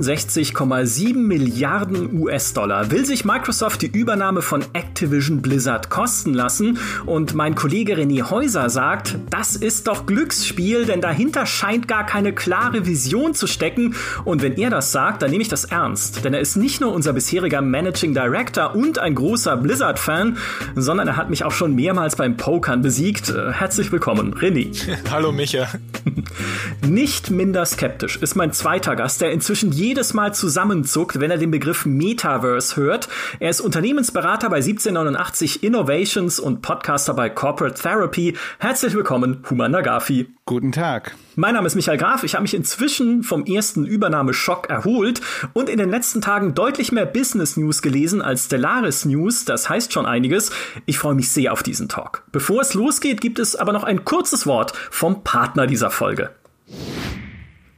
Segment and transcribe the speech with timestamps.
[0.00, 7.54] 68,7 Milliarden US-Dollar will sich Microsoft die Übernahme von Activision Blizzard kosten lassen und mein
[7.54, 13.34] Kollege René Häuser sagt, das ist doch Glücksspiel, denn dahinter scheint gar keine klare Vision
[13.34, 13.94] zu stecken
[14.24, 16.92] und wenn er das sagt, dann nehme ich das ernst, denn er ist nicht nur
[16.92, 20.38] unser bisheriger Managing Director und ein großer Blizzard-Fan,
[20.74, 23.28] sondern er hat mich auch schon mehrmals beim Pokern besiegt.
[23.28, 24.70] Äh, herzlich willkommen, René.
[25.10, 25.68] Hallo Micha.
[26.86, 31.50] Nicht minder skeptisch ist mein zweiter Gast, der inzwischen jedes Mal zusammenzuckt, wenn er den
[31.50, 33.08] Begriff Metaverse hört.
[33.40, 38.36] Er ist Unternehmensberater bei 1789 Innovations und Podcaster bei Corporate Therapy.
[38.60, 40.28] Herzlich willkommen, Human Nagafi.
[40.46, 41.16] Guten Tag.
[41.34, 42.22] Mein Name ist Michael Graf.
[42.22, 45.20] Ich habe mich inzwischen vom ersten Übernahmeschock erholt
[45.52, 49.44] und in den letzten Tagen deutlich mehr Business News gelesen als Stellaris News.
[49.44, 50.52] Das heißt schon einiges.
[50.86, 52.22] Ich freue mich sehr auf diesen Talk.
[52.30, 56.30] Bevor es losgeht, gibt es aber noch ein kurzes Wort vom Partner dieser Folge.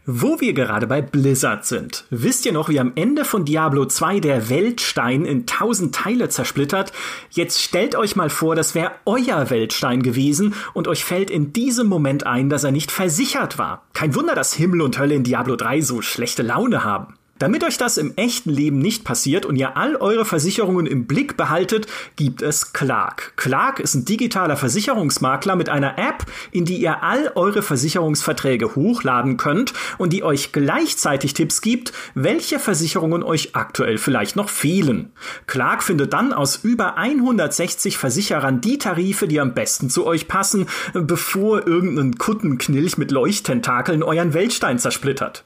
[0.06, 2.04] Wo wir gerade bei Blizzard sind.
[2.10, 6.92] Wisst ihr noch, wie am Ende von Diablo 2 der Weltstein in tausend Teile zersplittert?
[7.30, 11.86] Jetzt stellt euch mal vor, das wäre euer Weltstein gewesen und euch fällt in diesem
[11.86, 13.86] Moment ein, dass er nicht versichert war.
[13.94, 17.14] Kein Wunder, dass Himmel und Hölle in Diablo 3 so schlechte Laune haben.
[17.44, 21.36] Damit euch das im echten Leben nicht passiert und ihr all eure Versicherungen im Blick
[21.36, 23.34] behaltet, gibt es Clark.
[23.36, 29.36] Clark ist ein digitaler Versicherungsmakler mit einer App, in die ihr all eure Versicherungsverträge hochladen
[29.36, 35.12] könnt und die euch gleichzeitig Tipps gibt, welche Versicherungen euch aktuell vielleicht noch fehlen.
[35.46, 40.66] Clark findet dann aus über 160 Versicherern die Tarife, die am besten zu euch passen,
[40.94, 45.44] bevor irgendein Kuttenknilch mit Leuchttentakeln euren Weltstein zersplittert.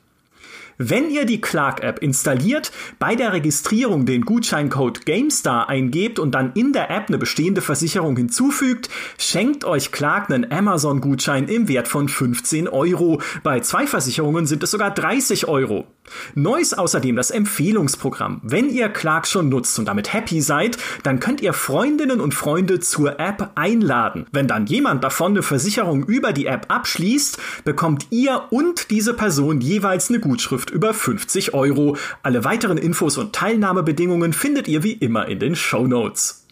[0.80, 6.72] Wenn ihr die Clark-App installiert, bei der Registrierung den Gutscheincode GameStar eingebt und dann in
[6.72, 12.68] der App eine bestehende Versicherung hinzufügt, schenkt euch Clark einen Amazon-Gutschein im Wert von 15
[12.68, 13.20] Euro.
[13.42, 15.88] Bei zwei Versicherungen sind es sogar 30 Euro.
[16.36, 18.40] Neu ist außerdem das Empfehlungsprogramm.
[18.44, 22.78] Wenn ihr Clark schon nutzt und damit happy seid, dann könnt ihr Freundinnen und Freunde
[22.78, 24.26] zur App einladen.
[24.30, 29.60] Wenn dann jemand davon eine Versicherung über die App abschließt, bekommt ihr und diese Person
[29.60, 31.96] jeweils eine Gutschrift Gutschrift über 50 Euro.
[32.22, 36.46] Alle weiteren Infos und Teilnahmebedingungen findet ihr wie immer in den Show Notes.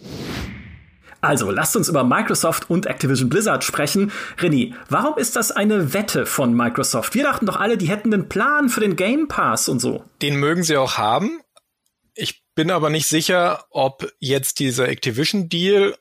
[1.21, 4.13] Also, lasst uns über Microsoft und Activision Blizzard sprechen.
[4.39, 7.15] René, warum ist das eine Wette von Microsoft?
[7.15, 10.05] Wir dachten doch alle, die hätten einen Plan für den Game Pass und so.
[10.23, 11.41] Den mögen sie auch haben.
[12.15, 15.95] Ich bin aber nicht sicher, ob jetzt dieser Activision-Deal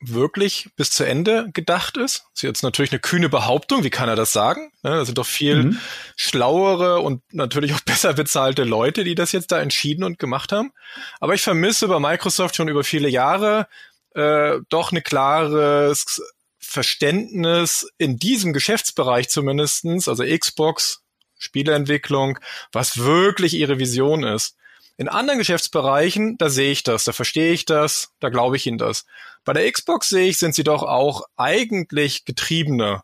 [0.00, 2.20] wirklich bis zu Ende gedacht ist.
[2.20, 3.82] Das ist jetzt natürlich eine kühne Behauptung.
[3.82, 4.72] Wie kann er das sagen?
[4.82, 5.78] Ne, da sind doch viel mhm.
[6.16, 10.72] schlauere und natürlich auch besser bezahlte Leute, die das jetzt da entschieden und gemacht haben.
[11.20, 13.66] Aber ich vermisse bei Microsoft schon über viele Jahre
[14.14, 16.22] äh, doch eine klares
[16.58, 21.02] Verständnis in diesem Geschäftsbereich zumindestens, also Xbox,
[21.38, 22.38] Spieleentwicklung,
[22.72, 24.56] was wirklich ihre Vision ist.
[24.98, 28.78] In anderen Geschäftsbereichen, da sehe ich das, da verstehe ich das, da glaube ich ihnen
[28.78, 29.06] das.
[29.44, 33.02] Bei der Xbox sehe ich, sind sie doch auch eigentlich Getriebene.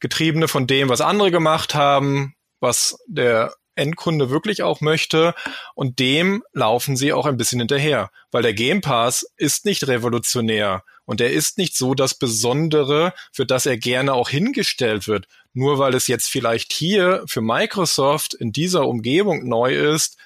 [0.00, 5.34] Getriebene von dem, was andere gemacht haben, was der Endkunde wirklich auch möchte
[5.74, 10.84] und dem laufen sie auch ein bisschen hinterher, weil der Game Pass ist nicht revolutionär
[11.04, 15.26] und er ist nicht so das Besondere, für das er gerne auch hingestellt wird.
[15.52, 20.16] Nur weil es jetzt vielleicht hier für Microsoft in dieser Umgebung neu ist,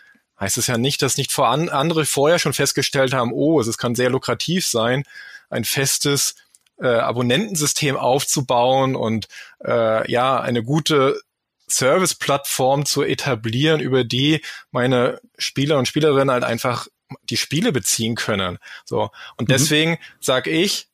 [0.41, 3.79] heißt es ja nicht, dass nicht vor an, andere vorher schon festgestellt haben, oh, es
[3.79, 5.05] kann sehr lukrativ sein,
[5.51, 6.35] ein festes
[6.81, 9.29] äh, Abonnentensystem aufzubauen und
[9.65, 11.21] äh, ja, eine gute
[11.69, 16.89] Service-Plattform zu etablieren, über die meine Spieler und Spielerinnen halt einfach
[17.23, 18.59] die Spiele beziehen können.
[18.85, 19.11] So.
[19.37, 19.53] Und mhm.
[19.53, 20.89] deswegen sage ich,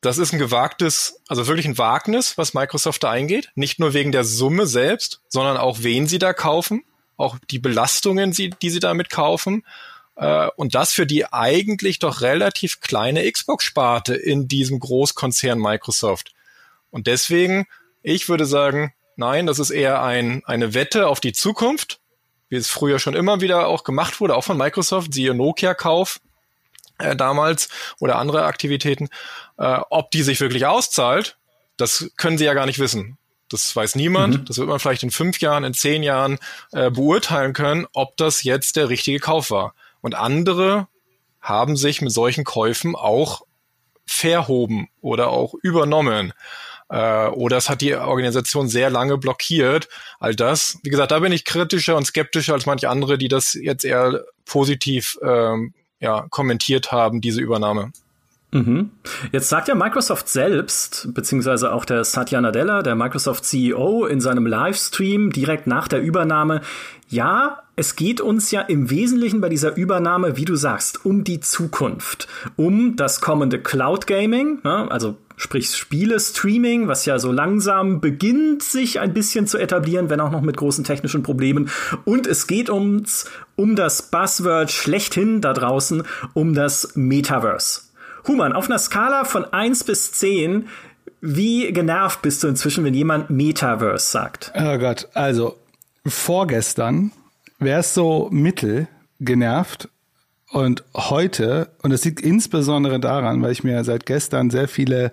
[0.00, 3.50] das ist ein gewagtes, also wirklich ein Wagnis, was Microsoft da eingeht.
[3.54, 6.82] Nicht nur wegen der Summe selbst, sondern auch wen sie da kaufen
[7.20, 9.64] auch die Belastungen, die sie damit kaufen.
[10.16, 16.32] Äh, und das für die eigentlich doch relativ kleine Xbox-Sparte in diesem Großkonzern Microsoft.
[16.90, 17.66] Und deswegen,
[18.02, 22.00] ich würde sagen, nein, das ist eher ein, eine Wette auf die Zukunft,
[22.48, 26.20] wie es früher schon immer wieder auch gemacht wurde, auch von Microsoft, siehe Nokia-Kauf
[26.98, 27.68] äh, damals
[28.00, 29.08] oder andere Aktivitäten.
[29.56, 31.38] Äh, ob die sich wirklich auszahlt,
[31.76, 33.16] das können sie ja gar nicht wissen.
[33.50, 34.40] Das weiß niemand.
[34.40, 34.44] Mhm.
[34.46, 36.38] Das wird man vielleicht in fünf Jahren, in zehn Jahren
[36.72, 39.74] äh, beurteilen können, ob das jetzt der richtige Kauf war.
[40.00, 40.88] Und andere
[41.40, 43.42] haben sich mit solchen Käufen auch
[44.06, 46.32] verhoben oder auch übernommen.
[46.88, 49.88] Äh, oder es hat die Organisation sehr lange blockiert.
[50.18, 53.54] All das, wie gesagt, da bin ich kritischer und skeptischer als manche andere, die das
[53.54, 57.92] jetzt eher positiv ähm, ja, kommentiert haben, diese Übernahme.
[58.52, 58.90] Mhm.
[59.30, 64.46] Jetzt sagt ja Microsoft selbst, beziehungsweise auch der Satya Nadella, der Microsoft CEO, in seinem
[64.46, 66.60] Livestream direkt nach der Übernahme,
[67.08, 71.40] ja, es geht uns ja im Wesentlichen bei dieser Übernahme, wie du sagst, um die
[71.40, 78.62] Zukunft, um das kommende Cloud Gaming, ne, also sprich Spiele-Streaming, was ja so langsam beginnt,
[78.62, 81.70] sich ein bisschen zu etablieren, wenn auch noch mit großen technischen Problemen.
[82.04, 83.24] Und es geht uns
[83.56, 86.02] um das Buzzword schlechthin da draußen,
[86.34, 87.89] um das Metaverse.
[88.30, 90.68] Human, auf einer Skala von 1 bis 10,
[91.20, 94.52] wie genervt bist du inzwischen, wenn jemand Metaverse sagt?
[94.54, 95.56] Oh Gott, also
[96.06, 97.10] vorgestern
[97.58, 98.86] wäre es so mittel
[99.18, 99.88] genervt
[100.52, 105.10] und heute, und es liegt insbesondere daran, weil ich mir seit gestern sehr viele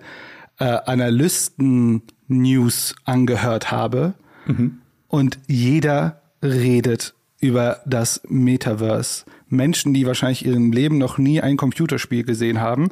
[0.60, 4.14] äh, Analysten-News angehört habe
[4.46, 4.78] mhm.
[5.08, 9.24] und jeder redet über das Metaverse.
[9.48, 12.90] Menschen, die wahrscheinlich ihrem Leben noch nie ein Computerspiel gesehen haben,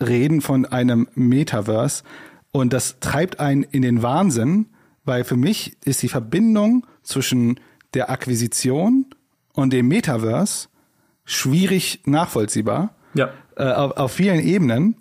[0.00, 2.02] reden von einem Metaverse.
[2.50, 4.66] Und das treibt einen in den Wahnsinn,
[5.04, 7.58] weil für mich ist die Verbindung zwischen
[7.94, 9.06] der Akquisition
[9.52, 10.68] und dem Metaverse
[11.24, 12.94] schwierig nachvollziehbar.
[13.14, 13.30] Ja.
[13.56, 14.96] Äh, auf, auf vielen Ebenen.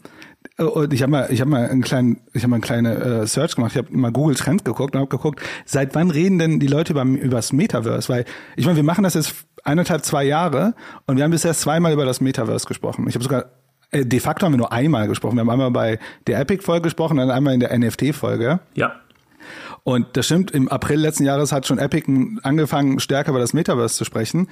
[0.57, 3.27] Und ich habe mal, ich habe mal einen kleinen, ich habe mal eine kleine äh,
[3.27, 3.71] Search gemacht.
[3.74, 6.94] Ich habe mal Google Trend geguckt und habe geguckt, seit wann reden denn die Leute
[6.94, 8.09] über über das Metaverse?
[8.09, 8.25] Weil
[8.56, 10.73] ich meine, wir machen das jetzt eineinhalb, zwei Jahre
[11.05, 13.07] und wir haben bisher zweimal über das Metaverse gesprochen.
[13.07, 13.45] Ich habe sogar
[13.91, 15.35] äh, de facto haben wir nur einmal gesprochen.
[15.35, 18.59] Wir haben einmal bei der Epic-Folge gesprochen, dann einmal in der NFT-Folge.
[18.73, 18.93] Ja.
[19.83, 22.07] Und das stimmt, im April letzten Jahres hat schon Epic
[22.43, 24.47] angefangen, stärker über das Metaverse zu sprechen.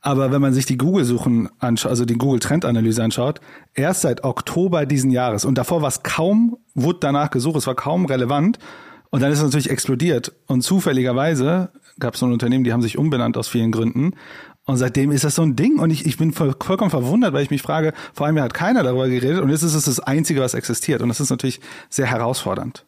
[0.00, 3.40] Aber wenn man sich die Google-Suchen anschaut, also die Google-Trendanalyse anschaut,
[3.72, 7.74] erst seit Oktober diesen Jahres und davor war es kaum, wurde danach gesucht, es war
[7.74, 8.58] kaum relevant
[9.08, 10.32] und dann ist es natürlich explodiert.
[10.46, 14.14] Und zufälligerweise gab es so ein Unternehmen, die haben sich umbenannt aus vielen Gründen.
[14.66, 17.42] Und seitdem ist das so ein Ding und ich, ich bin voll, vollkommen verwundert, weil
[17.42, 20.40] ich mich frage, vor allem hat keiner darüber geredet und jetzt ist es das Einzige,
[20.40, 21.02] was existiert.
[21.02, 22.84] Und das ist natürlich sehr herausfordernd.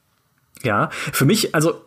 [0.62, 1.82] Ja, für mich, also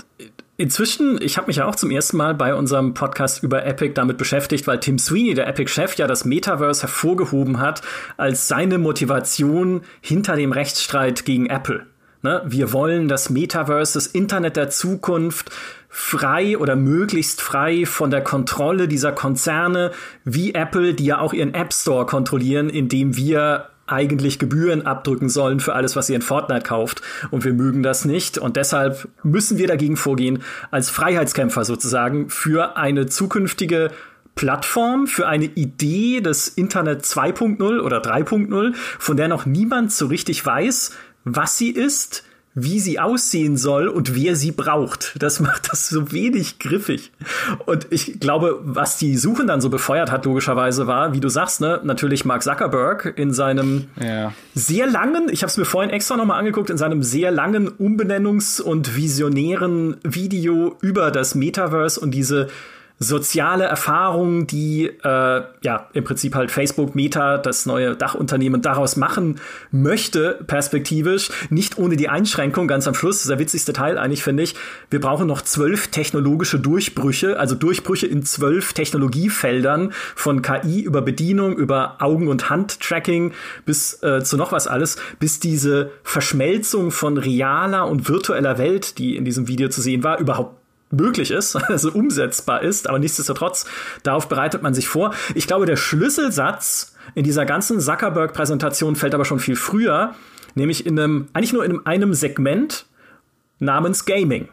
[0.59, 4.17] Inzwischen, ich habe mich ja auch zum ersten Mal bei unserem Podcast über Epic damit
[4.17, 7.81] beschäftigt, weil Tim Sweeney, der Epic-Chef, ja das Metaverse hervorgehoben hat
[8.17, 11.85] als seine Motivation hinter dem Rechtsstreit gegen Apple.
[12.23, 12.41] Ne?
[12.45, 15.49] Wir wollen das Metaverse, das Internet der Zukunft,
[15.89, 19.91] frei oder möglichst frei von der Kontrolle dieser Konzerne
[20.23, 25.59] wie Apple, die ja auch ihren App Store kontrollieren, indem wir eigentlich Gebühren abdrücken sollen
[25.59, 27.01] für alles, was ihr in Fortnite kauft.
[27.31, 28.37] Und wir mögen das nicht.
[28.37, 33.89] Und deshalb müssen wir dagegen vorgehen, als Freiheitskämpfer sozusagen, für eine zukünftige
[34.35, 40.45] Plattform, für eine Idee des Internet 2.0 oder 3.0, von der noch niemand so richtig
[40.45, 40.91] weiß,
[41.25, 42.23] was sie ist,
[42.63, 45.15] wie sie aussehen soll und wer sie braucht.
[45.19, 47.11] Das macht das so wenig griffig.
[47.65, 51.61] Und ich glaube, was die Suchen dann so befeuert hat, logischerweise war, wie du sagst,
[51.61, 54.33] ne, natürlich Mark Zuckerberg in seinem ja.
[54.53, 58.61] sehr langen, ich habe es mir vorhin extra nochmal angeguckt, in seinem sehr langen Umbenennungs-
[58.61, 62.47] und visionären Video über das Metaverse und diese
[62.99, 69.39] soziale Erfahrung, die äh, ja im Prinzip halt Facebook Meta, das neue Dachunternehmen, daraus machen
[69.71, 74.55] möchte, perspektivisch, nicht ohne die Einschränkung, ganz am Schluss, der witzigste Teil eigentlich, finde ich,
[74.89, 81.55] wir brauchen noch zwölf technologische Durchbrüche, also Durchbrüche in zwölf Technologiefeldern, von KI über Bedienung,
[81.55, 83.31] über Augen- und Handtracking
[83.65, 89.15] bis äh, zu noch was alles, bis diese Verschmelzung von realer und virtueller Welt, die
[89.15, 90.58] in diesem Video zu sehen war, überhaupt
[90.91, 93.65] möglich ist, also umsetzbar ist, aber nichtsdestotrotz,
[94.03, 95.13] darauf bereitet man sich vor.
[95.35, 100.15] Ich glaube, der Schlüsselsatz in dieser ganzen Zuckerberg-Präsentation fällt aber schon viel früher,
[100.55, 102.85] nämlich in einem, eigentlich nur in einem Segment
[103.59, 104.49] namens Gaming.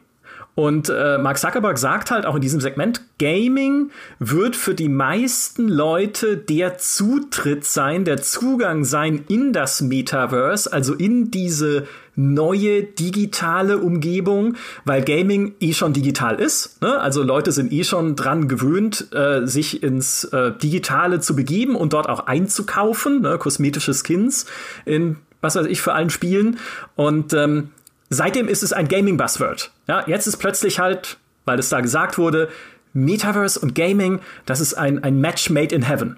[0.56, 5.68] Und äh, Mark Zuckerberg sagt halt auch in diesem Segment, Gaming wird für die meisten
[5.68, 11.86] Leute der Zutritt sein, der Zugang sein in das Metaverse, also in diese
[12.16, 16.80] neue digitale Umgebung, weil Gaming eh schon digital ist.
[16.82, 16.98] Ne?
[16.98, 21.92] Also Leute sind eh schon dran gewöhnt, äh, sich ins äh, Digitale zu begeben und
[21.92, 23.38] dort auch einzukaufen, ne?
[23.38, 24.46] kosmetische Skins
[24.84, 26.58] in was weiß ich für allen Spielen.
[26.96, 27.70] Und ähm,
[28.10, 29.70] seitdem ist es ein Gaming-Buzzword.
[29.86, 32.48] Ja, jetzt ist plötzlich halt, weil es da gesagt wurde,
[32.92, 36.16] Metaverse und Gaming, das ist ein, ein Match made in heaven.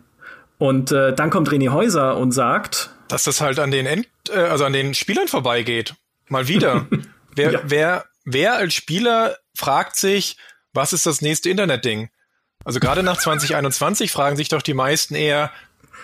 [0.58, 4.38] Und äh, dann kommt René Häuser und sagt, dass das halt an den End, äh,
[4.38, 5.94] also an den Spielern vorbeigeht.
[6.28, 6.86] Mal wieder.
[7.34, 7.60] wer, ja.
[7.64, 10.36] wer, wer als Spieler fragt sich,
[10.72, 12.10] was ist das nächste Internetding?
[12.64, 15.50] Also gerade nach 2021 fragen sich doch die meisten eher,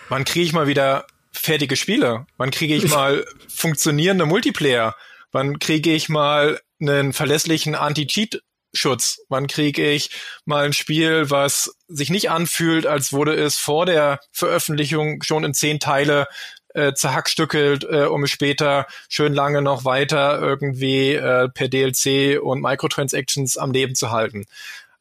[0.08, 2.26] wann kriege ich mal wieder fertige Spiele?
[2.36, 4.96] Wann kriege ich mal funktionierende Multiplayer?
[5.32, 9.20] Wann kriege ich mal einen verlässlichen Anti-Cheat-Schutz?
[9.28, 10.10] Wann kriege ich
[10.44, 15.54] mal ein Spiel, was sich nicht anfühlt, als wurde es vor der Veröffentlichung schon in
[15.54, 16.26] zehn Teile
[16.74, 23.56] äh, zerhackstückelt, äh, um später schön lange noch weiter irgendwie äh, per DLC und Microtransactions
[23.56, 24.44] am Leben zu halten.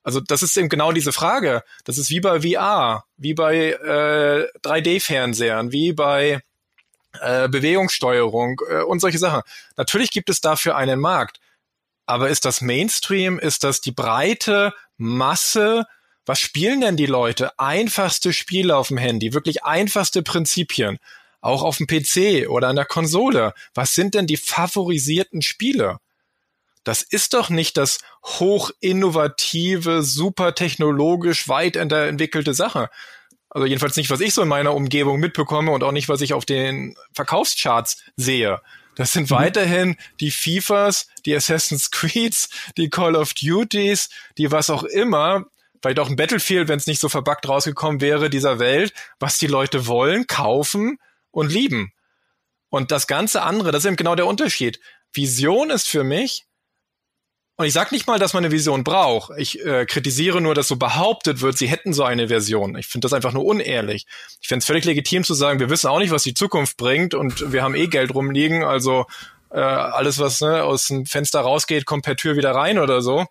[0.03, 1.63] Also das ist eben genau diese Frage.
[1.86, 6.42] Das ist wie bei VR, wie bei äh, 3D-Fernsehern, wie bei
[7.22, 9.42] äh, Bewegungssteuerung äh, und solche Sachen.
[9.77, 11.39] Natürlich gibt es dafür einen Markt.
[12.06, 13.39] Aber ist das Mainstream?
[13.39, 15.86] Ist das die breite Masse?
[16.25, 17.58] Was spielen denn die Leute?
[17.58, 21.00] Einfachste Spiele auf dem Handy, wirklich einfachste Prinzipien.
[21.44, 23.54] Auch auf dem PC oder an der Konsole.
[23.74, 26.00] Was sind denn die favorisierten Spiele?
[26.86, 32.90] Das ist doch nicht das hochinnovative, super technologisch weit entwickelte Sache.
[33.50, 36.34] Also jedenfalls nicht, was ich so in meiner Umgebung mitbekomme und auch nicht, was ich
[36.34, 38.62] auf den Verkaufscharts sehe.
[38.96, 39.36] Das sind mhm.
[39.36, 42.48] weiterhin die FIFAs, die Assassin's Creeds,
[42.78, 45.46] die Call of Duties, die was auch immer,
[45.82, 49.48] vielleicht auch ein Battlefield, wenn es nicht so verbuggt rausgekommen wäre, dieser Welt, was die
[49.48, 51.00] Leute wollen, kaufen
[51.34, 51.92] und lieben.
[52.70, 54.80] Und das ganze andere, das ist eben genau der Unterschied.
[55.12, 56.46] Vision ist für mich,
[57.56, 59.38] und ich sage nicht mal, dass man eine Vision braucht.
[59.38, 62.75] Ich äh, kritisiere nur, dass so behauptet wird, sie hätten so eine Version.
[62.78, 64.08] Ich finde das einfach nur unehrlich.
[64.42, 67.13] Ich finde es völlig legitim zu sagen, wir wissen auch nicht, was die Zukunft bringt
[67.13, 69.06] und wir haben eh Geld rumliegen, also
[69.52, 73.28] äh, alles, was ne, aus dem Fenster rausgeht, kommt per Tür wieder rein oder so.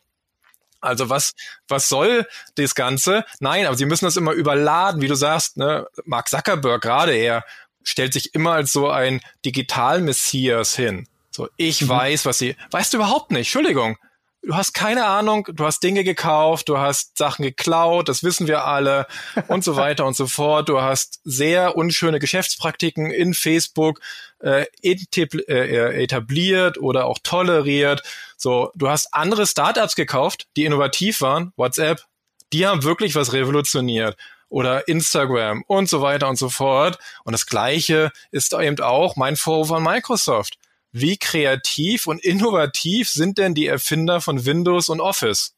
[0.80, 1.34] Also was,
[1.68, 3.24] was soll das Ganze?
[3.40, 5.86] Nein, aber sie müssen das immer überladen, wie du sagst, ne?
[6.04, 7.44] Mark Zuckerberg gerade er
[7.84, 11.06] stellt sich immer als so ein Digital-Messias hin.
[11.30, 11.88] So, ich mhm.
[11.88, 12.56] weiß, was sie.
[12.70, 13.96] Weißt du überhaupt nicht, Entschuldigung
[14.42, 18.64] du hast keine Ahnung, du hast Dinge gekauft, du hast Sachen geklaut, das wissen wir
[18.64, 19.06] alle
[19.48, 20.68] und so weiter und so fort.
[20.68, 24.00] Du hast sehr unschöne Geschäftspraktiken in Facebook
[24.42, 28.02] äh, äh, etabliert oder auch toleriert.
[28.36, 32.04] So, du hast andere Startups gekauft, die innovativ waren, WhatsApp,
[32.52, 34.16] die haben wirklich was revolutioniert
[34.52, 36.98] oder Instagram und so weiter und so fort.
[37.24, 40.58] Und das Gleiche ist eben auch mein Vorwurf an Microsoft
[40.92, 45.54] wie kreativ und innovativ sind denn die Erfinder von Windows und Office?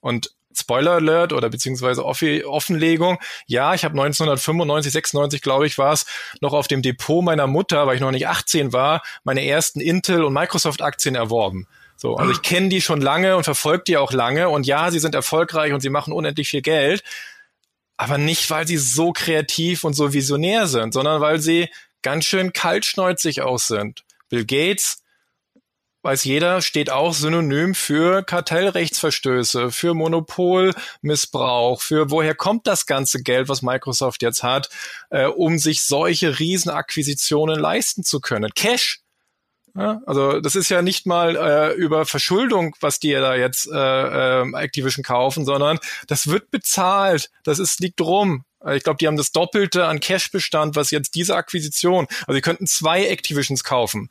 [0.00, 3.18] Und Spoiler Alert oder beziehungsweise Offenlegung.
[3.46, 6.06] Ja, ich habe 1995, 96 glaube ich war es,
[6.40, 10.24] noch auf dem Depot meiner Mutter, weil ich noch nicht 18 war, meine ersten Intel
[10.24, 11.66] und Microsoft Aktien erworben.
[11.96, 14.98] So, also ich kenne die schon lange und verfolge die auch lange und ja, sie
[14.98, 17.02] sind erfolgreich und sie machen unendlich viel Geld,
[17.96, 21.68] aber nicht, weil sie so kreativ und so visionär sind, sondern weil sie
[22.02, 24.04] ganz schön kaltschneuzig aus sind.
[24.28, 25.02] Bill Gates,
[26.02, 33.48] weiß jeder, steht auch synonym für Kartellrechtsverstöße, für Monopolmissbrauch, für woher kommt das ganze Geld,
[33.48, 34.68] was Microsoft jetzt hat,
[35.10, 38.52] äh, um sich solche Riesenakquisitionen leisten zu können.
[38.54, 39.00] Cash.
[39.76, 44.40] Ja, also das ist ja nicht mal äh, über Verschuldung, was die da jetzt äh,
[44.42, 47.30] äh, Activision kaufen, sondern das wird bezahlt.
[47.44, 48.44] Das ist liegt rum.
[48.74, 52.06] Ich glaube, die haben das Doppelte an Cash-Bestand, was jetzt diese Akquisition.
[52.26, 54.10] Also sie könnten zwei Activisions kaufen.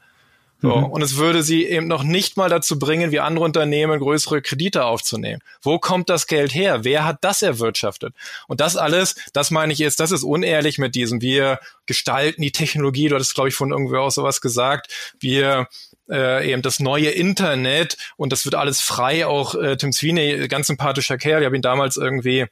[0.65, 0.85] So, mhm.
[0.85, 4.85] Und es würde sie eben noch nicht mal dazu bringen, wie andere Unternehmen größere Kredite
[4.85, 5.41] aufzunehmen.
[5.61, 6.83] Wo kommt das Geld her?
[6.83, 8.15] Wer hat das erwirtschaftet?
[8.47, 11.21] Und das alles, das meine ich jetzt, das ist unehrlich mit diesem.
[11.21, 15.13] Wir gestalten die Technologie, du hattest, glaube ich, von irgendwo auch sowas gesagt.
[15.19, 15.67] Wir
[16.09, 19.27] äh, eben das neue Internet und das wird alles frei.
[19.27, 22.47] Auch äh, Tim Sweeney, ganz sympathischer Kerl, ich habe ihn damals irgendwie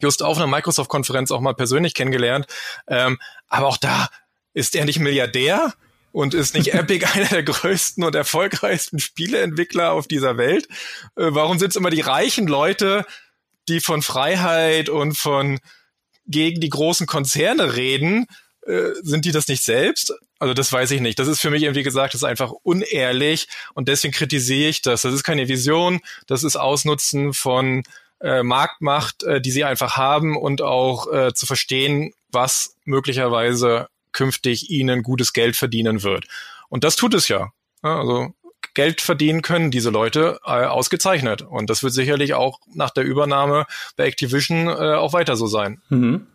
[0.00, 2.46] just auf einer Microsoft-Konferenz auch mal persönlich kennengelernt.
[2.88, 4.08] Ähm, aber auch da
[4.54, 5.74] ist er nicht Milliardär
[6.14, 10.68] und ist nicht Epic einer der größten und erfolgreichsten Spieleentwickler auf dieser Welt.
[11.16, 13.04] Äh, warum sind es immer die reichen Leute,
[13.68, 15.58] die von Freiheit und von
[16.26, 18.26] gegen die großen Konzerne reden?
[18.64, 20.14] Äh, sind die das nicht selbst?
[20.38, 21.18] Also das weiß ich nicht.
[21.18, 25.02] Das ist für mich irgendwie gesagt, das ist einfach unehrlich und deswegen kritisiere ich das.
[25.02, 27.82] Das ist keine Vision, das ist Ausnutzen von
[28.20, 34.70] äh, Marktmacht, äh, die sie einfach haben und auch äh, zu verstehen, was möglicherweise künftig
[34.70, 36.24] ihnen gutes Geld verdienen wird.
[36.70, 37.52] Und das tut es ja.
[37.82, 38.34] also
[38.72, 41.42] Geld verdienen können diese Leute äh, ausgezeichnet.
[41.42, 43.66] Und das wird sicherlich auch nach der Übernahme
[43.96, 45.82] bei Activision äh, auch weiter so sein.
[45.90, 46.26] Mhm.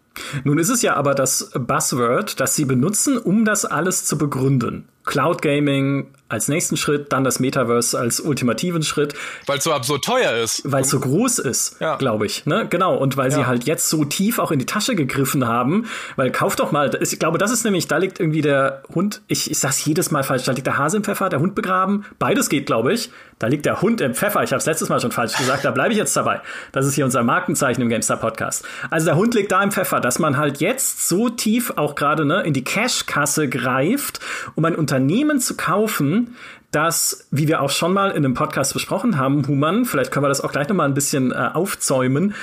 [0.44, 4.90] Nun ist es ja aber das Buzzword, das sie benutzen, um das alles zu begründen.
[5.06, 9.16] Cloud Gaming, als nächsten Schritt, dann das Metaverse als ultimativen Schritt.
[9.48, 10.62] Weil es so absurd teuer ist.
[10.64, 11.96] Weil es so groß ist, ja.
[11.96, 12.46] glaube ich.
[12.46, 12.68] Ne?
[12.70, 12.96] Genau.
[12.96, 13.38] Und weil ja.
[13.38, 15.88] sie halt jetzt so tief auch in die Tasche gegriffen haben.
[16.16, 19.50] Weil kauf doch mal, ich glaube, das ist nämlich, da liegt irgendwie der Hund, ich,
[19.50, 22.06] ich sag's jedes Mal falsch, da liegt der Hase im Pfeffer, der Hund begraben.
[22.20, 23.10] Beides geht, glaube ich.
[23.40, 24.44] Da liegt der Hund im Pfeffer.
[24.44, 26.42] Ich habe es letztes Mal schon falsch gesagt, da bleibe ich jetzt dabei.
[26.74, 28.66] Das ist hier unser Markenzeichen im GameStar Podcast.
[28.90, 32.26] Also der Hund liegt da im Pfeffer, dass man halt jetzt so tief auch gerade
[32.26, 34.20] ne, in die Cash-Kasse greift,
[34.56, 36.36] um ein Unternehmen zu kaufen,
[36.72, 40.30] das, wie wir auch schon mal in einem Podcast besprochen haben, Human, vielleicht können wir
[40.30, 42.34] das auch gleich nochmal ein bisschen äh, aufzäumen,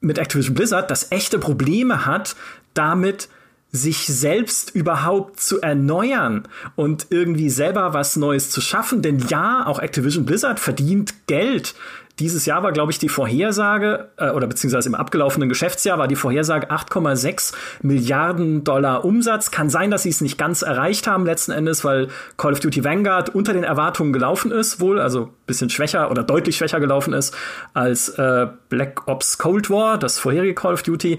[0.00, 2.36] mit Activision Blizzard, das echte Probleme hat,
[2.74, 3.28] damit
[3.72, 6.46] sich selbst überhaupt zu erneuern
[6.76, 9.02] und irgendwie selber was Neues zu schaffen.
[9.02, 11.74] Denn ja, auch Activision Blizzard verdient Geld.
[12.18, 16.16] Dieses Jahr war, glaube ich, die Vorhersage, äh, oder beziehungsweise im abgelaufenen Geschäftsjahr war die
[16.16, 19.50] Vorhersage 8,6 Milliarden Dollar Umsatz.
[19.50, 22.84] Kann sein, dass sie es nicht ganz erreicht haben letzten Endes, weil Call of Duty
[22.84, 27.34] Vanguard unter den Erwartungen gelaufen ist, wohl, also bisschen schwächer oder deutlich schwächer gelaufen ist
[27.72, 31.18] als äh, Black Ops Cold War, das vorherige Call of Duty.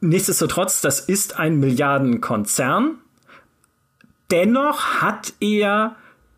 [0.00, 2.98] Nichtsdestotrotz, das ist ein Milliardenkonzern.
[4.30, 5.96] Dennoch hat er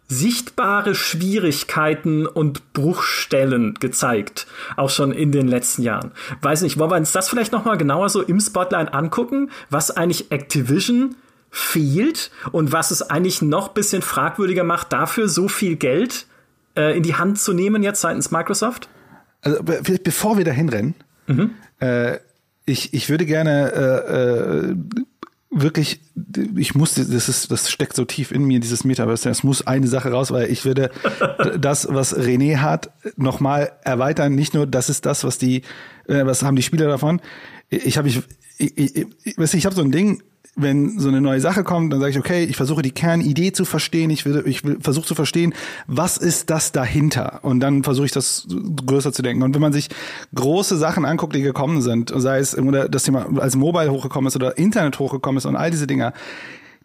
[0.08, 4.46] sichtbare Schwierigkeiten und Bruchstellen gezeigt,
[4.76, 6.12] auch schon in den letzten Jahren.
[6.40, 9.90] Weiß nicht, wollen wir uns das vielleicht noch mal genauer so im Spotlight angucken, was
[9.90, 11.14] eigentlich Activision
[11.50, 16.26] fehlt und was es eigentlich noch bisschen fragwürdiger macht, dafür so viel Geld
[16.74, 18.88] äh, in die Hand zu nehmen jetzt seitens Microsoft?
[19.42, 20.94] Also bevor wir dahin rennen,
[21.26, 21.50] mhm.
[21.80, 22.18] äh,
[22.64, 24.76] ich, ich würde gerne äh, äh,
[25.50, 26.00] wirklich,
[26.56, 29.30] ich muss, das ist, das steckt so tief in mir, dieses Metaverse.
[29.30, 30.90] Es muss eine Sache raus, weil ich würde
[31.58, 34.34] das, was René hat, nochmal erweitern.
[34.34, 35.62] Nicht nur, das ist das, was die,
[36.06, 37.20] äh, was haben die Spieler davon.
[37.70, 38.22] Ich habe ich,
[38.58, 40.22] ich, ich, ich, ich habe so ein Ding,
[40.58, 43.64] wenn so eine neue Sache kommt, dann sage ich, okay, ich versuche die Kernidee zu
[43.64, 45.54] verstehen, ich ich versuche zu verstehen,
[45.86, 47.40] was ist das dahinter?
[47.42, 48.46] Und dann versuche ich das
[48.84, 49.42] größer zu denken.
[49.42, 49.88] Und wenn man sich
[50.34, 52.56] große Sachen anguckt, die gekommen sind, sei es
[52.90, 56.12] das Thema als Mobile hochgekommen ist oder Internet hochgekommen ist und all diese Dinger,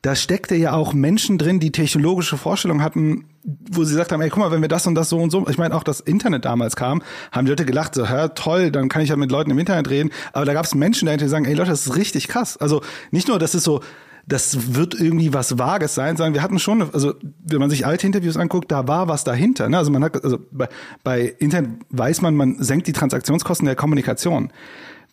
[0.04, 3.24] da steckte ja auch Menschen drin, die technologische Vorstellungen hatten,
[3.72, 5.48] wo sie gesagt haben, ey, guck mal, wenn wir das und das so und so,
[5.48, 8.90] ich meine auch das Internet damals kam, haben die Leute gelacht, so, hä, toll, dann
[8.90, 11.30] kann ich ja mit Leuten im Internet reden, aber da gab es Menschen dahinter, die
[11.30, 12.58] sagen, ey Leute, das ist richtig krass.
[12.58, 12.82] Also
[13.12, 13.80] nicht nur, das ist so,
[14.28, 17.14] das wird irgendwie was Vages sein, sondern wir hatten schon, also
[17.46, 19.70] wenn man sich alte Interviews anguckt, da war was dahinter.
[19.70, 19.78] Ne?
[19.78, 20.68] Also man hat, also bei,
[21.06, 24.52] bei Internet weiß man, man senkt die Transaktionskosten der Kommunikation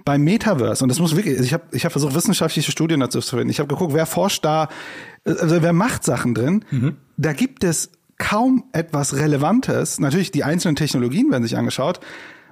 [0.04, 3.36] beim Metaverse, und das muss wirklich, ich habe ich hab versucht, wissenschaftliche Studien dazu zu
[3.36, 3.50] finden.
[3.50, 4.68] Ich habe geguckt, wer forscht da,
[5.24, 6.64] also wer macht Sachen drin.
[6.70, 6.96] Mhm.
[7.16, 9.98] Da gibt es kaum etwas Relevantes.
[9.98, 12.00] Natürlich, die einzelnen Technologien werden sich angeschaut.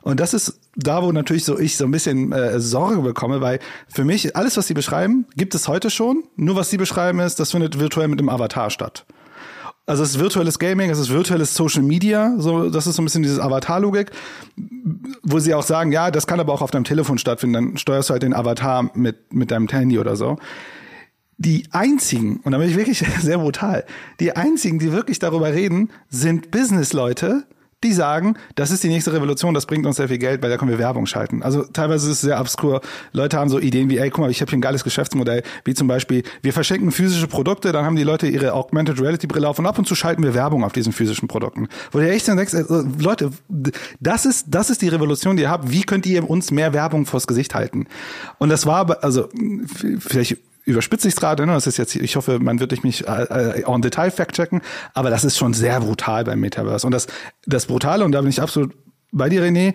[0.02, 3.58] Und das ist da, wo natürlich so ich so ein bisschen äh, Sorge bekomme, weil
[3.88, 6.24] für mich alles, was sie beschreiben, gibt es heute schon.
[6.36, 9.04] Nur was sie beschreiben ist, das findet virtuell mit dem Avatar statt.
[9.88, 13.06] Also es ist virtuelles Gaming, es ist virtuelles Social Media, so das ist so ein
[13.06, 14.10] bisschen dieses Avatar-Logik,
[15.22, 18.10] wo sie auch sagen, ja, das kann aber auch auf deinem Telefon stattfinden, dann steuerst
[18.10, 20.36] du halt den Avatar mit mit deinem Handy oder so.
[21.38, 23.86] Die einzigen, und da bin ich wirklich sehr brutal,
[24.20, 27.44] die einzigen, die wirklich darüber reden, sind Business-Leute,
[27.84, 30.56] die sagen, das ist die nächste Revolution, das bringt uns sehr viel Geld, weil da
[30.56, 31.42] können wir Werbung schalten.
[31.44, 32.80] Also teilweise ist es sehr obskur.
[33.12, 35.74] Leute haben so Ideen wie, ey, guck mal, ich habe hier ein geiles Geschäftsmodell, wie
[35.74, 39.58] zum Beispiel, wir verschenken physische Produkte, dann haben die Leute ihre Augmented Reality Brille auf
[39.60, 41.68] und ab und zu schalten wir Werbung auf diesen physischen Produkten.
[41.92, 43.30] Wo du echt dann denkst, also, Leute,
[44.00, 45.70] das ist, das ist die Revolution, die ihr habt.
[45.70, 47.86] Wie könnt ihr uns mehr Werbung vors Gesicht halten?
[48.38, 49.28] Und das war, also,
[50.00, 50.38] vielleicht
[50.68, 51.52] überspitze ich es gerade, ne?
[51.52, 54.60] Das ist jetzt, ich hoffe, man wird mich äh, on Detail fact checken,
[54.94, 56.86] aber das ist schon sehr brutal beim Metaverse.
[56.86, 57.06] Und das,
[57.46, 58.74] das Brutale, und da bin ich absolut
[59.10, 59.74] bei dir, René,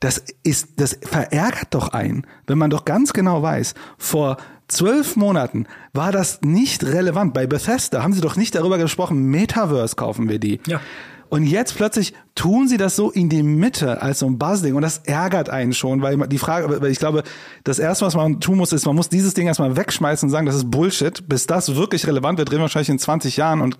[0.00, 4.36] das ist, das verärgert doch einen, wenn man doch ganz genau weiß, vor
[4.68, 7.34] zwölf Monaten war das nicht relevant.
[7.34, 10.60] Bei Bethesda haben sie doch nicht darüber gesprochen, Metaverse kaufen wir die.
[10.66, 10.80] Ja.
[11.28, 14.82] Und jetzt plötzlich tun sie das so in die Mitte als so ein Buzzing und
[14.82, 17.24] das ärgert einen schon, weil die Frage, weil ich glaube,
[17.64, 20.46] das erste, was man tun muss, ist, man muss dieses Ding erstmal wegschmeißen und sagen,
[20.46, 23.78] das ist Bullshit, bis das wirklich relevant wird, drehen wir wahrscheinlich in 20 Jahren und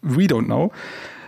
[0.00, 0.72] we don't know.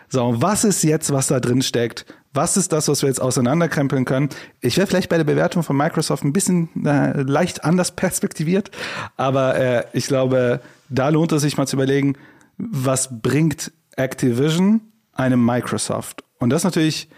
[0.08, 2.04] So, was ist jetzt, was da drin steckt?
[2.34, 4.30] Was ist das, was wir jetzt auseinanderkrempeln können?
[4.60, 8.70] Ich wäre vielleicht bei der Bewertung von Microsoft ein bisschen äh, leicht anders perspektiviert,
[9.16, 12.16] aber äh, ich glaube, da lohnt es sich mal zu überlegen,
[12.58, 14.80] was bringt Activision
[15.22, 16.24] einem Microsoft.
[16.38, 17.08] Und das ist natürlich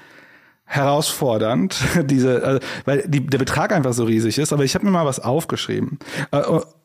[0.67, 4.53] herausfordernd, diese, also, weil die, der Betrag einfach so riesig ist.
[4.53, 5.99] Aber ich habe mir mal was aufgeschrieben.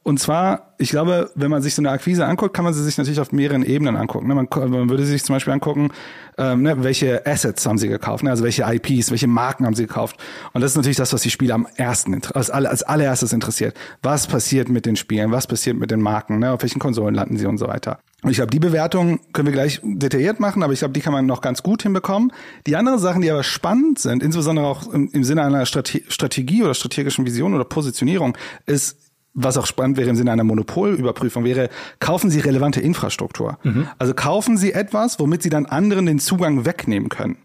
[0.01, 2.97] Und zwar, ich glaube, wenn man sich so eine Akquise anguckt, kann man sie sich
[2.97, 4.27] natürlich auf mehreren Ebenen angucken.
[4.27, 4.35] Ne?
[4.35, 5.91] Man, man würde sich zum Beispiel angucken,
[6.37, 8.29] ähm, ne, welche Assets haben sie gekauft, ne?
[8.29, 10.15] also welche IPs, welche Marken haben sie gekauft.
[10.53, 13.75] Und das ist natürlich das, was die Spieler am ersten, als, als allererstes interessiert.
[14.01, 15.31] Was passiert mit den Spielen?
[15.31, 16.39] Was passiert mit den Marken?
[16.39, 16.53] Ne?
[16.53, 17.99] Auf welchen Konsolen landen sie und so weiter.
[18.21, 21.13] Und ich glaube, die Bewertung können wir gleich detailliert machen, aber ich glaube, die kann
[21.13, 22.33] man noch ganz gut hinbekommen.
[22.67, 26.63] Die anderen Sachen, die aber spannend sind, insbesondere auch im, im Sinne einer Strate Strategie
[26.63, 28.97] oder strategischen Vision oder Positionierung, ist,
[29.43, 33.57] was auch spannend wäre im Sinne einer Monopolüberprüfung, wäre, kaufen Sie relevante Infrastruktur.
[33.63, 33.87] Mhm.
[33.97, 37.37] Also kaufen Sie etwas, womit Sie dann anderen den Zugang wegnehmen können.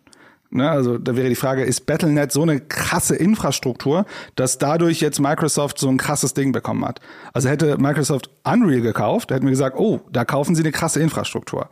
[0.51, 5.19] Ne, also da wäre die Frage, ist Battlenet so eine krasse Infrastruktur, dass dadurch jetzt
[5.19, 7.01] Microsoft so ein krasses Ding bekommen hat?
[7.33, 11.71] Also hätte Microsoft Unreal gekauft, hätten wir gesagt, oh, da kaufen sie eine krasse Infrastruktur.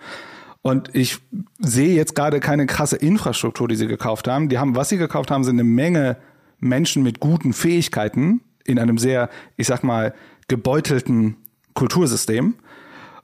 [0.63, 1.19] Und ich
[1.61, 4.49] sehe jetzt gerade keine krasse Infrastruktur, die sie gekauft haben.
[4.49, 6.17] Die haben, was sie gekauft haben, sind eine Menge
[6.59, 10.15] Menschen mit guten Fähigkeiten in einem sehr, ich sag mal,
[10.49, 11.37] gebeutelten
[11.75, 12.55] Kultursystem.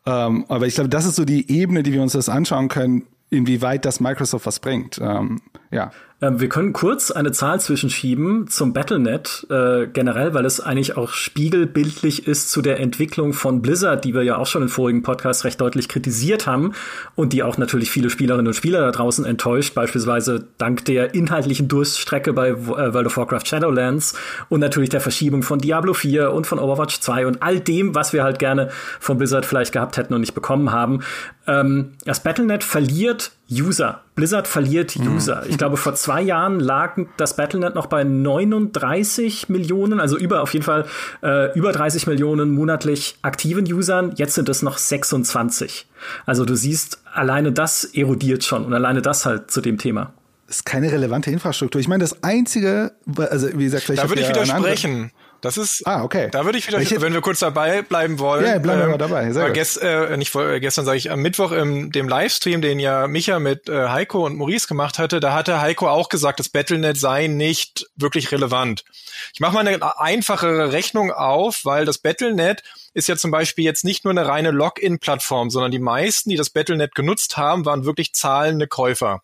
[0.07, 3.07] Ähm, aber ich glaube, das ist so die Ebene, die wir uns das anschauen können,
[3.31, 4.99] inwieweit das Microsoft was bringt.
[5.03, 5.91] Ähm, ja.
[6.21, 11.11] Ähm, wir können kurz eine Zahl zwischenschieben zum Battlenet äh, generell, weil es eigentlich auch
[11.11, 15.45] spiegelbildlich ist zu der Entwicklung von Blizzard, die wir ja auch schon im vorigen Podcast
[15.45, 16.73] recht deutlich kritisiert haben
[17.15, 21.69] und die auch natürlich viele Spielerinnen und Spieler da draußen enttäuscht, beispielsweise dank der inhaltlichen
[21.69, 24.15] Durststrecke bei äh, World of Warcraft Shadowlands
[24.49, 28.13] und natürlich der Verschiebung von Diablo 4 und von Overwatch 2 und all dem, was
[28.13, 31.01] wir halt gerne von Blizzard vielleicht gehabt hätten und nicht bekommen haben.
[31.47, 34.03] Ähm, das Battlenet verliert User.
[34.15, 35.17] Blizzard verliert mhm.
[35.17, 35.45] User.
[35.49, 40.53] Ich glaube, vor zwei Jahren lag das Battlenet noch bei 39 Millionen, also über auf
[40.53, 40.85] jeden Fall
[41.23, 44.13] äh, über 30 Millionen monatlich aktiven Usern.
[44.17, 45.87] Jetzt sind es noch 26.
[46.27, 50.13] Also du siehst, alleine das erodiert schon und alleine das halt zu dem Thema.
[50.47, 51.81] Das ist keine relevante Infrastruktur.
[51.81, 55.11] Ich meine, das einzige, also wie gesagt, vielleicht da würde ich widersprechen.
[55.41, 55.87] Das ist.
[55.87, 56.29] Ah, okay.
[56.33, 58.45] Da würde ich wieder, ich wenn wir kurz dabei bleiben wollen.
[58.45, 59.31] Ja, bleiben wir ähm, mal dabei.
[59.33, 63.07] Sehr gest, äh, nicht äh, gestern sage ich am Mittwoch im dem Livestream, den ja
[63.07, 66.99] Micha mit äh, Heiko und Maurice gemacht hatte, da hatte Heiko auch gesagt, das Battlenet
[66.99, 68.85] sei nicht wirklich relevant.
[69.33, 72.63] Ich mache mal eine einfachere Rechnung auf, weil das Battlenet
[72.95, 76.51] ist ja zum Beispiel jetzt nicht nur eine reine Login-Plattform, sondern die meisten, die das
[76.51, 79.23] Battlenet genutzt haben, waren wirklich zahlende Käufer.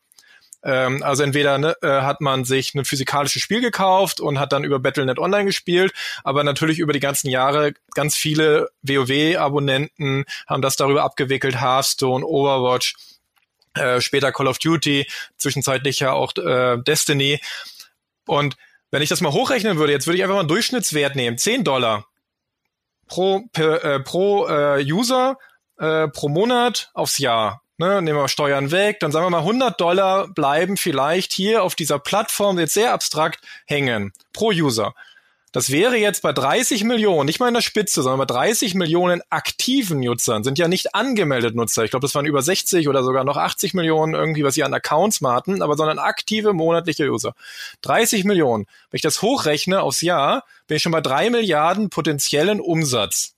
[0.64, 4.64] Ähm, also entweder ne, äh, hat man sich ein physikalisches Spiel gekauft und hat dann
[4.64, 5.92] über Battle.net Online gespielt,
[6.24, 12.94] aber natürlich über die ganzen Jahre ganz viele WoW-Abonnenten haben das darüber abgewickelt, Hearthstone, Overwatch,
[13.74, 17.40] äh, später Call of Duty, zwischenzeitlich ja auch äh, Destiny.
[18.27, 18.57] Und
[18.90, 21.64] wenn ich das mal hochrechnen würde, jetzt würde ich einfach mal einen Durchschnittswert nehmen, 10
[21.64, 22.07] Dollar
[23.07, 25.37] pro, per, äh, pro äh, User
[25.79, 29.81] äh, pro Monat aufs Jahr ne, nehmen wir Steuern weg, dann sagen wir mal 100
[29.81, 34.95] Dollar bleiben vielleicht hier auf dieser Plattform jetzt sehr abstrakt hängen pro User.
[35.55, 39.23] Das wäre jetzt bei 30 Millionen, nicht mal in der Spitze, sondern bei 30 Millionen
[39.31, 41.85] aktiven Nutzern, sind ja nicht angemeldet Nutzer.
[41.85, 44.75] Ich glaube, das waren über 60 oder sogar noch 80 Millionen irgendwie, was sie an
[44.75, 47.37] Accounts hatten, aber sondern aktive monatliche User.
[47.83, 48.67] 30 Millionen.
[48.91, 53.34] Wenn ich das hochrechne aufs Jahr, bin ich schon bei drei Milliarden potenziellen Umsatz.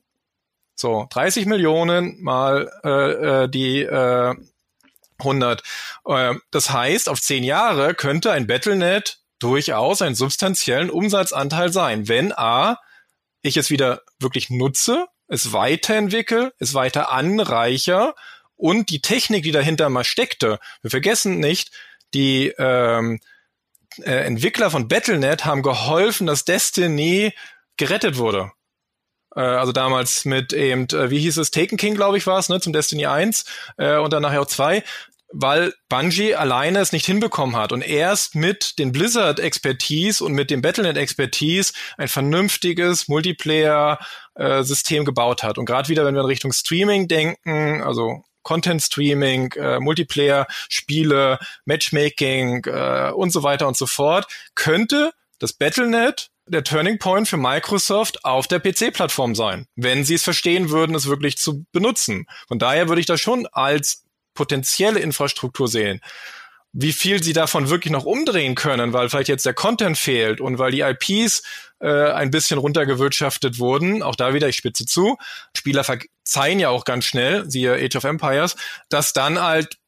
[0.77, 4.35] So, 30 Millionen mal äh, äh, die äh,
[5.19, 5.63] 100.
[6.07, 12.33] Äh, das heißt, auf 10 Jahre könnte ein Battlenet durchaus einen substanziellen Umsatzanteil sein, wenn
[12.33, 12.79] A,
[13.41, 18.15] ich es wieder wirklich nutze, es weiterentwickle, es weiter anreicher
[18.57, 20.59] und die Technik, die dahinter mal steckte.
[20.83, 21.71] Wir vergessen nicht,
[22.15, 23.21] die ähm,
[23.99, 27.33] äh, Entwickler von Battlenet haben geholfen, dass Destiny
[27.77, 28.53] gerettet wurde.
[29.37, 32.49] Äh, also damals mit eben, äh, wie hieß es, Taken King, glaube ich, war es,
[32.49, 33.45] ne, zum Destiny 1
[33.77, 34.83] äh, und dann nachher auch 2
[35.33, 40.63] weil Bungie alleine es nicht hinbekommen hat und erst mit den Blizzard-Expertise und mit dem
[40.63, 45.59] Battlenet-Expertise ein vernünftiges Multiplayer-System gebaut hat.
[45.59, 51.41] Und gerade wieder, wenn wir in Richtung Streaming denken, also Content Streaming, äh, Multiplayer, Spiele,
[51.65, 57.37] Matchmaking äh, und so weiter und so fort, könnte das Battlenet der Turning Point für
[57.37, 62.27] Microsoft auf der PC-Plattform sein, wenn sie es verstehen würden, es wirklich zu benutzen.
[62.49, 64.05] Von daher würde ich das schon als
[64.35, 66.01] potenzielle Infrastruktur sehen.
[66.73, 70.59] Wie viel sie davon wirklich noch umdrehen können, weil vielleicht jetzt der Content fehlt und
[70.59, 71.43] weil die IPs
[71.81, 75.17] äh, ein bisschen runtergewirtschaftet wurden, auch da wieder, ich spitze zu,
[75.57, 78.57] Spieler verzeihen ja auch ganz schnell, siehe Age of Empires,
[78.91, 79.79] dass dann halt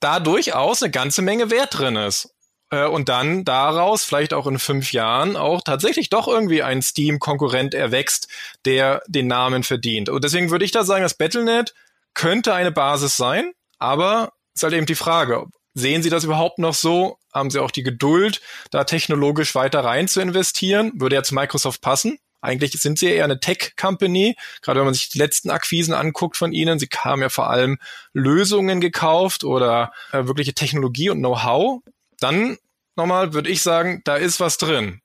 [0.00, 2.34] da durchaus eine ganze Menge Wert drin ist
[2.70, 7.74] äh, und dann daraus vielleicht auch in fünf Jahren auch tatsächlich doch irgendwie ein Steam-Konkurrent
[7.74, 8.28] erwächst,
[8.64, 10.08] der den Namen verdient.
[10.08, 11.74] Und deswegen würde ich da sagen, das Battlenet
[12.14, 16.74] könnte eine Basis sein, aber ist halt eben die Frage, sehen Sie das überhaupt noch
[16.74, 17.18] so?
[17.32, 20.92] Haben Sie auch die Geduld, da technologisch weiter rein zu investieren?
[20.96, 22.18] Würde ja zu Microsoft passen.
[22.40, 26.52] Eigentlich sind sie eher eine Tech-Company, gerade wenn man sich die letzten Akquisen anguckt von
[26.52, 26.78] ihnen.
[26.78, 27.78] Sie haben ja vor allem
[28.12, 31.82] Lösungen gekauft oder äh, wirkliche Technologie und Know-how
[32.20, 32.58] dann
[32.96, 35.00] nochmal würde ich sagen, da ist was drin.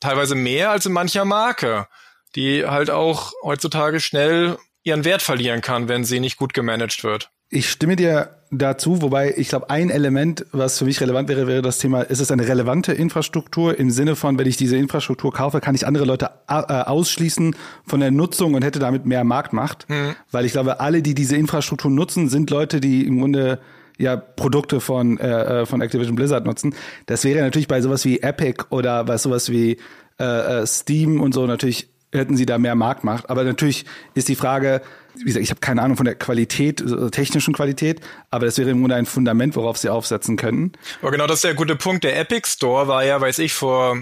[0.00, 1.86] Teilweise mehr als in mancher Marke,
[2.34, 7.30] die halt auch heutzutage schnell ihren Wert verlieren kann, wenn sie nicht gut gemanagt wird.
[7.50, 11.62] Ich stimme dir dazu, wobei ich glaube, ein Element, was für mich relevant wäre, wäre
[11.62, 15.60] das Thema, ist es eine relevante Infrastruktur im Sinne von, wenn ich diese Infrastruktur kaufe,
[15.60, 19.88] kann ich andere Leute äh, ausschließen von der Nutzung und hätte damit mehr Marktmacht.
[19.88, 20.14] Mhm.
[20.30, 23.60] Weil ich glaube, alle, die diese Infrastruktur nutzen, sind Leute, die im Grunde
[23.98, 26.74] ja Produkte von, äh, äh, von Activision Blizzard nutzen.
[27.06, 29.78] Das wäre natürlich bei sowas wie Epic oder bei sowas wie
[30.18, 30.24] äh,
[30.62, 33.28] äh, Steam und so natürlich hätten sie da mehr Marktmacht.
[33.28, 33.84] Aber natürlich
[34.14, 34.80] ist die Frage,
[35.16, 38.70] wie gesagt, ich habe keine Ahnung von der Qualität, also technischen Qualität, aber das wäre
[38.70, 40.72] im Grunde ein Fundament, worauf sie aufsetzen können.
[41.02, 42.04] Aber genau das ist der gute Punkt.
[42.04, 43.98] Der Epic Store war ja, weiß ich, vor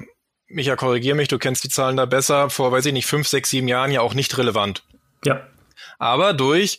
[0.48, 3.50] Micha, korrigier mich, du kennst die Zahlen da besser, vor, weiß ich nicht, fünf, sechs,
[3.50, 4.84] sieben Jahren ja auch nicht relevant.
[5.24, 5.44] Ja.
[5.98, 6.78] Aber durch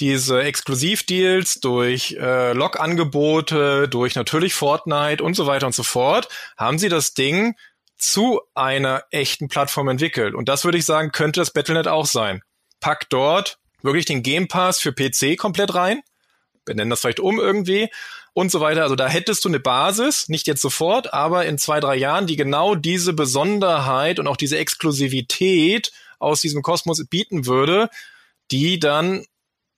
[0.00, 6.78] diese Exklusivdeals, durch äh, Log-Angebote, durch natürlich Fortnite und so weiter und so fort, haben
[6.78, 7.54] sie das Ding
[7.96, 10.34] zu einer echten Plattform entwickelt.
[10.34, 12.42] Und das würde ich sagen, könnte das Battlenet auch sein.
[12.80, 16.02] Pack dort wirklich den Game Pass für PC komplett rein,
[16.64, 17.88] benennen das vielleicht um irgendwie
[18.34, 18.82] und so weiter.
[18.82, 22.36] Also da hättest du eine Basis, nicht jetzt sofort, aber in zwei, drei Jahren, die
[22.36, 27.88] genau diese Besonderheit und auch diese Exklusivität aus diesem Kosmos bieten würde,
[28.50, 29.24] die dann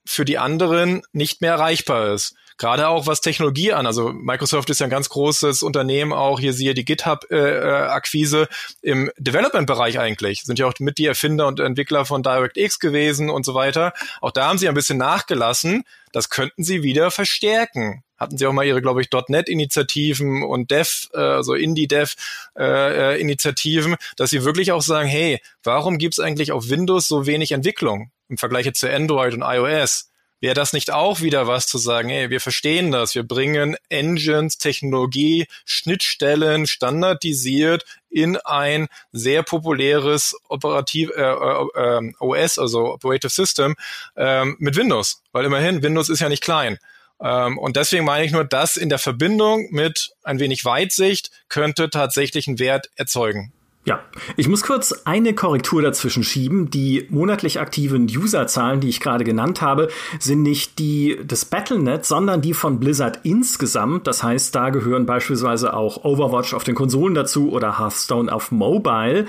[0.05, 2.35] für die anderen nicht mehr erreichbar ist.
[2.59, 3.85] Gerade auch was Technologie an.
[3.85, 8.49] Also Microsoft ist ja ein ganz großes Unternehmen, auch hier siehe die GitHub-Akquise
[8.81, 10.43] äh, im Development-Bereich eigentlich.
[10.43, 13.93] Sind ja auch mit die Erfinder und Entwickler von DirectX gewesen und so weiter.
[14.19, 15.83] Auch da haben sie ein bisschen nachgelassen.
[16.11, 21.07] Das könnten sie wieder verstärken hatten sie auch mal ihre, glaube ich, .NET-Initiativen und Dev,
[21.13, 27.07] äh, also Indie-Dev-Initiativen, äh, dass sie wirklich auch sagen, hey, warum gibt's eigentlich auf Windows
[27.07, 30.09] so wenig Entwicklung im Vergleich zu Android und iOS?
[30.41, 34.57] Wäre das nicht auch wieder was zu sagen, hey, wir verstehen das, wir bringen Engines,
[34.57, 43.75] Technologie, Schnittstellen standardisiert in ein sehr populäres Operativ äh, äh, äh, OS, also Operative System,
[44.15, 46.79] äh, mit Windows, weil immerhin Windows ist ja nicht klein.
[47.21, 51.89] Ähm, und deswegen meine ich nur, das in der Verbindung mit ein wenig Weitsicht könnte
[51.89, 53.51] tatsächlich einen Wert erzeugen.
[53.85, 54.01] Ja,
[54.35, 56.69] ich muss kurz eine Korrektur dazwischen schieben.
[56.69, 59.87] Die monatlich aktiven Userzahlen, die ich gerade genannt habe,
[60.19, 64.05] sind nicht die des Battlenet, sondern die von Blizzard insgesamt.
[64.05, 69.25] Das heißt, da gehören beispielsweise auch Overwatch auf den Konsolen dazu oder Hearthstone auf Mobile.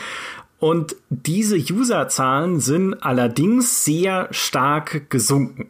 [0.59, 5.69] Und diese Userzahlen sind allerdings sehr stark gesunken.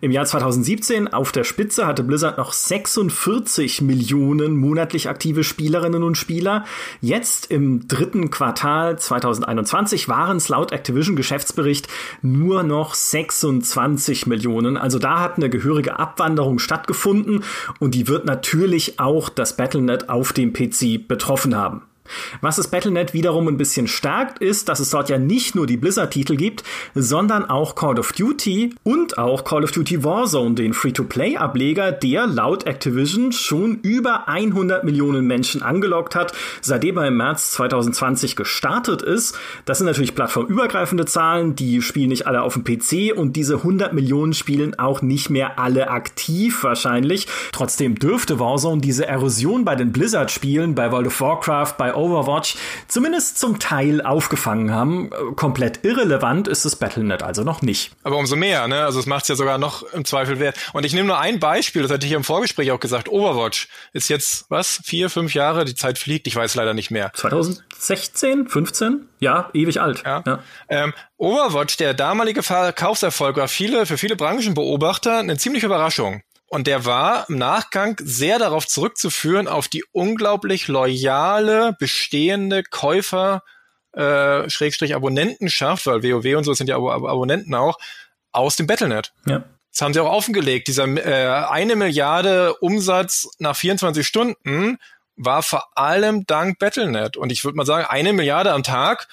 [0.00, 6.16] Im Jahr 2017 auf der Spitze hatte Blizzard noch 46 Millionen monatlich aktive Spielerinnen und
[6.16, 6.64] Spieler.
[7.00, 11.88] Jetzt im dritten Quartal 2021 waren es laut Activision Geschäftsbericht
[12.22, 14.76] nur noch 26 Millionen.
[14.76, 17.44] Also da hat eine gehörige Abwanderung stattgefunden
[17.78, 21.82] und die wird natürlich auch das Battlenet auf dem PC betroffen haben.
[22.40, 25.76] Was das Battlenet wiederum ein bisschen stärkt, ist, dass es dort ja nicht nur die
[25.76, 31.92] Blizzard-Titel gibt, sondern auch Call of Duty und auch Call of Duty Warzone, den Free-to-Play-Ableger,
[31.92, 38.36] der laut Activision schon über 100 Millionen Menschen angelockt hat, seitdem er im März 2020
[38.36, 39.38] gestartet ist.
[39.64, 43.92] Das sind natürlich plattformübergreifende Zahlen, die spielen nicht alle auf dem PC und diese 100
[43.92, 47.26] Millionen spielen auch nicht mehr alle aktiv wahrscheinlich.
[47.52, 52.56] Trotzdem dürfte Warzone diese Erosion bei den Blizzard-Spielen, bei World of Warcraft, bei Overwatch
[52.88, 55.10] zumindest zum Teil aufgefangen haben.
[55.36, 57.92] Komplett irrelevant ist das Battlenet also noch nicht.
[58.02, 58.84] Aber umso mehr, ne?
[58.84, 60.56] Also es macht es ja sogar noch im Zweifel wert.
[60.72, 63.08] Und ich nehme nur ein Beispiel, das hatte ich hier im Vorgespräch auch gesagt.
[63.08, 67.12] Overwatch ist jetzt, was, vier, fünf Jahre, die Zeit fliegt, ich weiß leider nicht mehr.
[67.14, 69.08] 2016, 15?
[69.20, 70.02] Ja, ewig alt.
[70.04, 70.22] Ja.
[70.26, 70.38] ja.
[70.68, 76.22] Ähm, Overwatch, der damalige Verkaufserfolg war viele, für viele Branchenbeobachter eine ziemliche Überraschung.
[76.52, 83.42] Und der war im Nachgang sehr darauf zurückzuführen, auf die unglaublich loyale, bestehende Käufer,
[83.94, 87.78] äh, Schrägstrich Abonnentenschaft, weil WoW und so sind ja Ab Abonnenten auch,
[88.32, 89.14] aus dem Battlenet.
[89.24, 89.44] Ja.
[89.70, 90.68] Das haben sie auch offengelegt.
[90.68, 94.76] Dieser äh, eine Milliarde Umsatz nach 24 Stunden
[95.16, 97.16] war vor allem dank Battlenet.
[97.16, 99.08] Und ich würde mal sagen, eine Milliarde am Tag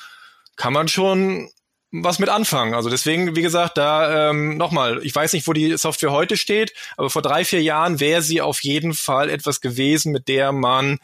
[0.58, 1.50] kann man schon
[1.92, 2.74] was mit anfangen.
[2.74, 6.74] Also deswegen, wie gesagt, da ähm, nochmal, ich weiß nicht, wo die Software heute steht,
[6.98, 11.00] aber vor drei, vier Jahren wäre sie auf jeden Fall etwas gewesen, mit der man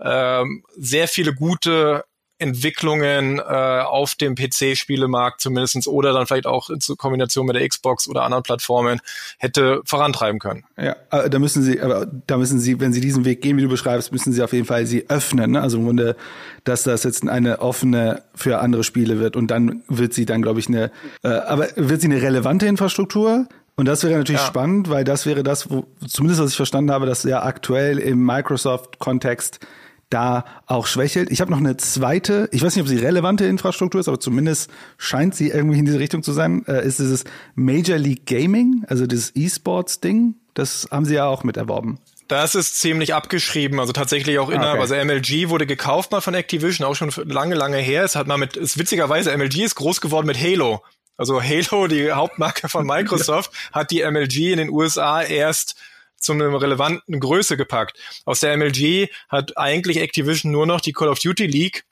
[0.00, 2.04] ähm, sehr viele gute
[2.42, 8.08] Entwicklungen äh, auf dem PC-Spielemarkt zumindestens oder dann vielleicht auch in Kombination mit der Xbox
[8.08, 9.00] oder anderen Plattformen
[9.38, 10.64] hätte vorantreiben können.
[10.76, 13.62] Ja, äh, da müssen Sie, aber da müssen Sie, wenn Sie diesen Weg gehen, wie
[13.62, 15.52] du beschreibst, müssen Sie auf jeden Fall sie öffnen.
[15.52, 15.60] Ne?
[15.60, 16.16] Also im Grunde,
[16.64, 20.60] dass das jetzt eine offene für andere Spiele wird und dann wird sie dann, glaube
[20.60, 20.90] ich, eine,
[21.22, 23.46] äh, aber wird sie eine relevante Infrastruktur?
[23.74, 24.46] Und das wäre natürlich ja.
[24.46, 28.24] spannend, weil das wäre das, wo, zumindest was ich verstanden habe, dass ja aktuell im
[28.24, 29.60] Microsoft-Kontext
[30.12, 31.30] da auch schwächelt.
[31.30, 34.70] Ich habe noch eine zweite, ich weiß nicht, ob sie relevante Infrastruktur ist, aber zumindest
[34.98, 39.06] scheint sie irgendwie in diese Richtung zu sein, äh, ist dieses Major League Gaming, also
[39.06, 40.34] dieses E-Sports-Ding.
[40.54, 41.98] Das haben sie ja auch mit erworben.
[42.28, 44.80] Das ist ziemlich abgeschrieben, also tatsächlich auch innerhalb.
[44.80, 44.94] Okay.
[44.94, 48.04] Also MLG wurde gekauft mal von Activision, auch schon lange, lange her.
[48.04, 50.82] Es hat mal mit, ist witzigerweise, MLG ist groß geworden mit Halo.
[51.16, 55.76] Also Halo, die Hauptmarke von Microsoft, hat die MLG in den USA erst
[56.22, 57.98] zu einer relevanten Größe gepackt.
[58.24, 61.84] Aus der MLG hat eigentlich Activision nur noch die Call of Duty League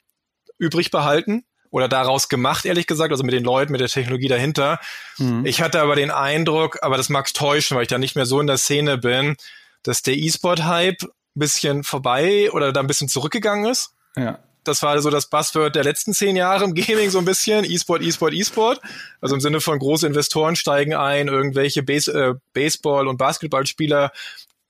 [0.57, 4.79] übrig behalten oder daraus gemacht, ehrlich gesagt, also mit den Leuten, mit der Technologie dahinter.
[5.17, 5.45] Mhm.
[5.45, 8.39] Ich hatte aber den Eindruck, aber das mag täuschen, weil ich da nicht mehr so
[8.39, 9.35] in der Szene bin,
[9.83, 13.93] dass der E-Sport-Hype bisschen vorbei oder da ein bisschen zurückgegangen ist.
[14.15, 14.39] Ja.
[14.63, 17.65] Das war so das Buzzword der letzten zehn Jahre im Gaming so ein bisschen.
[17.65, 18.81] E-Sport, E-Sport, E-Sport.
[19.19, 24.11] Also im Sinne von große Investoren steigen ein, irgendwelche Base, äh, Baseball- und Basketballspieler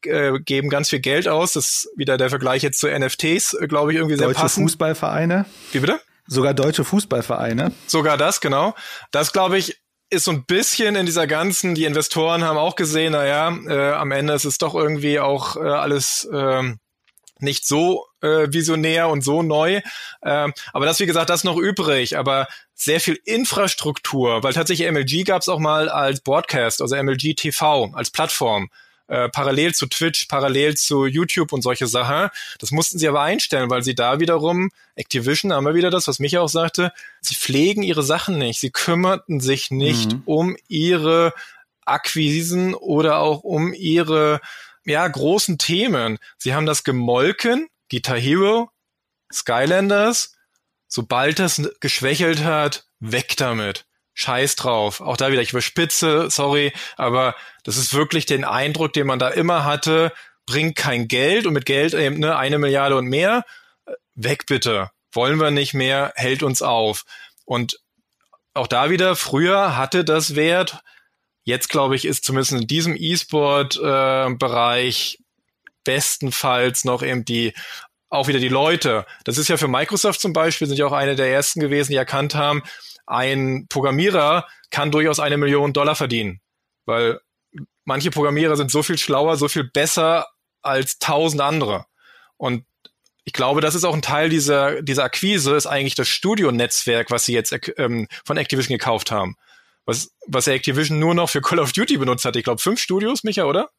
[0.05, 1.53] äh, geben ganz viel Geld aus.
[1.53, 4.69] Das ist wieder der Vergleich jetzt zu NFTs, äh, glaube ich, irgendwie sehr Deutsche passend.
[4.69, 5.45] Fußballvereine.
[5.71, 5.99] Wie bitte?
[6.27, 7.71] Sogar deutsche Fußballvereine.
[7.87, 8.73] Sogar das, genau.
[9.11, 13.13] Das, glaube ich, ist so ein bisschen in dieser ganzen, die Investoren haben auch gesehen,
[13.13, 16.79] naja, äh, am Ende ist es doch irgendwie auch äh, alles ähm,
[17.39, 19.81] nicht so äh, visionär und so neu.
[20.23, 22.17] Ähm, aber das, wie gesagt, das ist noch übrig.
[22.17, 27.35] Aber sehr viel Infrastruktur, weil tatsächlich MLG gab es auch mal als Broadcast, also MLG
[27.35, 28.69] TV als Plattform.
[29.11, 32.29] Äh, parallel zu Twitch, parallel zu YouTube und solche Sachen.
[32.59, 36.19] Das mussten sie aber einstellen, weil sie da wiederum, Activision, haben wir wieder das, was
[36.19, 38.61] Micha auch sagte, sie pflegen ihre Sachen nicht.
[38.61, 40.21] Sie kümmerten sich nicht mhm.
[40.23, 41.33] um ihre
[41.85, 44.39] Akquisen oder auch um ihre
[44.85, 46.17] ja, großen Themen.
[46.37, 48.71] Sie haben das gemolken, Guitar Hero,
[49.31, 50.35] Skylanders,
[50.87, 53.85] sobald das geschwächelt hat, weg damit.
[54.13, 55.01] Scheiß drauf.
[55.01, 59.29] Auch da wieder, ich überspitze, sorry, aber das ist wirklich den Eindruck, den man da
[59.29, 60.13] immer hatte,
[60.45, 63.45] bringt kein Geld und mit Geld eben ne, eine Milliarde und mehr.
[64.15, 64.89] Weg bitte.
[65.13, 67.03] Wollen wir nicht mehr, hält uns auf.
[67.45, 67.79] Und
[68.53, 70.81] auch da wieder, früher hatte das Wert.
[71.43, 75.20] Jetzt, glaube ich, ist zumindest in diesem E-Sport-Bereich äh,
[75.83, 77.53] bestenfalls noch eben die
[78.09, 79.05] auch wieder die Leute.
[79.23, 81.97] Das ist ja für Microsoft zum Beispiel, sind ja auch eine der ersten gewesen, die
[81.97, 82.61] erkannt haben,
[83.05, 86.41] ein Programmierer kann durchaus eine Million Dollar verdienen,
[86.85, 87.19] weil
[87.85, 90.27] manche Programmierer sind so viel schlauer, so viel besser
[90.61, 91.85] als tausend andere.
[92.37, 92.65] Und
[93.23, 97.25] ich glaube, das ist auch ein Teil dieser, dieser Akquise, ist eigentlich das Studio-Netzwerk, was
[97.25, 99.35] sie jetzt ähm, von Activision gekauft haben.
[99.85, 102.35] Was, was Activision nur noch für Call of Duty benutzt hat.
[102.35, 103.69] Ich glaube, fünf Studios, Micha, oder?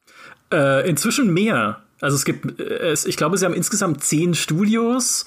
[0.51, 1.82] Äh, inzwischen mehr.
[2.01, 5.25] Also es gibt, äh, es, ich glaube, sie haben insgesamt zehn Studios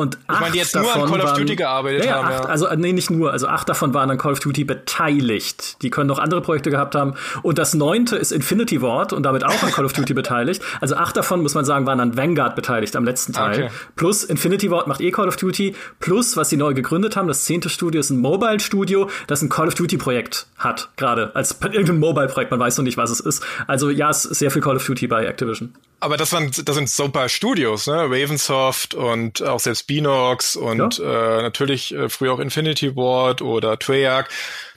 [0.00, 2.28] und acht ich meine, die jetzt nur an Call of Duty gearbeitet ja, haben.
[2.28, 2.48] Acht, ja.
[2.48, 3.32] Also, nee, nicht nur.
[3.32, 5.76] Also acht davon waren an Call of Duty beteiligt.
[5.82, 7.16] Die können noch andere Projekte gehabt haben.
[7.42, 10.62] Und das neunte ist Infinity Ward und damit auch an Call of Duty beteiligt.
[10.80, 13.64] Also acht davon, muss man sagen, waren an Vanguard beteiligt am letzten Teil.
[13.64, 13.70] Okay.
[13.94, 15.74] Plus Infinity Ward macht eh Call of Duty.
[15.98, 19.68] Plus, was sie neu gegründet haben, das zehnte Studio ist ein Mobile-Studio, das ein Call
[19.68, 20.88] of Duty-Projekt hat.
[20.96, 22.50] Gerade als irgendein Mobile-Projekt.
[22.50, 23.44] Man weiß noch nicht, was es ist.
[23.66, 25.74] Also ja, es ist sehr viel Call of Duty bei Activision.
[26.00, 28.04] Aber das, waren, das sind super Studios, ne?
[28.04, 31.38] Ravensoft und auch selbst Binox und ja.
[31.38, 34.28] äh, natürlich äh, früher auch Infinity Ward oder Treyarch.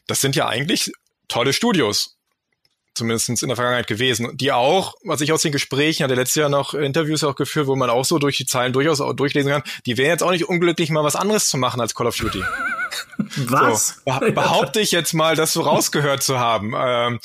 [0.05, 0.91] Das sind ja eigentlich
[1.29, 2.17] tolle Studios.
[2.95, 4.37] Zumindest in der Vergangenheit gewesen.
[4.37, 7.75] Die auch, was ich aus den Gesprächen hatte letztes Jahr noch Interviews auch geführt, wo
[7.75, 10.47] man auch so durch die Zeilen durchaus auch durchlesen kann, die wären jetzt auch nicht
[10.47, 12.43] unglücklich, mal was anderes zu machen als Call of Duty.
[13.47, 14.01] was?
[14.05, 16.73] So, behaupte ich jetzt mal, das so rausgehört zu haben.
[16.77, 17.19] Ähm,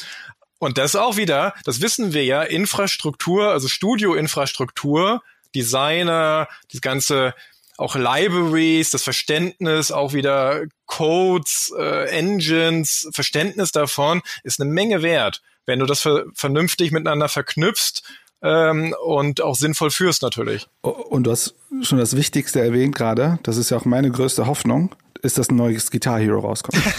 [0.59, 5.23] und das auch wieder, das wissen wir ja, Infrastruktur, also Studioinfrastruktur,
[5.55, 7.35] Designer, die ganze
[7.79, 15.43] auch Libraries, das Verständnis, auch wieder Codes, äh, Engines, Verständnis davon ist eine Menge wert,
[15.65, 18.03] wenn du das ver vernünftig miteinander verknüpfst
[18.43, 20.67] ähm, und auch sinnvoll führst natürlich.
[20.83, 24.95] Und du hast schon das Wichtigste erwähnt gerade, das ist ja auch meine größte Hoffnung,
[25.23, 26.83] ist, dass ein neues Guitar Hero rauskommt.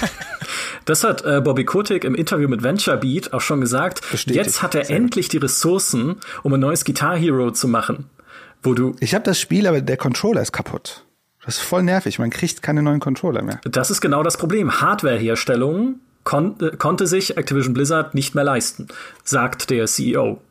[0.85, 4.01] Das hat äh, Bobby Kotick im Interview mit Venture Beat auch schon gesagt.
[4.09, 4.43] Bestätigt.
[4.43, 8.09] Jetzt hat er Sehr endlich die Ressourcen, um ein neues Guitar Hero zu machen.
[8.63, 11.05] Wo du ich habe das Spiel, aber der Controller ist kaputt.
[11.45, 12.17] Das ist voll nervig.
[12.17, 13.61] Man kriegt keine neuen Controller mehr.
[13.65, 14.81] Das ist genau das Problem.
[14.81, 18.87] Hardwareherstellung kon konnte sich Activision Blizzard nicht mehr leisten,
[19.23, 20.41] sagt der CEO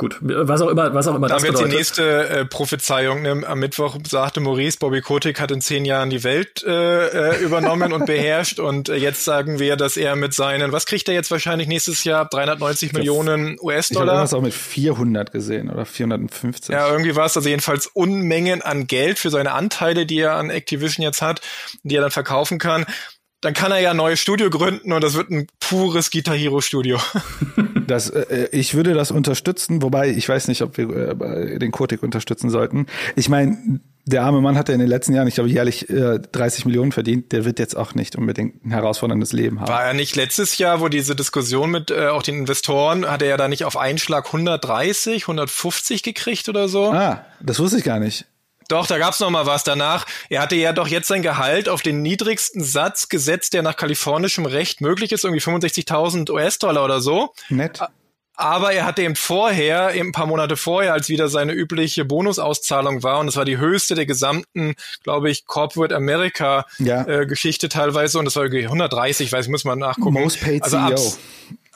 [0.00, 1.70] gut, was auch immer, was auch immer das bedeutet.
[1.70, 3.20] die nächste äh, Prophezeiung.
[3.22, 3.42] Ne?
[3.46, 7.92] Am Mittwoch sagte Maurice, Bobby Kotick hat in zehn Jahren die Welt äh, äh übernommen
[7.92, 11.30] und beherrscht und äh, jetzt sagen wir, dass er mit seinen, was kriegt er jetzt
[11.30, 12.26] wahrscheinlich nächstes Jahr?
[12.28, 14.24] 390 Millionen US-Dollar?
[14.24, 16.70] Ich habe auch mit 400 gesehen oder 450.
[16.70, 20.48] Ja, irgendwie war es also jedenfalls Unmengen an Geld für seine Anteile, die er an
[20.48, 21.42] Activision jetzt hat,
[21.82, 22.86] die er dann verkaufen kann
[23.42, 26.60] dann kann er ja ein neues Studio gründen und das wird ein pures Guitar Hero
[26.60, 26.98] Studio.
[27.90, 30.88] Das, äh, ich würde das unterstützen, wobei ich weiß nicht, ob wir
[31.20, 32.86] äh, den Kotik unterstützen sollten.
[33.16, 36.20] Ich meine, der arme Mann hat ja in den letzten Jahren, ich glaube, jährlich äh,
[36.20, 37.32] 30 Millionen verdient.
[37.32, 39.68] Der wird jetzt auch nicht unbedingt ein herausforderndes Leben haben.
[39.68, 43.28] War er nicht letztes Jahr, wo diese Diskussion mit äh, auch den Investoren, hat er
[43.28, 46.92] ja da nicht auf einen Schlag 130, 150 gekriegt oder so?
[46.92, 48.26] Ah, das wusste ich gar nicht.
[48.70, 50.06] Doch, da gab's noch mal was danach.
[50.28, 54.46] Er hatte ja doch jetzt sein Gehalt auf den niedrigsten Satz gesetzt, der nach kalifornischem
[54.46, 57.34] Recht möglich ist, irgendwie 65.000 US-Dollar oder so.
[57.48, 57.80] Nett.
[58.34, 63.02] Aber er hatte eben vorher, eben ein paar Monate vorher, als wieder seine übliche Bonusauszahlung
[63.02, 67.06] war, und es war die höchste der gesamten, glaube ich, Corporate America ja.
[67.06, 70.14] äh, Geschichte teilweise, und das war irgendwie 130, weiß ich, muss man nachgucken.
[70.14, 70.94] Most paid also CEO.
[70.94, 71.18] Abs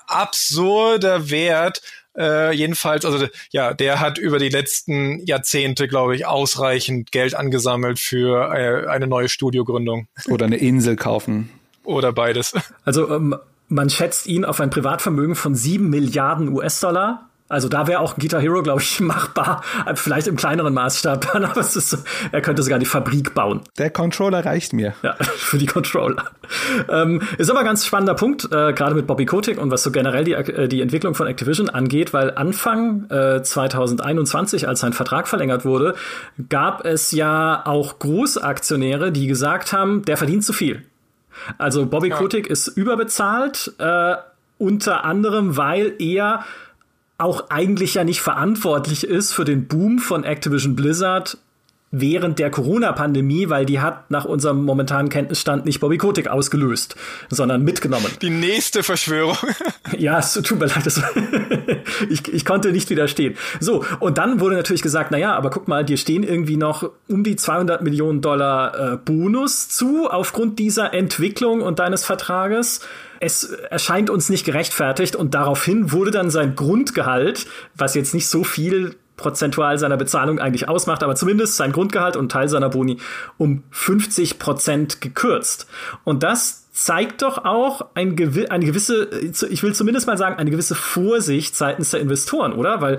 [0.07, 1.82] absurder Wert
[2.16, 7.98] Äh, jedenfalls, also ja, der hat über die letzten Jahrzehnte, glaube ich, ausreichend Geld angesammelt
[7.98, 10.06] für äh, eine neue Studiogründung.
[10.28, 11.50] Oder eine Insel kaufen.
[11.84, 12.54] Oder beides.
[12.84, 13.36] Also ähm,
[13.68, 17.28] man schätzt ihn auf ein Privatvermögen von sieben Milliarden US-Dollar.
[17.51, 19.62] Also da wäre auch Guitar Hero, glaube ich, machbar.
[19.95, 21.99] Vielleicht im kleineren Maßstab, aber es ist,
[22.32, 23.61] er könnte sogar die Fabrik bauen.
[23.78, 24.95] Der Controller reicht mir.
[25.03, 26.30] Ja, für die Controller.
[26.88, 29.90] Ähm, ist aber ein ganz spannender Punkt, äh, gerade mit Bobby Kotick und was so
[29.90, 35.28] generell die, äh, die Entwicklung von Activision angeht, weil Anfang äh, 2021, als sein Vertrag
[35.28, 35.95] verlängert wurde,
[36.49, 40.82] gab es ja auch Großaktionäre, die gesagt haben, der verdient zu viel.
[41.59, 42.16] Also Bobby ja.
[42.16, 44.14] Kotick ist überbezahlt, äh,
[44.57, 46.45] unter anderem, weil er
[47.18, 51.38] auch eigentlich ja nicht verantwortlich ist für den Boom von Activision Blizzard
[52.00, 56.96] während der Corona-Pandemie, weil die hat nach unserem momentanen Kenntnisstand nicht Bobby Kotick ausgelöst,
[57.30, 58.06] sondern mitgenommen.
[58.20, 59.36] Die nächste Verschwörung.
[59.96, 60.84] ja, es tut mir leid.
[62.10, 63.36] ich, ich konnte nicht widerstehen.
[63.60, 66.90] So, und dann wurde natürlich gesagt, na ja, aber guck mal, dir stehen irgendwie noch
[67.08, 72.80] um die 200 Millionen Dollar äh, Bonus zu aufgrund dieser Entwicklung und deines Vertrages
[73.20, 78.44] es erscheint uns nicht gerechtfertigt und daraufhin wurde dann sein Grundgehalt, was jetzt nicht so
[78.44, 82.98] viel prozentual seiner Bezahlung eigentlich ausmacht, aber zumindest sein Grundgehalt und Teil seiner Boni
[83.38, 85.68] um 50 Prozent gekürzt.
[86.02, 89.08] Und das zeigt doch auch ein gewi eine gewisse,
[89.48, 92.80] ich will zumindest mal sagen, eine gewisse Vorsicht seitens der Investoren, oder?
[92.80, 92.98] Weil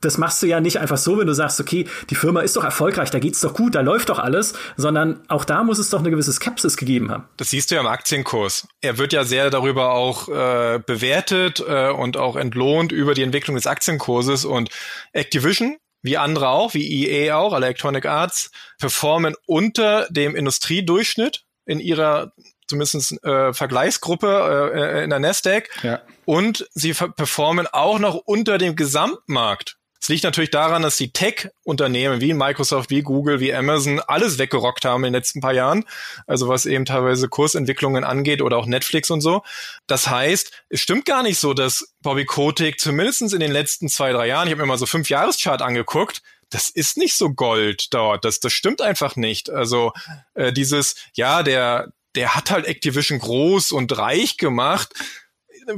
[0.00, 2.64] das machst du ja nicht einfach so, wenn du sagst, okay, die Firma ist doch
[2.64, 6.00] erfolgreich, da geht's doch gut, da läuft doch alles, sondern auch da muss es doch
[6.00, 7.24] eine gewisse Skepsis gegeben haben.
[7.36, 8.66] Das siehst du ja im Aktienkurs.
[8.80, 13.56] Er wird ja sehr darüber auch äh, bewertet äh, und auch entlohnt über die Entwicklung
[13.56, 14.70] des Aktienkurses und
[15.12, 22.32] Activision wie andere auch, wie EA auch, Electronic Arts, performen unter dem Industriedurchschnitt in ihrer
[22.66, 25.68] zumindest äh, Vergleichsgruppe äh, in der Nasdaq.
[25.82, 26.00] Ja.
[26.24, 29.76] Und sie performen auch noch unter dem Gesamtmarkt.
[30.00, 34.86] Es liegt natürlich daran, dass die Tech-Unternehmen wie Microsoft, wie Google, wie Amazon alles weggerockt
[34.86, 35.84] haben in den letzten paar Jahren.
[36.26, 39.42] Also was eben teilweise Kursentwicklungen angeht oder auch Netflix und so.
[39.86, 44.12] Das heißt, es stimmt gar nicht so, dass Bobby Kotick zumindest in den letzten zwei,
[44.12, 47.92] drei Jahren, ich habe mir mal so fünf Jahreschart angeguckt, das ist nicht so Gold
[47.92, 48.24] dort.
[48.24, 49.50] Das, das stimmt einfach nicht.
[49.50, 49.92] Also
[50.34, 54.94] äh, dieses, ja, der, der hat halt Activision groß und reich gemacht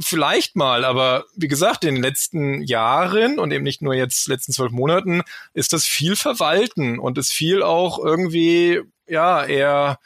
[0.01, 4.53] vielleicht mal, aber wie gesagt, in den letzten Jahren und eben nicht nur jetzt letzten
[4.53, 5.21] zwölf Monaten
[5.53, 9.99] ist das viel verwalten und ist viel auch irgendwie, ja, eher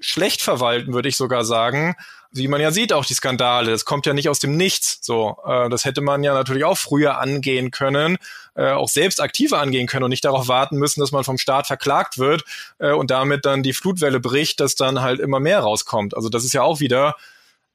[0.00, 1.94] schlecht verwalten, würde ich sogar sagen.
[2.30, 4.98] Wie man ja sieht, auch die Skandale, das kommt ja nicht aus dem Nichts.
[5.00, 8.18] So, äh, das hätte man ja natürlich auch früher angehen können,
[8.54, 11.66] äh, auch selbst aktiver angehen können und nicht darauf warten müssen, dass man vom Staat
[11.66, 12.44] verklagt wird
[12.78, 16.14] äh, und damit dann die Flutwelle bricht, dass dann halt immer mehr rauskommt.
[16.16, 17.14] Also das ist ja auch wieder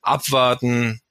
[0.02, 1.02] abwarten,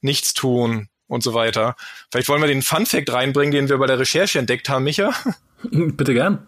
[0.00, 1.76] nichts tun und so weiter.
[2.10, 5.14] Vielleicht wollen wir den Fun Fact reinbringen, den wir bei der Recherche entdeckt haben, Micha.
[5.62, 6.46] Bitte gern.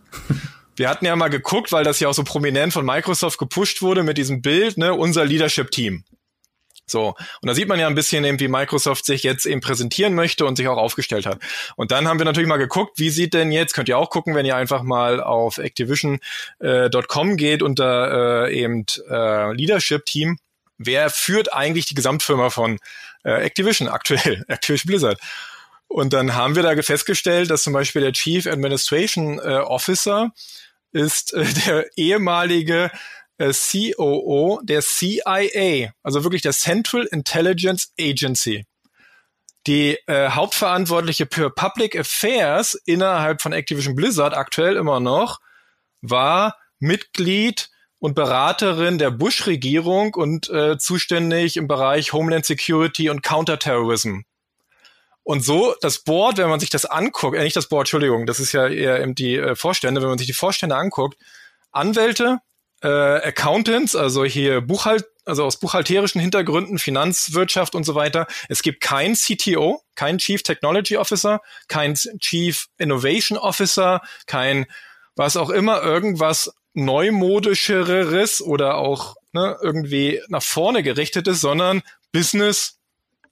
[0.76, 4.02] Wir hatten ja mal geguckt, weil das ja auch so prominent von Microsoft gepusht wurde
[4.02, 6.04] mit diesem Bild, ne, unser Leadership Team.
[6.90, 7.14] So.
[7.42, 10.46] Und da sieht man ja ein bisschen eben, wie Microsoft sich jetzt eben präsentieren möchte
[10.46, 11.38] und sich auch aufgestellt hat.
[11.76, 14.34] Und dann haben wir natürlich mal geguckt, wie sieht denn jetzt, könnt ihr auch gucken,
[14.34, 20.38] wenn ihr einfach mal auf activision.com äh, geht unter äh, eben äh, Leadership Team.
[20.78, 22.78] Wer führt eigentlich die Gesamtfirma von
[23.24, 25.20] äh, Activision aktuell, Activision Blizzard.
[25.88, 30.32] Und dann haben wir da festgestellt, dass zum Beispiel der Chief Administration äh, Officer
[30.92, 32.90] ist äh, der ehemalige
[33.38, 38.64] äh, COO der CIA, also wirklich der Central Intelligence Agency.
[39.66, 45.40] Die äh, Hauptverantwortliche für Public Affairs innerhalb von Activision Blizzard aktuell immer noch
[46.00, 47.68] war Mitglied
[47.98, 54.20] und Beraterin der Bush-Regierung und äh, zuständig im Bereich Homeland Security und Counterterrorism.
[55.24, 58.40] Und so das Board, wenn man sich das anguckt, äh, nicht das Board, Entschuldigung, das
[58.40, 61.18] ist ja eher eben die äh, Vorstände, wenn man sich die Vorstände anguckt,
[61.70, 62.38] Anwälte,
[62.82, 68.26] äh, Accountants, also hier Buchhalt, also aus buchhalterischen Hintergründen, Finanzwirtschaft und so weiter.
[68.48, 74.66] Es gibt kein CTO, kein Chief Technology Officer, kein Chief Innovation Officer, kein
[75.14, 82.78] was auch immer irgendwas neumodischeres oder auch ne, irgendwie nach vorne gerichtetes, sondern Business,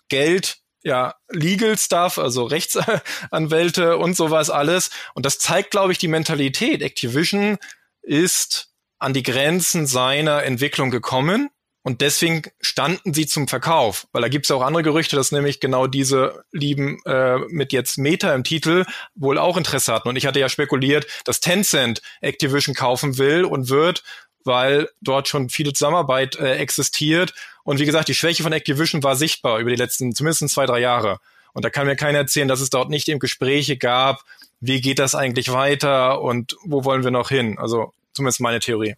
[0.09, 4.91] Geld, ja, Legal Stuff, also Rechtsanwälte und sowas alles.
[5.15, 6.83] Und das zeigt, glaube ich, die Mentalität.
[6.83, 7.59] Activision
[8.03, 11.51] ist an die Grenzen seiner Entwicklung gekommen
[11.87, 15.61] und deswegen standen sie zum Verkauf, weil da gibt es auch andere Gerüchte, dass nämlich
[15.61, 18.85] genau diese Lieben äh, mit jetzt Meta im Titel
[19.15, 20.09] wohl auch Interesse hatten.
[20.09, 24.03] Und ich hatte ja spekuliert, dass Tencent Activision kaufen will und wird,
[24.43, 27.35] weil dort schon viele Zusammenarbeit äh, existiert.
[27.63, 30.81] Und wie gesagt, die Schwäche von Activision war sichtbar über die letzten zumindest zwei, drei
[30.81, 31.21] Jahre.
[31.53, 34.25] Und da kann mir keiner erzählen, dass es dort nicht eben Gespräche gab,
[34.59, 37.61] wie geht das eigentlich weiter und wo wollen wir noch hin?
[37.61, 38.97] Also zumindest meine Theorie.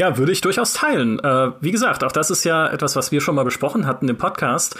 [0.00, 1.18] Ja, würde ich durchaus teilen.
[1.18, 4.16] Äh, wie gesagt, auch das ist ja etwas, was wir schon mal besprochen hatten im
[4.16, 4.74] Podcast.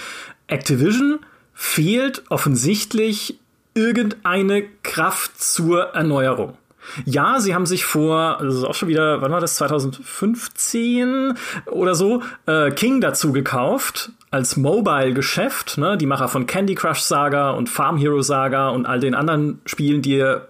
[0.46, 1.18] Activision
[1.52, 3.38] fehlt offensichtlich
[3.74, 6.56] irgendeine Kraft zur Erneuerung.
[7.04, 11.34] Ja, sie haben sich vor, das ist auch schon wieder, wann war das, 2015
[11.66, 15.98] oder so, äh, King dazu gekauft als Mobile-Geschäft, ne?
[15.98, 20.00] die Macher von Candy Crush Saga und Farm Hero Saga und all den anderen Spielen,
[20.00, 20.40] die äh,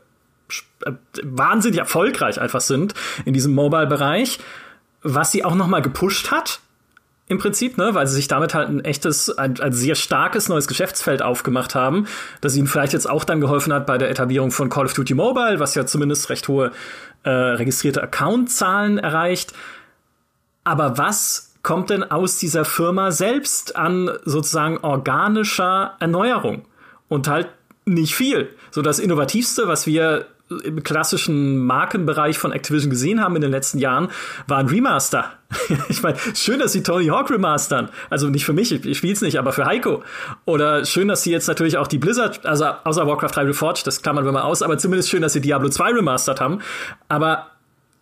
[1.24, 2.94] wahnsinnig erfolgreich einfach sind
[3.24, 4.38] in diesem Mobile-Bereich,
[5.02, 6.60] was sie auch noch mal gepusht hat
[7.30, 10.66] im Prinzip, ne, weil sie sich damit halt ein echtes, ein, ein sehr starkes neues
[10.66, 12.06] Geschäftsfeld aufgemacht haben,
[12.40, 15.14] das ihnen vielleicht jetzt auch dann geholfen hat bei der Etablierung von Call of Duty
[15.14, 16.72] Mobile, was ja zumindest recht hohe
[17.22, 19.52] äh, registrierte Accountzahlen erreicht.
[20.64, 26.64] Aber was kommt denn aus dieser Firma selbst an sozusagen organischer Erneuerung?
[27.08, 27.48] Und halt
[27.84, 28.48] nicht viel.
[28.70, 30.26] So das Innovativste, was wir
[30.64, 34.08] im klassischen Markenbereich von Activision gesehen haben in den letzten Jahren,
[34.46, 35.32] war ein Remaster.
[35.88, 37.88] ich meine, schön, dass sie Tony Hawk remastern.
[38.08, 40.02] Also nicht für mich, ich, ich spiele es nicht, aber für Heiko.
[40.44, 44.02] Oder schön, dass sie jetzt natürlich auch die Blizzard, also außer Warcraft 3 Reforged, das
[44.02, 46.60] klammern wir mal aus, aber zumindest schön, dass sie Diablo 2 remastert haben.
[47.08, 47.46] Aber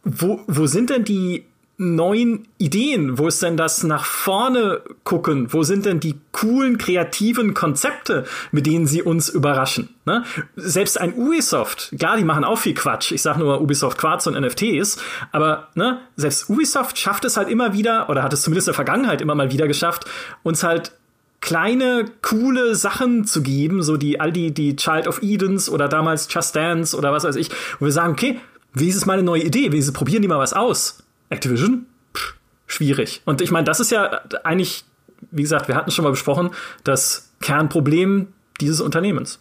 [0.04, 1.44] wo, wo sind denn die
[1.80, 3.18] neuen Ideen?
[3.18, 5.52] Wo ist denn das nach vorne gucken?
[5.52, 9.88] Wo sind denn die coolen, kreativen Konzepte, mit denen sie uns überraschen?
[10.04, 10.24] Ne?
[10.56, 13.12] Selbst ein Ubisoft, klar, die machen auch viel Quatsch.
[13.12, 14.98] Ich sag nur Ubisoft Quartz und NFTs,
[15.30, 18.76] aber ne, selbst Ubisoft schafft es halt immer wieder, oder hat es zumindest in der
[18.76, 20.04] Vergangenheit immer mal wieder geschafft,
[20.42, 20.92] uns halt
[21.40, 26.26] kleine, coole Sachen zu geben, so die all die, die Child of Edens oder damals
[26.28, 28.40] Just Dance oder was weiß ich, wo wir sagen, okay,
[28.74, 29.70] wie ist es meine neue Idee?
[29.70, 31.04] Wie probieren die mal was aus?
[31.30, 31.86] Activision?
[32.14, 32.34] Pff,
[32.66, 33.22] schwierig.
[33.24, 34.84] Und ich meine, das ist ja eigentlich,
[35.30, 36.50] wie gesagt, wir hatten schon mal besprochen,
[36.84, 38.28] das Kernproblem
[38.60, 39.38] dieses Unternehmens.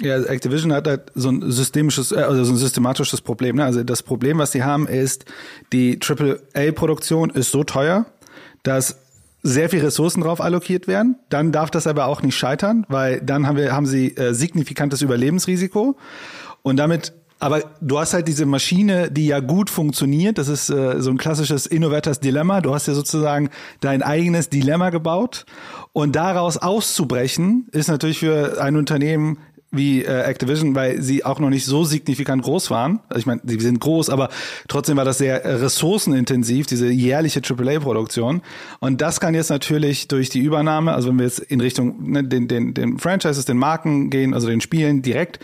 [0.00, 3.56] Ja, Activision hat halt so ein systemisches, äh, also so ein systematisches Problem.
[3.56, 3.64] Ne?
[3.64, 5.26] Also das Problem, was sie haben, ist,
[5.72, 8.06] die AAA-Produktion ist so teuer,
[8.62, 8.98] dass
[9.42, 11.16] sehr viel Ressourcen drauf allokiert werden.
[11.28, 15.02] Dann darf das aber auch nicht scheitern, weil dann haben wir haben sie äh, signifikantes
[15.02, 15.96] Überlebensrisiko
[16.62, 20.36] und damit aber du hast halt diese Maschine, die ja gut funktioniert.
[20.36, 22.60] Das ist äh, so ein klassisches Innovators Dilemma.
[22.60, 23.48] Du hast ja sozusagen
[23.80, 25.46] dein eigenes Dilemma gebaut.
[25.92, 29.38] Und daraus auszubrechen, ist natürlich für ein Unternehmen
[29.72, 33.00] wie äh, Activision, weil sie auch noch nicht so signifikant groß waren.
[33.08, 34.28] Also ich meine, sie sind groß, aber
[34.68, 38.42] trotzdem war das sehr ressourcenintensiv, diese jährliche AAA-Produktion.
[38.80, 42.24] Und das kann jetzt natürlich durch die Übernahme, also wenn wir jetzt in Richtung ne,
[42.24, 45.38] den, den, den Franchises, den Marken gehen, also den Spielen direkt,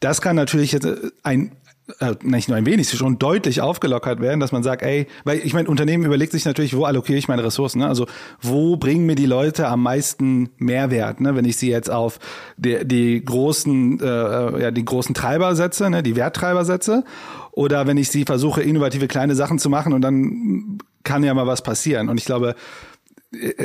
[0.00, 1.52] das kann natürlich jetzt äh, ein
[2.00, 5.54] äh, nicht nur ein wenig, schon deutlich aufgelockert werden, dass man sagt, ey, weil ich
[5.54, 7.88] meine, Unternehmen überlegt sich natürlich, wo allokiere ich meine Ressourcen, ne?
[7.88, 8.06] also
[8.42, 11.34] wo bringen mir die Leute am meisten Mehrwert, ne?
[11.34, 12.18] wenn ich sie jetzt auf
[12.58, 16.02] die, die großen, äh, äh, ja, die großen Treiber setze, ne?
[16.02, 17.04] die Werttreiber setze,
[17.52, 21.46] oder wenn ich sie versuche, innovative kleine Sachen zu machen und dann kann ja mal
[21.46, 22.10] was passieren.
[22.10, 22.54] Und ich glaube,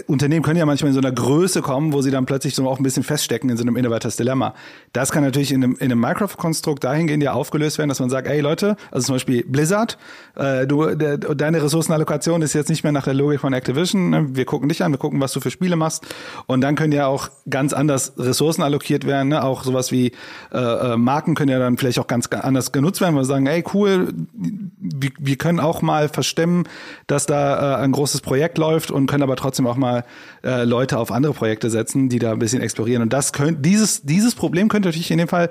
[0.07, 2.79] Unternehmen können ja manchmal in so einer Größe kommen, wo sie dann plötzlich so auch
[2.79, 4.55] ein bisschen feststecken in so einem Innovators Dilemma.
[4.91, 8.27] Das kann natürlich in einem, in einem Microsoft-Konstrukt dahingehend ja aufgelöst werden, dass man sagt,
[8.27, 9.97] ey Leute, also zum Beispiel Blizzard,
[10.35, 14.09] äh, du, de, deine Ressourcenallokation ist jetzt nicht mehr nach der Logik von Activision.
[14.09, 14.35] Ne?
[14.35, 16.05] Wir gucken dich an, wir gucken, was du für Spiele machst.
[16.45, 19.29] Und dann können ja auch ganz anders Ressourcen allokiert werden.
[19.29, 19.45] Ne?
[19.45, 20.11] Auch sowas wie
[20.51, 23.47] äh, äh Marken können ja dann vielleicht auch ganz anders genutzt werden, weil wir sagen,
[23.47, 26.67] ey cool, wir, wir können auch mal verstemmen,
[27.07, 30.03] dass da äh, ein großes Projekt läuft und können aber trotzdem trotzdem auch mal
[30.43, 33.03] äh, Leute auf andere Projekte setzen, die da ein bisschen explorieren.
[33.03, 35.49] Und das könnte, dieses, dieses Problem könnte natürlich in dem Fall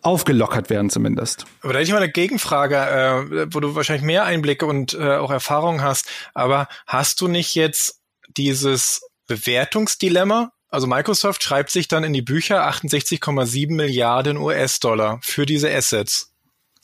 [0.00, 1.44] aufgelockert werden zumindest.
[1.60, 5.16] Aber da hätte ich mal eine Gegenfrage, äh, wo du wahrscheinlich mehr Einblicke und äh,
[5.16, 6.08] auch Erfahrung hast.
[6.34, 8.00] Aber hast du nicht jetzt
[8.36, 10.52] dieses Bewertungsdilemma?
[10.70, 16.32] Also Microsoft schreibt sich dann in die Bücher 68,7 Milliarden US-Dollar für diese Assets.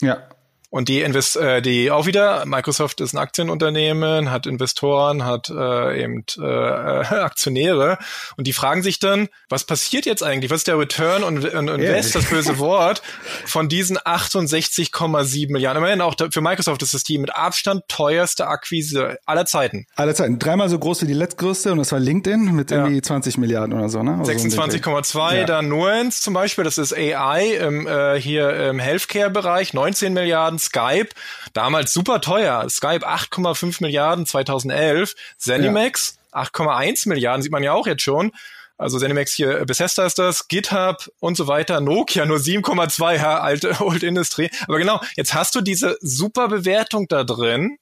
[0.01, 0.29] Ja.
[0.71, 6.03] Und die invest äh, die auch wieder, Microsoft ist ein Aktienunternehmen, hat Investoren, hat äh,
[6.03, 7.97] eben äh, Aktionäre
[8.37, 10.51] und die fragen sich dann, was passiert jetzt eigentlich?
[10.51, 12.21] Was ist der Return und, Invest, yeah.
[12.21, 13.01] das böse Wort,
[13.45, 15.81] von diesen 68,7 Milliarden?
[15.81, 19.87] Immerhin auch für Microsoft ist das die mit Abstand teuerste Akquise aller Zeiten.
[19.95, 20.37] Aller Zeiten.
[20.37, 23.01] Dreimal so groß wie die letztgrößte und das war LinkedIn mit irgendwie ja.
[23.01, 24.21] 20 Milliarden oder so, ne?
[24.23, 25.45] 26,2, so ja.
[25.45, 31.09] dann Nuance zum Beispiel, das ist AI im, äh, hier im Healthcare-Bereich, 19 Milliarden Skype,
[31.53, 32.69] damals super teuer.
[32.69, 35.15] Skype 8,5 Milliarden 2011.
[35.37, 36.41] Zenimax ja.
[36.41, 38.31] 8,1 Milliarden, sieht man ja auch jetzt schon.
[38.77, 43.75] Also Zenimax hier, Bethesda ist das, GitHub und so weiter, Nokia nur 7,2, ja, alte
[43.81, 44.49] Old Industry.
[44.67, 47.77] Aber genau, jetzt hast du diese super Bewertung da drin.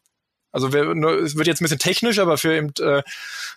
[0.64, 3.04] Also es wird jetzt ein bisschen technisch, aber für äh,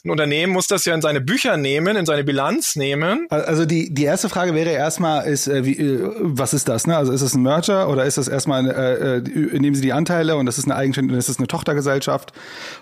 [0.05, 3.27] ein Unternehmen muss das ja in seine Bücher nehmen, in seine Bilanz nehmen.
[3.31, 6.87] Also die, die erste Frage wäre erstmal, ist, äh, wie, äh, was ist das?
[6.87, 6.97] Ne?
[6.97, 10.37] Also ist es ein Merger oder ist das erstmal, äh, äh, nehmen Sie die Anteile
[10.37, 12.33] und das ist eine Eigenständige, das ist eine Tochtergesellschaft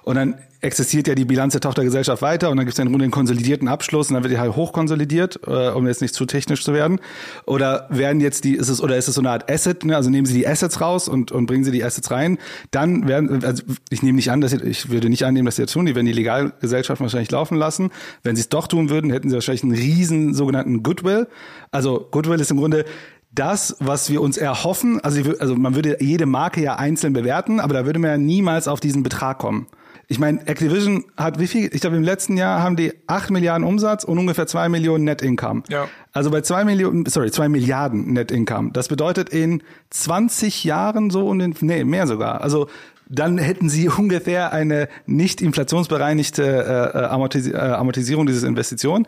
[0.02, 3.10] und dann existiert ja die Bilanz der Tochtergesellschaft weiter und dann gibt es ja einen
[3.10, 6.72] konsolidierten Abschluss und dann wird die halt hochkonsolidiert, äh, um jetzt nicht zu technisch zu
[6.72, 7.00] werden.
[7.46, 9.94] Oder werden jetzt die, ist es, oder ist es so eine Art Asset, ne?
[9.94, 12.38] also nehmen Sie die Assets raus und, und bringen Sie die Assets rein,
[12.72, 15.62] dann werden, also ich nehme nicht an, dass sie, ich würde nicht annehmen, dass sie
[15.62, 17.90] das tun, die werden die Legalgesellschaften wahrscheinlich laufen lassen.
[18.22, 21.28] Wenn sie es doch tun würden, hätten sie wahrscheinlich einen riesen sogenannten Goodwill.
[21.70, 22.84] Also Goodwill ist im Grunde
[23.30, 27.74] das, was wir uns erhoffen, also, also man würde jede Marke ja einzeln bewerten, aber
[27.74, 29.66] da würde man ja niemals auf diesen Betrag kommen.
[30.10, 31.68] Ich meine, Activision hat wie viel?
[31.74, 35.20] Ich glaube, im letzten Jahr haben die acht Milliarden Umsatz und ungefähr zwei Millionen Net
[35.20, 35.64] Income.
[35.68, 35.86] Ja.
[36.14, 38.70] Also bei zwei Millionen, sorry, zwei Milliarden Net Income.
[38.72, 42.40] Das bedeutet in 20 Jahren so und in, nee, mehr sogar.
[42.40, 42.68] Also
[43.08, 49.06] dann hätten sie ungefähr eine nicht inflationsbereinigte äh, Amortis äh, Amortisierung dieses Investition.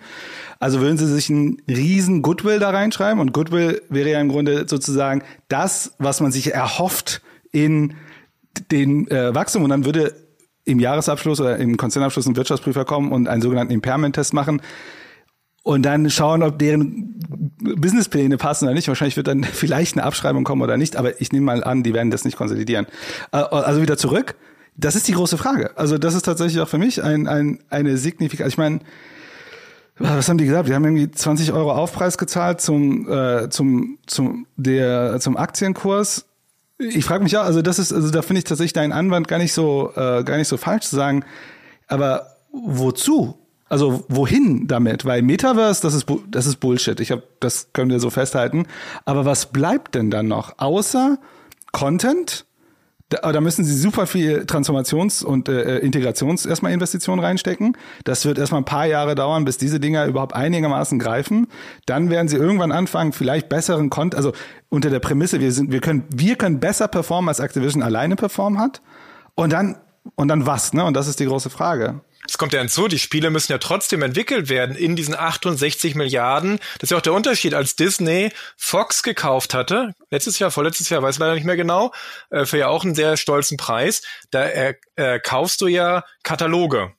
[0.59, 3.21] Also würden sie sich einen riesen Goodwill da reinschreiben?
[3.21, 7.23] Und Goodwill wäre ja im Grunde sozusagen das, was man sich erhofft
[7.53, 7.95] in
[8.71, 9.65] den äh, Wachstum.
[9.65, 10.15] Und dann würde
[10.65, 14.61] im Jahresabschluss oder im Konzernabschluss ein Wirtschaftsprüfer kommen und einen sogenannten Impairment-Test machen
[15.63, 17.21] und dann schauen, ob deren
[17.59, 18.89] Businesspläne passen oder nicht.
[18.89, 21.95] Wahrscheinlich wird dann vielleicht eine Abschreibung kommen oder nicht, aber ich nehme mal an, die
[21.95, 22.87] werden das nicht konsolidieren.
[23.33, 24.37] Äh, also wieder zurück.
[24.77, 25.77] Das ist die große Frage.
[25.77, 28.81] Also das ist tatsächlich auch für mich ein, ein, eine signifikante, ich meine,
[29.99, 30.69] was haben die gesagt?
[30.69, 36.25] Die haben irgendwie 20 Euro Aufpreis gezahlt zum, äh, zum, zum, der, zum Aktienkurs
[36.81, 39.39] ich frage mich ja, also das ist, also da finde ich tatsächlich deinen Anwand gar
[39.39, 41.25] nicht so, äh, gar nicht so falsch zu sagen.
[41.87, 43.39] Aber wozu?
[43.71, 45.05] Also wohin damit?
[45.05, 46.99] Weil Metaverse, das ist das ist Bullshit.
[46.99, 48.67] Ich habe, das können wir so festhalten.
[49.05, 51.19] Aber was bleibt denn dann noch außer
[51.71, 52.45] Content?
[53.11, 57.77] Da, da müssen sie super viel Transformations- und äh, Integrations erstmal Investitionen reinstecken.
[58.03, 61.47] Das wird erstmal ein paar Jahre dauern, bis diese Dinger überhaupt einigermaßen greifen.
[61.87, 64.33] Dann werden sie irgendwann anfangen, vielleicht besseren Content, also
[64.69, 68.61] unter der Prämisse, wir sind, wir können, wir können besser performen, als Activision alleine performen
[68.61, 68.81] hat.
[69.37, 69.77] Und dann,
[70.15, 70.85] und dann was, ne?
[70.85, 72.01] Und das ist die große Frage.
[72.29, 76.59] Es kommt ja hinzu, die Spiele müssen ja trotzdem entwickelt werden in diesen 68 Milliarden.
[76.79, 81.03] Das ist ja auch der Unterschied, als Disney Fox gekauft hatte, letztes Jahr, vorletztes Jahr,
[81.03, 81.93] weiß leider nicht mehr genau,
[82.31, 84.03] äh, für ja auch einen sehr stolzen Preis.
[84.31, 86.93] Da äh, äh, kaufst du ja Kataloge,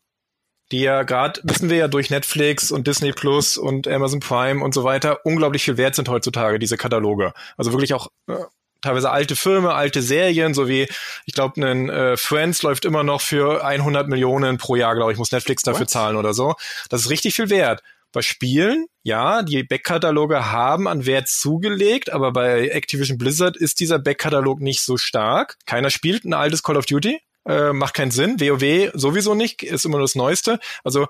[0.72, 4.74] die ja gerade, wissen wir ja durch Netflix und Disney Plus und Amazon Prime und
[4.74, 7.34] so weiter unglaublich viel wert sind heutzutage, diese Kataloge.
[7.58, 8.36] Also wirklich auch äh,
[8.82, 10.88] teilweise alte Filme, alte Serien, so wie,
[11.26, 15.18] ich glaube, ein äh, Friends läuft immer noch für 100 Millionen pro Jahr, glaube ich,
[15.18, 15.90] muss Netflix dafür What?
[15.90, 16.56] zahlen oder so.
[16.90, 17.82] Das ist richtig viel wert.
[18.14, 24.00] Bei Spielen, ja, die Backkataloge haben an Wert zugelegt, aber bei Activision Blizzard ist dieser
[24.00, 25.58] Backkatalog nicht so stark.
[25.66, 27.22] Keiner spielt ein altes Call of Duty.
[27.48, 28.40] Äh, macht keinen Sinn.
[28.40, 30.60] WoW sowieso nicht, ist immer das Neueste.
[30.84, 31.08] Also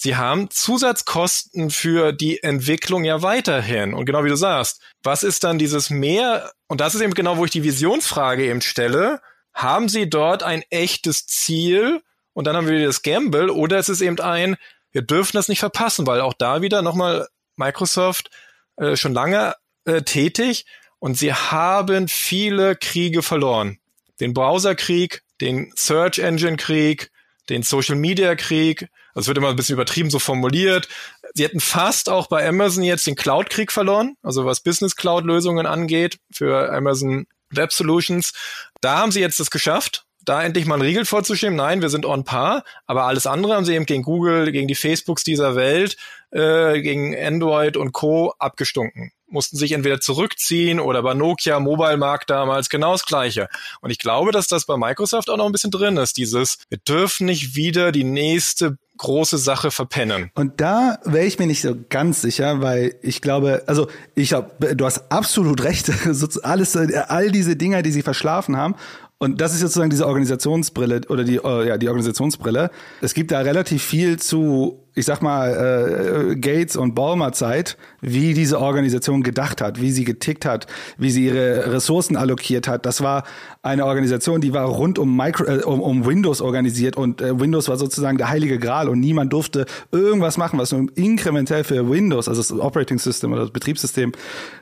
[0.00, 3.92] sie haben Zusatzkosten für die Entwicklung ja weiterhin.
[3.92, 6.52] Und genau wie du sagst, was ist dann dieses mehr?
[6.68, 9.20] Und das ist eben genau, wo ich die Visionsfrage eben stelle.
[9.52, 12.02] Haben sie dort ein echtes Ziel?
[12.32, 13.50] Und dann haben wir das Gamble.
[13.50, 14.56] Oder ist es eben ein,
[14.90, 18.30] wir dürfen das nicht verpassen, weil auch da wieder nochmal Microsoft
[18.76, 20.64] äh, schon lange äh, tätig
[20.98, 23.78] und sie haben viele Kriege verloren.
[24.18, 27.10] Den Browserkrieg, den Search Engine Krieg,
[27.50, 30.88] den Social Media Krieg, also es wird immer ein bisschen übertrieben so formuliert.
[31.34, 36.18] Sie hätten fast auch bei Amazon jetzt den Cloud-Krieg verloren, also was Business Cloud-Lösungen angeht
[36.32, 38.32] für Amazon Web Solutions.
[38.80, 41.56] Da haben sie jetzt das geschafft, da endlich mal einen Riegel vorzuschieben.
[41.56, 44.74] Nein, wir sind on par, aber alles andere haben sie eben gegen Google, gegen die
[44.74, 45.96] Facebooks dieser Welt,
[46.30, 48.32] äh, gegen Android und Co.
[48.38, 53.48] abgestunken mussten sich entweder zurückziehen oder bei Nokia Mobile Markt damals genau das Gleiche.
[53.80, 56.16] Und ich glaube, dass das bei Microsoft auch noch ein bisschen drin ist.
[56.16, 60.30] Dieses, wir dürfen nicht wieder die nächste große Sache verpennen.
[60.34, 64.76] Und da wäre ich mir nicht so ganz sicher, weil ich glaube, also ich glaube,
[64.76, 65.90] du hast absolut recht,
[66.42, 68.74] alles, all diese Dinger, die sie verschlafen haben.
[69.22, 72.70] Und das ist sozusagen diese Organisationsbrille oder die, äh, ja, die Organisationsbrille.
[73.02, 78.32] Es gibt da relativ viel zu, ich sag mal, äh, Gates und Ballmer Zeit, wie
[78.32, 82.86] diese Organisation gedacht hat, wie sie getickt hat, wie sie ihre Ressourcen allokiert hat.
[82.86, 83.24] Das war
[83.60, 87.68] eine Organisation, die war rund um, Micro, äh, um, um Windows organisiert und äh, Windows
[87.68, 92.26] war sozusagen der heilige Gral und niemand durfte irgendwas machen, was nur inkrementell für Windows,
[92.26, 94.12] also das Operating System oder das Betriebssystem,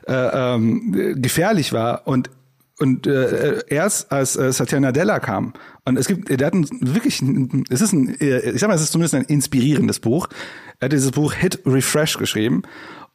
[0.05, 2.05] äh, ähm, gefährlich war.
[2.05, 2.29] Und
[2.79, 5.53] und äh, erst als äh, Satya Nadella kam
[5.85, 7.21] und es gibt, der hat ein, wirklich,
[7.69, 10.27] es ist ein, äh, ich sag mal, es ist zumindest ein inspirierendes Buch.
[10.79, 12.61] Er hat dieses Buch Hit Refresh geschrieben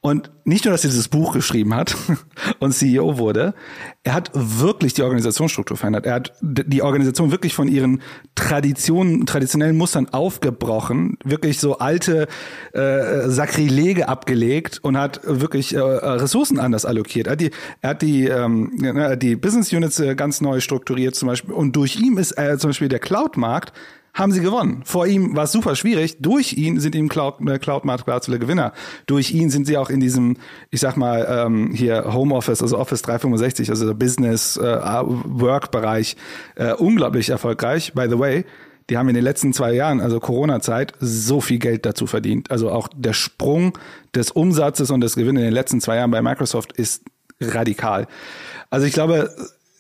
[0.05, 1.97] Und nicht nur, dass er dieses Buch geschrieben hat
[2.59, 3.55] und CEO wurde,
[4.03, 6.05] er hat wirklich die Organisationsstruktur verändert.
[6.05, 8.03] Er hat die Organisation wirklich von ihren
[8.35, 12.29] Traditionen, traditionellen Mustern aufgebrochen, wirklich so alte
[12.75, 17.27] äh, Sakrilege abgelegt und hat wirklich äh, Ressourcen anders allokiert.
[17.27, 17.51] Er hat die,
[17.81, 21.55] er hat die, ähm, die Business Units äh, ganz neu strukturiert zum Beispiel.
[21.55, 23.73] Und durch ihn ist äh, zum Beispiel der Cloud-Markt
[24.15, 24.83] haben sie gewonnen.
[24.85, 26.19] Vor ihm war es super schwierig.
[26.21, 28.73] Durch ihn sind ihm Cloud, äh, Cloud Markt absolute Gewinner.
[29.07, 30.37] Durch ihn sind sie auch in diesem,
[30.71, 36.17] ich sag mal, ähm, hier Homeoffice, also Office 365, also Business äh, Work Bereich
[36.55, 37.93] äh, unglaublich erfolgreich.
[37.95, 38.45] By the way,
[38.89, 42.51] die haben in den letzten zwei Jahren, also Corona-Zeit, so viel Geld dazu verdient.
[42.53, 43.77] Also auch der Sprung
[44.15, 47.03] des Umsatzes und des Gewinns in den letzten zwei Jahren bei Microsoft ist
[47.41, 48.07] radikal.
[48.71, 49.35] Also ich glaube,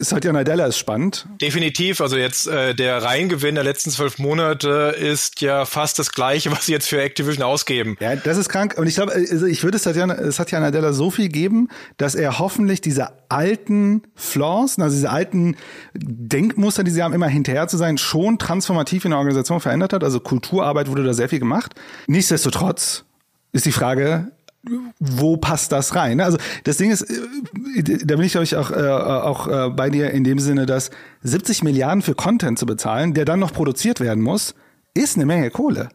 [0.04, 1.26] Satya Nadella ist spannend.
[1.40, 2.00] Definitiv.
[2.00, 6.66] Also jetzt äh, der Reingewinn der letzten zwölf Monate ist ja fast das gleiche, was
[6.66, 7.96] sie jetzt für Activision ausgeben.
[8.00, 8.74] Ja, das ist krank.
[8.76, 12.80] Und ich glaube, also ich würde Satya, Satya Nadella so viel geben, dass er hoffentlich
[12.80, 15.56] diese alten Flaws, also diese alten
[15.94, 20.04] Denkmuster, die sie haben, immer hinterher zu sein, schon transformativ in der Organisation verändert hat.
[20.04, 21.74] Also Kulturarbeit wurde da sehr viel gemacht.
[22.06, 23.04] Nichtsdestotrotz
[23.52, 24.32] ist die Frage,
[24.98, 26.20] wo passt das rein?
[26.20, 30.10] Also das Ding ist, äh, da bin ich ich auch, äh, auch äh, bei dir
[30.10, 30.90] in dem Sinne, dass
[31.22, 34.54] 70 Milliarden für Content zu bezahlen, der dann noch produziert werden muss,
[34.94, 35.88] ist eine Menge Kohle.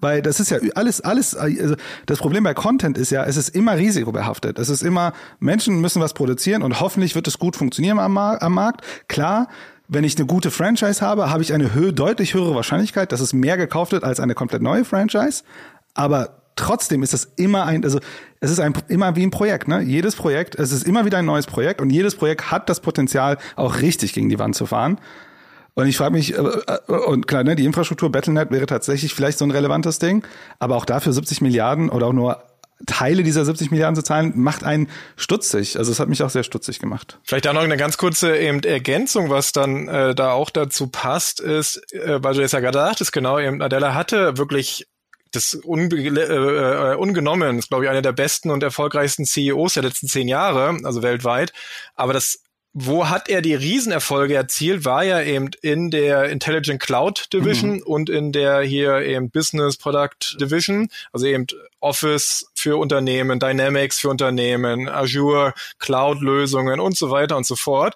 [0.00, 1.76] Weil das ist ja alles, alles, also
[2.06, 4.58] das Problem bei Content ist ja, es ist immer risikobehaftet.
[4.58, 8.52] Es ist immer, Menschen müssen was produzieren und hoffentlich wird es gut funktionieren am, am
[8.52, 8.84] Markt.
[9.08, 9.48] Klar,
[9.88, 13.32] wenn ich eine gute Franchise habe, habe ich eine hö deutlich höhere Wahrscheinlichkeit, dass es
[13.32, 15.42] mehr gekauft wird als eine komplett neue Franchise.
[15.94, 18.00] Aber trotzdem ist es immer ein, also
[18.40, 19.80] es ist ein, immer wie ein Projekt, ne?
[19.82, 23.38] Jedes Projekt, es ist immer wieder ein neues Projekt und jedes Projekt hat das Potenzial,
[23.56, 24.98] auch richtig gegen die Wand zu fahren.
[25.74, 29.38] Und ich frage mich, äh, äh, und klar, ne, die Infrastruktur Battlenet wäre tatsächlich vielleicht
[29.38, 30.24] so ein relevantes Ding,
[30.58, 32.42] aber auch dafür 70 Milliarden oder auch nur
[32.86, 35.78] Teile dieser 70 Milliarden zu zahlen, macht einen stutzig.
[35.78, 37.18] Also es hat mich auch sehr stutzig gemacht.
[37.24, 41.40] Vielleicht auch noch eine ganz kurze eben Ergänzung, was dann äh, da auch dazu passt,
[41.40, 44.86] ist, äh, weil du jetzt ja gerade sagtest, genau, eben Adela hatte wirklich
[45.34, 49.82] das unbe äh, äh, ungenommen, ist glaube ich einer der besten und erfolgreichsten CEOs der
[49.82, 51.52] letzten zehn Jahre, also weltweit.
[51.94, 52.40] Aber das
[52.76, 57.82] wo hat er die Riesenerfolge erzielt, war ja eben in der Intelligent Cloud Division mhm.
[57.84, 61.46] und in der hier eben Business Product Division, also eben
[61.78, 67.94] Office für Unternehmen, Dynamics für Unternehmen, Azure Cloud Lösungen und so weiter und so fort.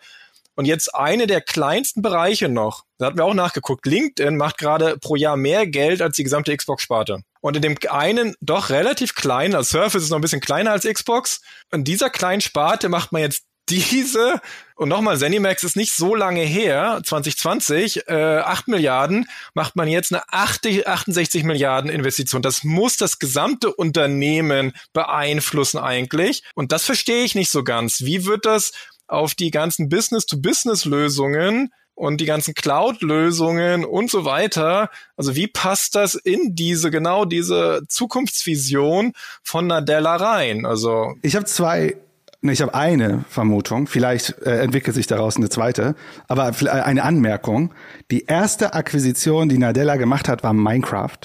[0.59, 4.99] Und jetzt eine der kleinsten Bereiche noch, da hatten wir auch nachgeguckt, LinkedIn macht gerade
[4.99, 7.21] pro Jahr mehr Geld als die gesamte Xbox-Sparte.
[7.41, 10.83] Und in dem einen doch relativ kleinen, also Surface ist noch ein bisschen kleiner als
[10.83, 14.41] Xbox, in dieser kleinen Sparte macht man jetzt diese,
[14.75, 20.13] und nochmal, Zenimax ist nicht so lange her, 2020, äh, 8 Milliarden, macht man jetzt
[20.13, 22.43] eine 80, 68 Milliarden Investition.
[22.43, 26.43] Das muss das gesamte Unternehmen beeinflussen eigentlich.
[26.55, 28.01] Und das verstehe ich nicht so ganz.
[28.01, 28.73] Wie wird das
[29.09, 34.91] auf die ganzen Business-to-Business-Lösungen und die ganzen Cloud-Lösungen und so weiter.
[35.17, 40.65] Also wie passt das in diese, genau diese Zukunftsvision von Nadella rein?
[40.65, 41.97] Also ich habe zwei
[42.41, 45.97] Ne, ich habe eine Vermutung, vielleicht äh, entwickelt sich daraus eine zweite,
[46.29, 47.75] aber äh, eine Anmerkung.
[48.13, 51.19] Die erste Akquisition, die Nadella gemacht hat, war Minecraft.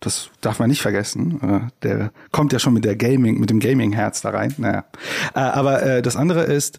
[0.00, 1.40] Das darf man nicht vergessen.
[1.42, 4.54] Äh, der kommt ja schon mit der Gaming, mit dem Gaming-Herz da rein.
[4.58, 4.84] Naja.
[5.34, 6.78] Äh, aber das andere ist,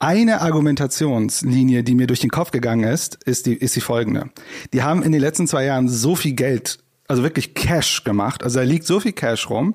[0.00, 4.30] eine Argumentationslinie, die mir durch den Kopf gegangen ist, ist die, ist die folgende.
[4.72, 8.42] Die haben in den letzten zwei Jahren so viel Geld, also wirklich Cash gemacht.
[8.42, 9.74] Also da liegt so viel Cash rum.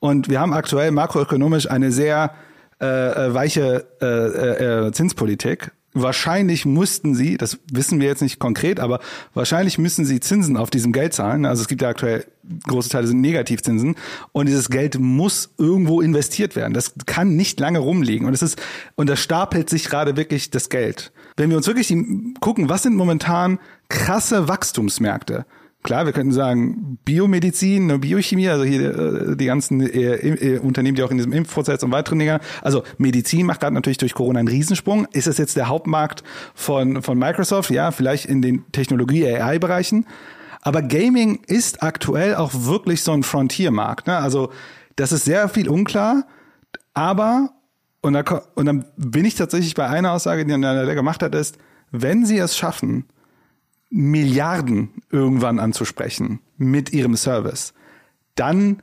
[0.00, 2.34] Und wir haben aktuell makroökonomisch eine sehr
[2.80, 5.70] äh, äh weiche äh, äh, äh Zinspolitik.
[5.94, 9.00] Wahrscheinlich mussten sie, das wissen wir jetzt nicht konkret, aber
[9.34, 11.44] wahrscheinlich müssen sie Zinsen auf diesem Geld zahlen.
[11.44, 12.24] Also es gibt ja aktuell
[12.66, 13.96] große Teile sind Negativzinsen
[14.32, 16.72] und dieses Geld muss irgendwo investiert werden.
[16.72, 18.60] Das kann nicht lange rumliegen und es ist
[18.94, 21.12] und da stapelt sich gerade wirklich das Geld.
[21.36, 21.94] Wenn wir uns wirklich
[22.40, 25.44] gucken, was sind momentan krasse Wachstumsmärkte?
[25.82, 30.94] Klar, wir könnten sagen Biomedizin, ne, Biochemie, also hier äh, die ganzen äh, äh, Unternehmen,
[30.94, 32.40] die auch in diesem Impfprozess und weiteren Dinger.
[32.62, 35.06] Also Medizin macht gerade natürlich durch Corona einen Riesensprung.
[35.12, 36.22] Ist es jetzt der Hauptmarkt
[36.54, 37.70] von von Microsoft?
[37.70, 40.06] Ja, vielleicht in den Technologie AI Bereichen.
[40.60, 44.06] Aber Gaming ist aktuell auch wirklich so ein Frontiermarkt.
[44.06, 44.16] Ne?
[44.16, 44.52] Also
[44.94, 46.26] das ist sehr viel unklar.
[46.94, 47.50] Aber
[48.02, 51.58] und, da, und dann bin ich tatsächlich bei einer Aussage, die der gemacht hat, ist,
[51.90, 53.06] wenn sie es schaffen
[53.92, 57.74] Milliarden irgendwann anzusprechen mit ihrem Service,
[58.34, 58.82] dann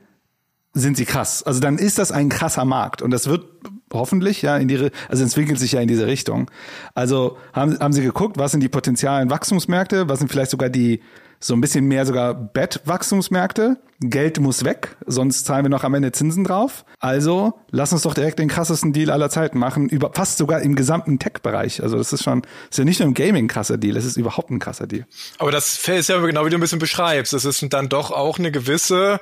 [0.72, 1.42] sind sie krass.
[1.42, 3.44] Also dann ist das ein krasser Markt und das wird
[3.92, 6.48] hoffentlich ja in die, also entwickelt sich ja in diese Richtung.
[6.94, 11.00] Also haben, haben sie geguckt, was sind die potenzialen Wachstumsmärkte, was sind vielleicht sogar die
[11.40, 13.78] so ein bisschen mehr sogar Bettwachstumsmärkte.
[14.02, 16.86] Geld muss weg, sonst zahlen wir noch am Ende Zinsen drauf.
[17.00, 20.74] Also lass uns doch direkt den krassesten Deal aller Zeiten machen, über fast sogar im
[20.74, 21.82] gesamten Tech-Bereich.
[21.82, 24.50] Also das ist schon, ist ja nicht nur im Gaming krasser Deal, das ist überhaupt
[24.50, 25.06] ein krasser Deal.
[25.38, 27.34] Aber das ist ja genau wie du ein bisschen beschreibst.
[27.34, 29.20] Das ist dann doch auch eine gewisse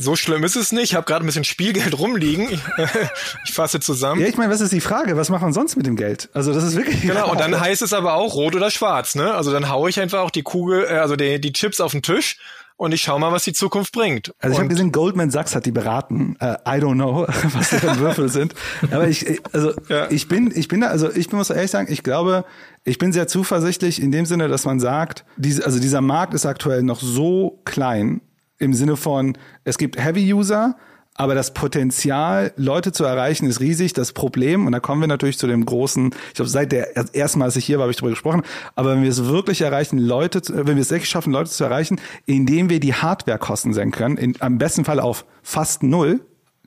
[0.00, 0.84] so schlimm ist es nicht.
[0.84, 2.48] Ich habe gerade ein bisschen Spielgeld rumliegen.
[2.50, 2.60] Ich,
[3.44, 4.20] ich fasse zusammen.
[4.20, 5.16] Ja, ich meine, was ist die Frage?
[5.16, 6.30] Was macht man sonst mit dem Geld?
[6.32, 7.02] Also das ist wirklich.
[7.02, 7.30] Genau.
[7.30, 9.16] Und dann heißt es aber auch rot oder schwarz.
[9.16, 9.34] Ne?
[9.34, 12.02] Also dann haue ich einfach auch die Kugel, äh, also die, die Chips auf den
[12.02, 12.38] Tisch
[12.76, 14.32] und ich schau mal, was die Zukunft bringt.
[14.38, 16.36] Also ich habe gesehen, Goldman Sachs hat die beraten.
[16.40, 18.54] Uh, I don't know, was deren Würfel sind.
[18.92, 20.08] Aber ich, also ja.
[20.10, 22.44] ich bin, ich bin da, also ich muss ehrlich sagen, ich glaube,
[22.84, 26.46] ich bin sehr zuversichtlich in dem Sinne, dass man sagt, diese, also dieser Markt ist
[26.46, 28.20] aktuell noch so klein
[28.58, 30.76] im Sinne von, es gibt Heavy-User,
[31.14, 33.92] aber das Potenzial, Leute zu erreichen, ist riesig.
[33.92, 37.40] Das Problem, und da kommen wir natürlich zu dem großen, ich glaube, seit der ersten
[37.40, 38.42] Mal, als ich hier war, habe ich darüber gesprochen,
[38.76, 42.00] aber wenn wir es wirklich erreichen, Leute, wenn wir es wirklich schaffen, Leute zu erreichen,
[42.26, 46.20] indem wir die Hardwarekosten senken können, in, am besten Fall auf fast null,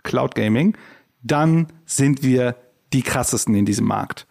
[0.03, 0.75] Cloud Gaming,
[1.23, 2.57] dann sind wir
[2.91, 4.27] die krassesten in diesem Markt.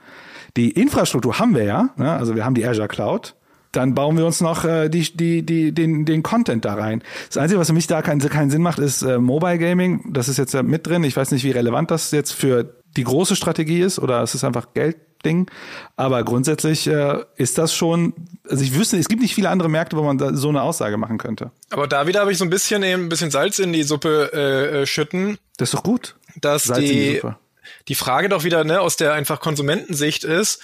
[0.59, 2.13] Die Infrastruktur haben wir ja, ne?
[2.13, 3.37] also wir haben die Azure Cloud,
[3.73, 7.03] dann bauen wir uns noch äh, die, die, die, den, den Content da rein.
[7.29, 10.12] Das Einzige, was für mich da keinen, keinen Sinn macht, ist äh, Mobile Gaming.
[10.12, 11.05] Das ist jetzt ja mit drin.
[11.05, 14.43] Ich weiß nicht, wie relevant das jetzt für die große Strategie ist oder es ist
[14.43, 15.49] einfach Geldding.
[15.97, 18.14] Aber grundsätzlich äh, ist das schon,
[18.49, 20.97] also ich wüsste, es gibt nicht viele andere Märkte, wo man da so eine Aussage
[20.97, 21.53] machen könnte.
[21.71, 24.31] Aber da wieder habe ich so ein bisschen eben ein bisschen Salz in die Suppe
[24.33, 25.39] äh, äh schütten.
[25.59, 26.16] Das ist doch gut.
[26.41, 27.23] Dass Salz die, die,
[27.87, 30.61] die Frage doch wieder ne, aus der einfach Konsumentensicht ist,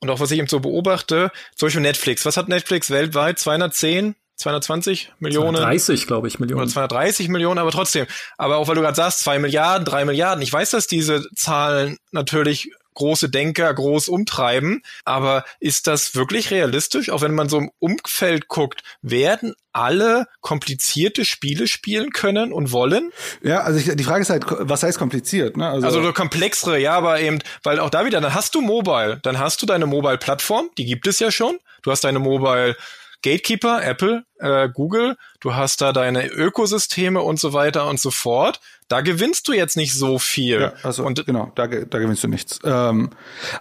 [0.00, 2.24] und auch was ich eben so beobachte, zum Beispiel Netflix.
[2.24, 3.38] Was hat Netflix weltweit?
[3.38, 4.14] 210?
[4.36, 5.56] 220 Millionen?
[5.56, 6.62] 230, glaube ich, Millionen.
[6.62, 8.06] Oder 230 Millionen, aber trotzdem.
[8.36, 10.42] Aber auch weil du gerade sagst, zwei Milliarden, drei Milliarden.
[10.42, 14.82] Ich weiß, dass diese Zahlen natürlich große Denker groß umtreiben.
[15.04, 17.10] Aber ist das wirklich realistisch?
[17.10, 23.12] Auch wenn man so im Umfeld guckt, werden alle komplizierte Spiele spielen können und wollen?
[23.42, 25.56] Ja, also ich, die Frage ist halt, was heißt kompliziert?
[25.56, 25.68] Ne?
[25.68, 29.38] Also, also komplexere, ja, aber eben, weil auch da wieder, dann hast du Mobile, dann
[29.38, 31.58] hast du deine Mobile-Plattform, die gibt es ja schon.
[31.82, 32.76] Du hast deine Mobile
[33.22, 38.60] Gatekeeper, Apple, äh, Google, du hast da deine Ökosysteme und so weiter und so fort.
[38.88, 40.60] Da gewinnst du jetzt nicht so viel.
[40.60, 42.58] Ja, also und genau, da, da gewinnst du nichts.
[42.64, 43.10] Ähm,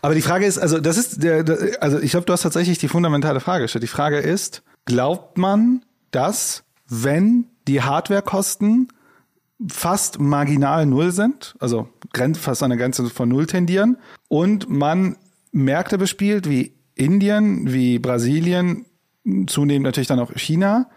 [0.01, 2.78] aber die Frage ist, also das ist der, der also ich glaube, du hast tatsächlich
[2.78, 3.84] die fundamentale Frage gestellt.
[3.84, 8.88] Die Frage ist, glaubt man, dass wenn die Hardwarekosten
[9.69, 11.89] fast marginal null sind, also
[12.39, 13.97] fast an der Grenze von null tendieren
[14.30, 15.17] und man
[15.51, 18.86] Märkte bespielt wie Indien, wie Brasilien,
[19.47, 20.89] zunehmend natürlich dann auch China,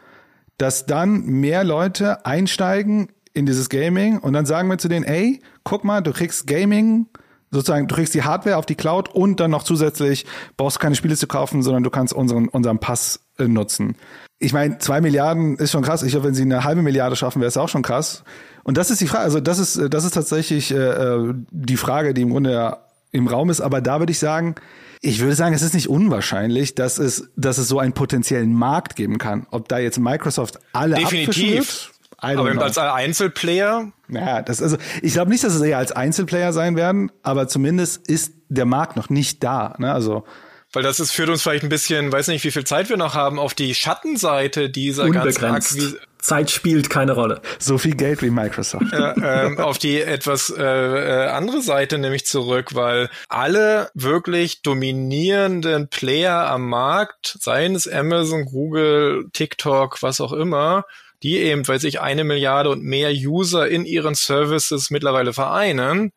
[0.57, 5.41] dass dann mehr Leute einsteigen in dieses Gaming und dann sagen wir zu denen, ey,
[5.65, 7.07] guck mal, du kriegst Gaming,
[7.51, 10.27] sozusagen, du kriegst die Hardware auf die Cloud und dann noch zusätzlich
[10.57, 13.97] brauchst du keine Spiele zu kaufen, sondern du kannst unseren, unseren Pass äh, nutzen.
[14.39, 16.03] Ich meine, zwei Milliarden ist schon krass.
[16.03, 18.25] Ich glaube, wenn sie eine halbe Milliarde schaffen, wäre es auch schon krass.
[18.63, 22.15] Und das ist die Frage, also das ist, das ist tatsächlich äh, äh die Frage,
[22.15, 22.79] die im Grunde
[23.13, 23.61] im Raum ist.
[23.61, 24.55] Aber da würde ich sagen,
[25.03, 28.97] ich würde sagen, es ist nicht unwahrscheinlich, dass es, dass es so einen potenziellen Markt
[28.97, 29.47] geben kann.
[29.51, 31.93] Ob da jetzt Microsoft alle Definitiv.
[32.21, 32.63] Aber know.
[32.63, 33.93] als Einzelplayer?
[34.09, 38.07] Ja, das also ich glaube nicht, dass es eher als Einzelplayer sein werden, aber zumindest
[38.09, 39.75] ist der Markt noch nicht da.
[39.79, 39.93] Ne?
[39.93, 40.25] Also
[40.73, 43.15] weil das ist, führt uns vielleicht ein bisschen, weiß nicht, wie viel Zeit wir noch
[43.15, 45.41] haben, auf die Schattenseite dieser Unbegrenzt.
[45.41, 46.01] ganzen Akquise.
[46.19, 47.41] Zeit spielt keine Rolle.
[47.59, 48.93] So viel Geld wie Microsoft.
[48.93, 49.15] Ja,
[49.47, 56.49] ähm, auf die etwas äh, äh, andere Seite nämlich zurück, weil alle wirklich dominierenden Player
[56.49, 60.85] am Markt, seien es Amazon, Google, TikTok, was auch immer,
[61.23, 66.13] die eben, weiß ich, eine Milliarde und mehr User in ihren Services mittlerweile vereinen,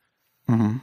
[0.48, 0.82] mhm.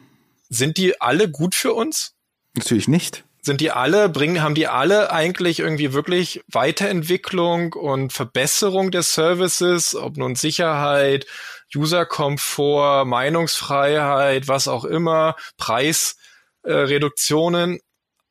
[0.48, 2.14] sind die alle gut für uns?
[2.54, 8.90] Natürlich nicht sind die alle, bringen, haben die alle eigentlich irgendwie wirklich Weiterentwicklung und Verbesserung
[8.90, 11.26] der Services, ob nun Sicherheit,
[11.74, 17.76] Userkomfort, Meinungsfreiheit, was auch immer, Preisreduktionen?
[17.76, 17.80] Äh,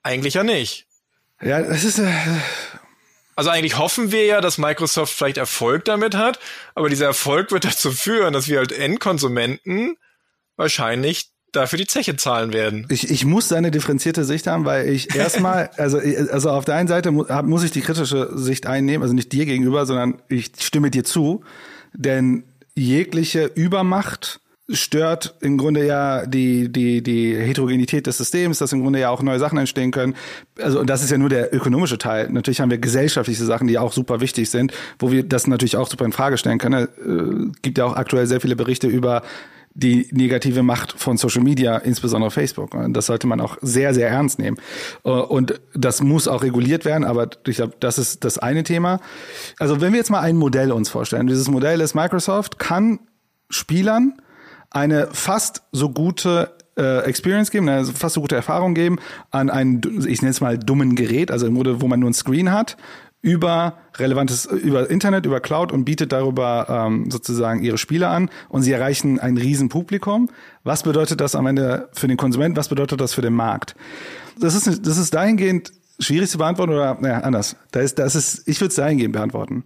[0.04, 0.86] eigentlich ja nicht.
[1.42, 2.00] Ja, das ist.
[2.00, 2.14] Äh
[3.40, 6.40] also eigentlich hoffen wir ja, dass Microsoft vielleicht Erfolg damit hat,
[6.76, 9.96] aber dieser Erfolg wird dazu führen, dass wir halt Endkonsumenten
[10.58, 12.86] wahrscheinlich dafür die Zeche zahlen werden.
[12.90, 16.90] Ich, ich muss eine differenzierte Sicht haben, weil ich erstmal, also, also auf der einen
[16.90, 20.92] Seite mu muss ich die kritische Sicht einnehmen, also nicht dir gegenüber, sondern ich stimme
[20.92, 21.42] dir zu,
[21.94, 22.44] denn
[22.76, 28.99] jegliche Übermacht stört im Grunde ja die, die, die Heterogenität des Systems, dass im Grunde
[28.99, 30.15] ja auch neue Sachen entstehen können.
[30.61, 32.30] Also, und das ist ja nur der ökonomische Teil.
[32.30, 35.89] Natürlich haben wir gesellschaftliche Sachen, die auch super wichtig sind, wo wir das natürlich auch
[35.89, 36.88] super in Frage stellen können.
[36.88, 39.24] Es äh, gibt ja auch aktuell sehr viele Berichte über
[39.74, 42.74] die negative Macht von Social Media, insbesondere Facebook.
[42.74, 44.57] Und das sollte man auch sehr, sehr ernst nehmen.
[45.03, 48.99] Äh, und das muss auch reguliert werden, aber ich glaube, das ist das eine Thema.
[49.57, 52.99] Also wenn wir jetzt mal ein Modell uns vorstellen, dieses Modell ist Microsoft kann
[53.49, 54.22] Spielern
[54.72, 58.99] eine fast so gute äh, Experience geben, eine fast so gute Erfahrung geben
[59.32, 62.13] an einen, ich nenne es mal dummen Gerät, also im Grunde, wo man nur ein
[62.13, 62.78] Screen hat,
[63.22, 68.61] über relevantes, über Internet, über Cloud und bietet darüber ähm, sozusagen ihre Spiele an und
[68.61, 70.30] sie erreichen ein Riesenpublikum.
[70.63, 72.55] Was bedeutet das am Ende für den Konsument?
[72.55, 73.76] Was bedeutet das für den Markt?
[74.39, 77.56] Das ist, das ist dahingehend schwierig zu beantworten oder naja, anders.
[77.72, 79.66] Da ist, das ist, ich würde es dahingehend beantworten.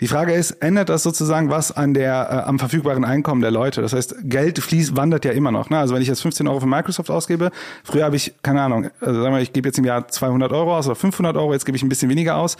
[0.00, 3.82] Die Frage ist, ändert das sozusagen was an der äh, am verfügbaren Einkommen der Leute?
[3.82, 5.70] Das heißt, Geld fließt, wandert ja immer noch.
[5.70, 5.78] Ne?
[5.78, 7.50] Also wenn ich jetzt 15 Euro für Microsoft ausgebe,
[7.84, 10.76] früher habe ich keine Ahnung, also sagen wir, ich gebe jetzt im Jahr 200 Euro
[10.76, 12.56] aus oder 500 Euro, jetzt gebe ich ein bisschen weniger aus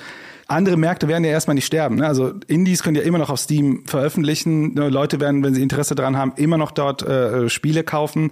[0.47, 1.97] andere Märkte werden ja erstmal nicht sterben.
[1.97, 2.07] Ne?
[2.07, 4.75] Also Indies können ja immer noch auf Steam veröffentlichen.
[4.75, 8.31] Ne, Leute werden, wenn sie Interesse daran haben, immer noch dort äh, Spiele kaufen.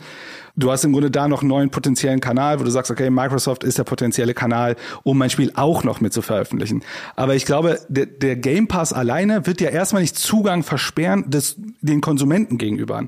[0.54, 3.64] Du hast im Grunde da noch einen neuen potenziellen Kanal, wo du sagst, okay, Microsoft
[3.64, 6.82] ist der potenzielle Kanal, um mein Spiel auch noch mit zu veröffentlichen.
[7.16, 11.56] Aber ich glaube, der, der Game Pass alleine wird ja erstmal nicht Zugang versperren des,
[11.80, 13.02] den Konsumenten gegenüber.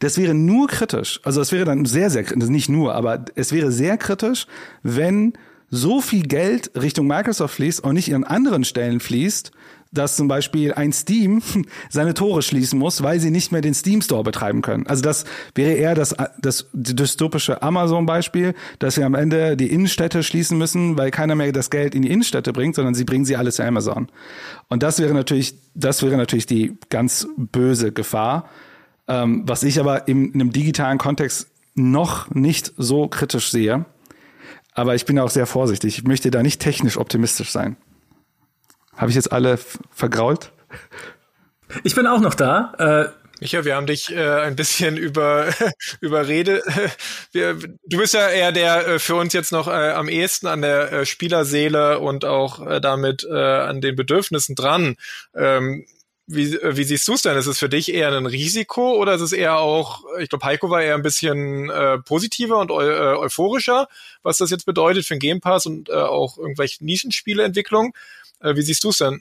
[0.00, 1.20] Das wäre nur kritisch.
[1.22, 4.46] Also das wäre dann sehr, sehr kritisch, nicht nur, aber es wäre sehr kritisch,
[4.82, 5.34] wenn
[5.70, 9.52] so viel Geld Richtung Microsoft fließt und nicht an anderen Stellen fließt,
[9.92, 11.42] dass zum Beispiel ein Steam
[11.90, 14.86] seine Tore schließen muss, weil sie nicht mehr den Steam Store betreiben können.
[14.86, 15.24] Also das
[15.54, 21.10] wäre eher das, das dystopische Amazon-Beispiel, dass wir am Ende die Innenstädte schließen müssen, weil
[21.10, 24.08] keiner mehr das Geld in die Innenstädte bringt, sondern sie bringen sie alles zu Amazon.
[24.68, 28.48] Und das wäre natürlich, das wäre natürlich die ganz böse Gefahr,
[29.08, 33.84] ähm, was ich aber in einem digitalen Kontext noch nicht so kritisch sehe.
[34.72, 35.98] Aber ich bin auch sehr vorsichtig.
[35.98, 37.76] Ich möchte da nicht technisch optimistisch sein.
[38.96, 39.58] Habe ich jetzt alle
[39.90, 40.52] vergrault?
[41.84, 42.72] Ich bin auch noch da.
[42.78, 45.48] Äh Micha, wir haben dich äh, ein bisschen über
[46.00, 46.62] überredet.
[47.32, 50.60] Wir, du bist ja eher der äh, für uns jetzt noch äh, am ehesten an
[50.60, 54.96] der äh, Spielerseele und auch äh, damit äh, an den Bedürfnissen dran.
[55.34, 55.86] Ähm,
[56.26, 57.36] wie, äh, wie siehst du es denn?
[57.36, 60.68] Ist es für dich eher ein Risiko oder ist es eher auch, ich glaube, Heiko
[60.68, 63.88] war eher ein bisschen äh, positiver und eu äh, euphorischer,
[64.22, 67.94] was das jetzt bedeutet für den Game Pass und äh, auch irgendwelche Nischenspieleentwicklung.
[68.40, 69.20] Äh, wie siehst du es denn?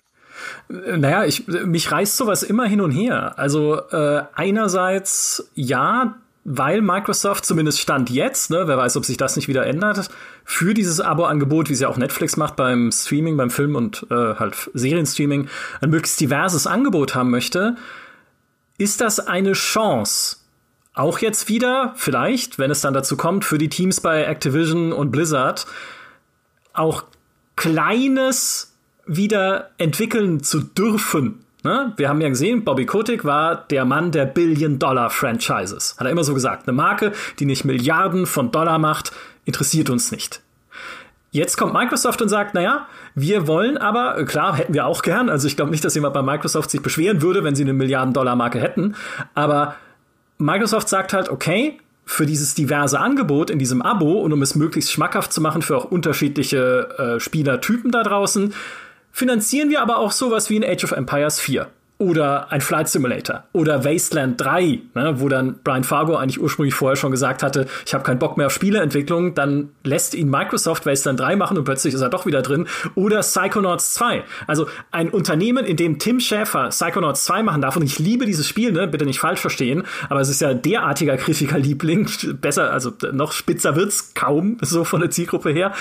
[0.67, 3.37] Naja, ich, mich reißt sowas immer hin und her.
[3.37, 6.15] Also äh, einerseits ja,
[6.45, 10.09] weil Microsoft zumindest Stand jetzt, ne, wer weiß, ob sich das nicht wieder ändert,
[10.45, 14.69] für dieses Abo-Angebot, wie sie auch Netflix macht beim Streaming, beim Film und äh, halt
[14.73, 15.49] Serienstreaming,
[15.81, 17.75] ein möglichst diverses Angebot haben möchte,
[18.77, 20.37] ist das eine Chance.
[20.93, 25.11] Auch jetzt wieder, vielleicht, wenn es dann dazu kommt, für die Teams bei Activision und
[25.11, 25.67] Blizzard
[26.73, 27.03] auch
[27.55, 28.77] Kleines
[29.09, 31.43] wieder entwickeln zu dürfen.
[31.63, 31.93] Ne?
[31.97, 35.95] Wir haben ja gesehen, Bobby Kotick war der Mann der Billion-Dollar-Franchises.
[35.97, 36.67] Hat er immer so gesagt.
[36.67, 39.11] Eine Marke, die nicht Milliarden von Dollar macht,
[39.45, 40.41] interessiert uns nicht.
[41.31, 45.47] Jetzt kommt Microsoft und sagt, naja, wir wollen aber, klar, hätten wir auch gern, also
[45.47, 48.95] ich glaube nicht, dass jemand bei Microsoft sich beschweren würde, wenn sie eine Milliarden-Dollar-Marke hätten,
[49.35, 49.75] aber
[50.39, 54.91] Microsoft sagt halt, okay, für dieses diverse Angebot in diesem Abo und um es möglichst
[54.91, 58.55] schmackhaft zu machen für auch unterschiedliche äh, Spielertypen da draußen,
[59.19, 61.67] finanzieren wir aber auch sowas wie in Age of Empires 4
[62.01, 66.95] oder ein Flight Simulator oder Wasteland 3, ne, wo dann Brian Fargo eigentlich ursprünglich vorher
[66.95, 71.19] schon gesagt hatte, ich habe keinen Bock mehr auf Spieleentwicklung, dann lässt ihn Microsoft Wasteland
[71.19, 72.67] 3 machen und plötzlich ist er doch wieder drin.
[72.95, 74.23] Oder Psychonauts 2.
[74.47, 77.75] Also ein Unternehmen, in dem Tim Schäfer Psychonauts 2 machen darf.
[77.75, 81.17] Und ich liebe dieses Spiel, ne, bitte nicht falsch verstehen, aber es ist ja derartiger
[81.17, 82.09] Kritikerliebling,
[82.41, 85.73] besser, also noch spitzer wird's kaum so von der Zielgruppe her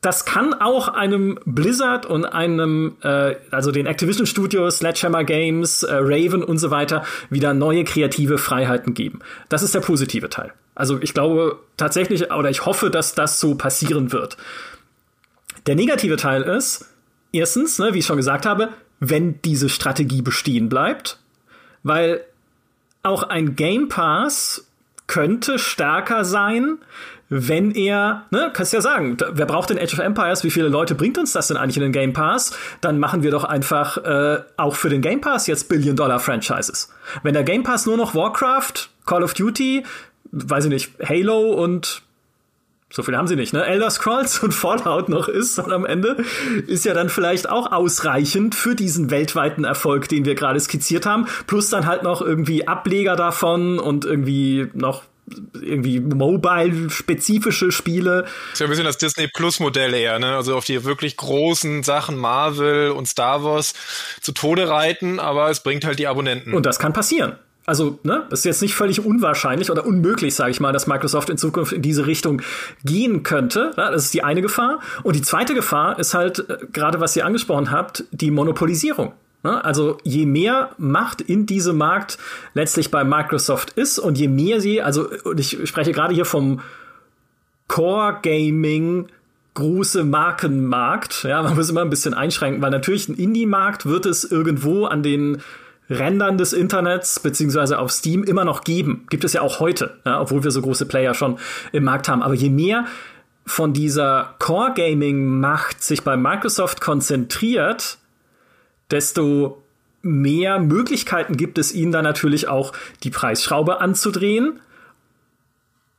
[0.00, 5.92] das kann auch einem Blizzard und einem, äh, also den Activision Studios, Sledgehammer Games, äh,
[5.92, 9.20] Raven und so weiter, wieder neue kreative Freiheiten geben.
[9.48, 10.52] Das ist der positive Teil.
[10.76, 14.36] Also ich glaube tatsächlich, oder ich hoffe, dass das so passieren wird.
[15.66, 16.86] Der negative Teil ist,
[17.32, 18.68] erstens, ne, wie ich schon gesagt habe,
[19.00, 21.18] wenn diese Strategie bestehen bleibt,
[21.82, 22.24] weil
[23.02, 24.68] auch ein Game Pass
[25.08, 26.78] könnte stärker sein,
[27.28, 30.44] wenn er, ne, kannst ja sagen, wer braucht den Age of Empires?
[30.44, 32.56] Wie viele Leute bringt uns das denn eigentlich in den Game Pass?
[32.80, 36.90] Dann machen wir doch einfach äh, auch für den Game Pass jetzt Billion-Dollar-Franchises.
[37.22, 39.84] Wenn der Game Pass nur noch Warcraft, Call of Duty,
[40.30, 42.02] weiß ich nicht, Halo und
[42.90, 43.66] so viel haben sie nicht, ne?
[43.66, 46.16] Elder Scrolls und Fallout noch ist und am Ende
[46.66, 51.26] ist ja dann vielleicht auch ausreichend für diesen weltweiten Erfolg, den wir gerade skizziert haben.
[51.46, 55.02] Plus dann halt noch irgendwie Ableger davon und irgendwie noch
[55.60, 58.24] irgendwie mobile-spezifische Spiele.
[58.52, 60.36] Ist ja ein bisschen das Disney Plus-Modell eher, ne?
[60.36, 63.74] Also auf die wirklich großen Sachen Marvel und Star Wars
[64.20, 66.54] zu Tode reiten, aber es bringt halt die Abonnenten.
[66.54, 67.36] Und das kann passieren
[67.68, 71.36] also, ne, ist jetzt nicht völlig unwahrscheinlich oder unmöglich, sage ich mal, dass Microsoft in
[71.36, 72.40] Zukunft in diese Richtung
[72.82, 73.72] gehen könnte.
[73.76, 74.80] Das ist die eine Gefahr.
[75.02, 79.12] Und die zweite Gefahr ist halt, äh, gerade was ihr angesprochen habt, die Monopolisierung.
[79.44, 82.18] Ja, also je mehr Macht in diesem Markt
[82.54, 86.60] letztlich bei Microsoft ist und je mehr sie, also ich spreche gerade hier vom
[87.68, 89.06] Core Gaming
[89.54, 91.24] große Markenmarkt.
[91.24, 95.02] Ja, man muss immer ein bisschen einschränken, weil natürlich ein Indie-Markt wird es irgendwo an
[95.02, 95.42] den
[95.90, 99.06] Rändern des Internets beziehungsweise auf Steam immer noch geben.
[99.10, 101.38] Gibt es ja auch heute, ja, obwohl wir so große Player schon
[101.72, 102.22] im Markt haben.
[102.22, 102.84] Aber je mehr
[103.46, 107.98] von dieser Core Gaming Macht sich bei Microsoft konzentriert,
[108.90, 109.62] desto
[110.02, 112.72] mehr Möglichkeiten gibt es ihnen dann natürlich auch
[113.02, 114.60] die Preisschraube anzudrehen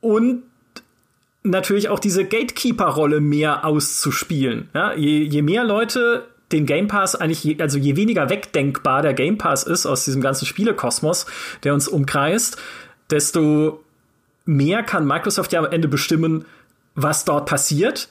[0.00, 0.42] und
[1.42, 4.68] natürlich auch diese Gatekeeper-Rolle mehr auszuspielen.
[4.74, 9.14] Ja, je, je mehr Leute den Game Pass eigentlich, je, also je weniger wegdenkbar der
[9.14, 11.26] Game Pass ist aus diesem ganzen Spielekosmos,
[11.62, 12.58] der uns umkreist,
[13.10, 13.84] desto
[14.44, 16.44] mehr kann Microsoft ja am Ende bestimmen,
[16.94, 18.08] was dort passiert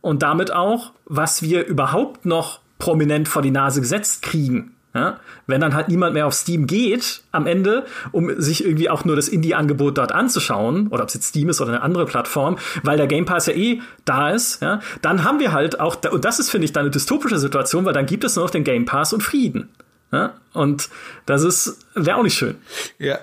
[0.00, 4.74] und damit auch, was wir überhaupt noch prominent vor die Nase gesetzt kriegen.
[4.94, 5.18] Ja?
[5.46, 9.16] Wenn dann halt niemand mehr auf Steam geht am Ende, um sich irgendwie auch nur
[9.16, 12.96] das Indie-Angebot dort anzuschauen, oder ob es jetzt Steam ist oder eine andere Plattform, weil
[12.96, 16.38] der Game Pass ja eh da ist, ja, dann haben wir halt auch, und das
[16.38, 18.84] ist, finde ich, dann eine dystopische Situation, weil dann gibt es nur noch den Game
[18.86, 19.68] Pass und Frieden.
[20.12, 20.34] Ja?
[20.52, 20.88] Und
[21.26, 22.56] das ist, wäre auch nicht schön.
[22.98, 23.18] Ja,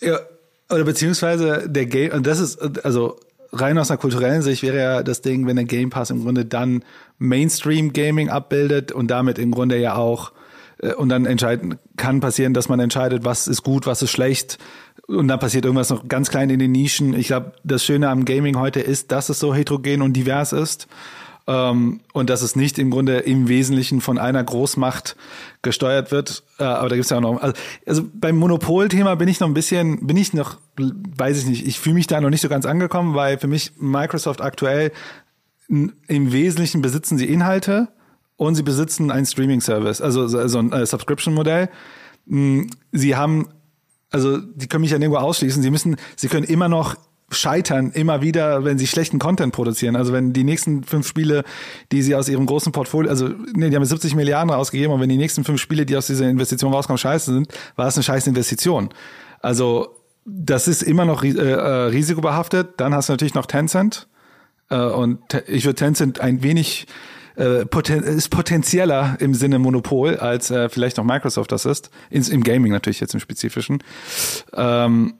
[0.00, 0.20] ja.
[0.68, 3.20] Oder beziehungsweise der Game, und das ist, also
[3.60, 6.44] rein aus einer kulturellen Sicht wäre ja das Ding, wenn der Game Pass im Grunde
[6.44, 6.84] dann
[7.18, 10.32] Mainstream Gaming abbildet und damit im Grunde ja auch
[10.78, 14.58] äh, und dann entscheiden kann passieren, dass man entscheidet, was ist gut, was ist schlecht
[15.06, 17.14] und dann passiert irgendwas noch ganz klein in den Nischen.
[17.14, 20.88] Ich glaube, das Schöne am Gaming heute ist, dass es so heterogen und divers ist
[21.46, 25.16] ähm, und dass es nicht im Grunde im Wesentlichen von einer Großmacht
[25.62, 26.42] gesteuert wird.
[26.58, 27.54] Äh, aber da gibt's ja auch noch, also,
[27.86, 31.78] also beim Monopolthema bin ich noch ein bisschen, bin ich noch, weiß ich nicht, ich
[31.78, 34.92] fühle mich da noch nicht so ganz angekommen, weil für mich Microsoft aktuell
[35.68, 37.88] im Wesentlichen besitzen sie Inhalte
[38.36, 41.70] und sie besitzen einen Streaming-Service, also, also ein äh, Subscription-Modell.
[42.26, 43.48] Mm, sie haben,
[44.10, 45.62] also die können mich ja nirgendwo ausschließen.
[45.62, 46.96] Sie müssen, sie können immer noch
[47.30, 49.96] scheitern, immer wieder, wenn sie schlechten Content produzieren.
[49.96, 51.44] Also wenn die nächsten fünf Spiele,
[51.90, 55.08] die sie aus ihrem großen Portfolio, also nee, die haben 70 Milliarden ausgegeben, und wenn
[55.08, 58.26] die nächsten fünf Spiele, die aus dieser Investition rauskommen, scheiße sind, war es eine scheiß
[58.28, 58.90] Investition.
[59.40, 62.74] Also das ist immer noch äh, äh, risikobehaftet.
[62.78, 64.08] Dann hast du natürlich noch Tencent.
[64.70, 66.86] Äh, und ich würde Tencent ein wenig
[67.36, 71.90] äh, poten ist potenzieller im Sinne Monopol, als äh, vielleicht noch Microsoft das ist.
[72.10, 73.82] Ins, Im Gaming natürlich jetzt im Spezifischen.
[74.54, 75.14] Ähm,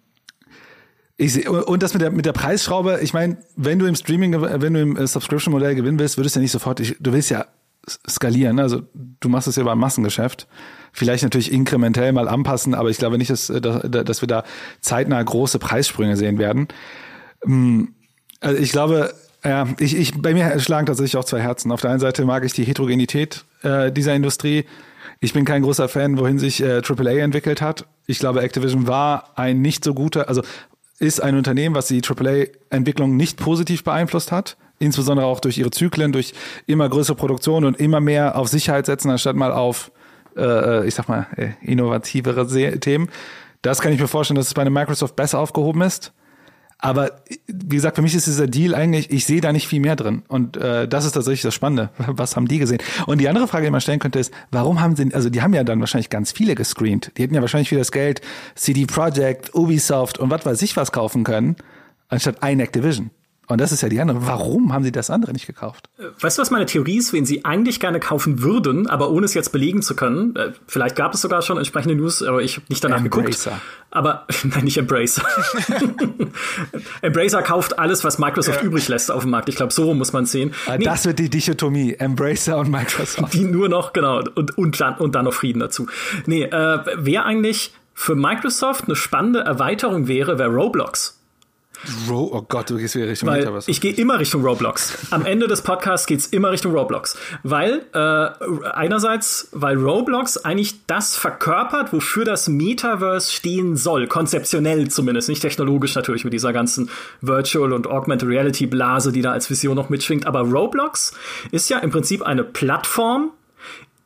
[1.16, 4.74] ich und das mit der, mit der Preisschraube, ich meine, wenn du im Streaming, wenn
[4.74, 7.46] du im äh, Subscription-Modell gewinnen willst, würdest du ja nicht sofort, ich, du willst ja
[8.08, 8.62] skalieren, ne?
[8.62, 10.46] also du machst es ja beim Massengeschäft.
[10.92, 14.44] Vielleicht natürlich inkrementell mal anpassen, aber ich glaube nicht, dass, äh, dass, dass wir da
[14.80, 16.68] zeitnah große Preissprünge sehen werden.
[17.44, 17.94] Hm,
[18.40, 19.14] also ich glaube,
[19.44, 21.70] ja, ich, ich, bei mir schlagen tatsächlich auch zwei Herzen.
[21.70, 24.64] Auf der einen Seite mag ich die Heterogenität äh, dieser Industrie.
[25.20, 27.86] Ich bin kein großer Fan, wohin sich äh, AAA entwickelt hat.
[28.06, 30.42] Ich glaube, Activision war ein nicht so guter, also
[30.98, 34.56] ist ein Unternehmen, was die AAA-Entwicklung nicht positiv beeinflusst hat.
[34.78, 36.34] Insbesondere auch durch ihre Zyklen, durch
[36.66, 39.90] immer größere Produktion und immer mehr auf Sicherheit setzen, anstatt mal auf,
[40.36, 42.46] äh, ich sag mal, äh, innovativere
[42.78, 43.08] Themen.
[43.62, 46.12] Das kann ich mir vorstellen, dass es bei einem Microsoft besser aufgehoben ist.
[46.78, 47.12] Aber
[47.46, 50.22] wie gesagt, für mich ist dieser Deal eigentlich, ich sehe da nicht viel mehr drin.
[50.28, 51.90] Und äh, das ist tatsächlich das Spannende.
[52.06, 52.78] Was haben die gesehen?
[53.06, 55.54] Und die andere Frage, die man stellen könnte, ist, warum haben sie, also die haben
[55.54, 57.12] ja dann wahrscheinlich ganz viele gescreent.
[57.16, 58.20] Die hätten ja wahrscheinlich für das Geld
[58.54, 61.56] CD Projekt, Ubisoft und was weiß ich was kaufen können,
[62.08, 63.10] anstatt ein Activision.
[63.48, 64.26] Und das ist ja die andere.
[64.26, 65.88] Warum haben sie das andere nicht gekauft?
[66.20, 69.34] Weißt du, was meine Theorie ist, wen sie eigentlich gerne kaufen würden, aber ohne es
[69.34, 70.34] jetzt belegen zu können?
[70.34, 73.50] Äh, vielleicht gab es sogar schon entsprechende News, aber ich habe nicht danach Embracer.
[73.50, 73.62] geguckt.
[73.90, 75.22] Aber nein, nicht Embracer.
[77.02, 78.66] Embracer kauft alles, was Microsoft ja.
[78.66, 79.48] übrig lässt auf dem Markt.
[79.48, 80.52] Ich glaube, so muss man sehen.
[80.66, 80.84] Ah, nee.
[80.84, 83.32] Das wird die Dichotomie, Embracer und Microsoft.
[83.32, 85.86] Die nur noch, genau, und, und, dann, und dann noch Frieden dazu.
[86.26, 91.15] Nee, äh, wer eigentlich für Microsoft eine spannende Erweiterung wäre, wäre Roblox.
[92.08, 93.70] Ro oh Gott, du gehst wieder Richtung weil Metaverse.
[93.70, 95.06] Ich gehe immer Richtung Roblox.
[95.10, 97.16] Am Ende des Podcasts geht's immer Richtung Roblox.
[97.42, 104.06] Weil, äh, einerseits, weil Roblox eigentlich das verkörpert, wofür das Metaverse stehen soll.
[104.06, 106.90] Konzeptionell zumindest, nicht technologisch natürlich mit dieser ganzen
[107.20, 110.26] Virtual und Augmented Reality Blase, die da als Vision noch mitschwingt.
[110.26, 111.12] Aber Roblox
[111.50, 113.30] ist ja im Prinzip eine Plattform,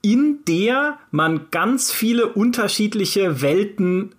[0.03, 4.15] in der man ganz viele unterschiedliche Welten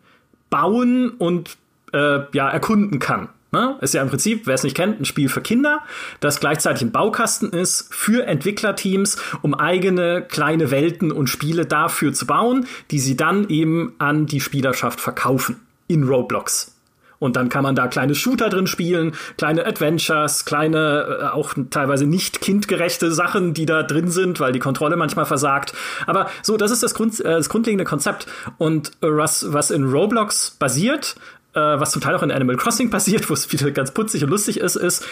[0.50, 1.58] bauen und
[1.94, 3.30] äh, ja, erkunden kann.
[3.52, 3.78] Ne?
[3.82, 5.82] Ist ja im Prinzip, wer es nicht kennt, ein Spiel für Kinder,
[6.22, 12.26] das gleichzeitig ein Baukasten ist für Entwicklerteams, um eigene kleine Welten und Spiele dafür zu
[12.26, 16.78] bauen, die sie dann eben an die Spielerschaft verkaufen in Roblox.
[17.20, 22.08] Und dann kann man da kleine Shooter drin spielen, kleine Adventures, kleine, äh, auch teilweise
[22.08, 25.74] nicht kindgerechte Sachen, die da drin sind, weil die Kontrolle manchmal versagt.
[26.08, 28.26] Aber so, das ist das, Grund, äh, das grundlegende Konzept.
[28.58, 31.16] Und äh, was, was in Roblox basiert,
[31.54, 34.30] äh, was zum Teil auch in Animal Crossing passiert, wo es wieder ganz putzig und
[34.30, 35.06] lustig ist, ist,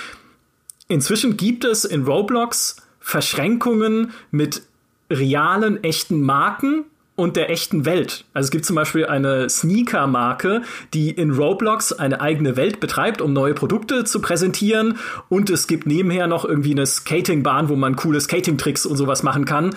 [0.87, 4.63] inzwischen gibt es in Roblox Verschränkungen mit
[5.09, 6.85] realen, echten Marken,
[7.19, 8.23] und der echten Welt.
[8.33, 10.61] Also es gibt zum Beispiel eine Sneaker-Marke,
[10.93, 14.97] die in Roblox eine eigene Welt betreibt, um neue Produkte zu präsentieren.
[15.27, 19.43] Und es gibt nebenher noch irgendwie eine Skatingbahn, wo man coole Skating-Tricks und sowas machen
[19.43, 19.75] kann,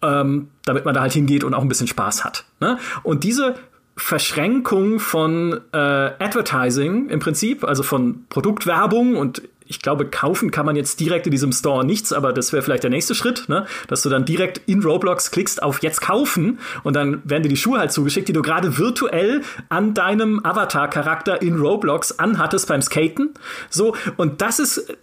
[0.00, 2.44] ähm, damit man da halt hingeht und auch ein bisschen Spaß hat.
[2.60, 2.78] Ne?
[3.02, 3.56] Und diese
[3.96, 10.76] Verschränkung von äh, Advertising im Prinzip, also von Produktwerbung und ich glaube, kaufen kann man
[10.76, 13.66] jetzt direkt in diesem Store nichts, aber das wäre vielleicht der nächste Schritt, ne?
[13.88, 17.56] dass du dann direkt in Roblox klickst auf jetzt kaufen und dann werden dir die
[17.56, 23.34] Schuhe halt zugeschickt, die du gerade virtuell an deinem Avatar-Charakter in Roblox anhattest beim Skaten.
[23.68, 24.94] So, und das ist,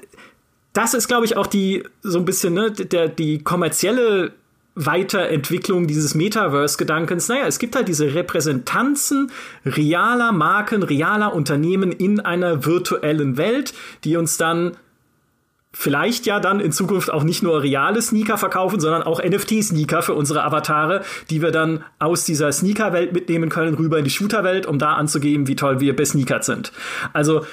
[0.72, 4.34] das ist, glaube ich, auch die, so ein bisschen, ne, der, die kommerzielle
[4.76, 7.28] Weiterentwicklung dieses Metaverse-Gedankens.
[7.28, 9.32] Naja, es gibt halt diese Repräsentanzen
[9.66, 13.74] realer Marken, realer Unternehmen in einer virtuellen Welt,
[14.04, 14.78] die uns dann
[15.74, 20.14] vielleicht ja dann in Zukunft auch nicht nur reale Sneaker verkaufen, sondern auch NFT-Sneaker für
[20.14, 24.78] unsere Avatare, die wir dann aus dieser Sneaker-Welt mitnehmen können, rüber in die Shooter-Welt, um
[24.78, 26.72] da anzugeben, wie toll wir besneakert sind.
[27.12, 27.46] Also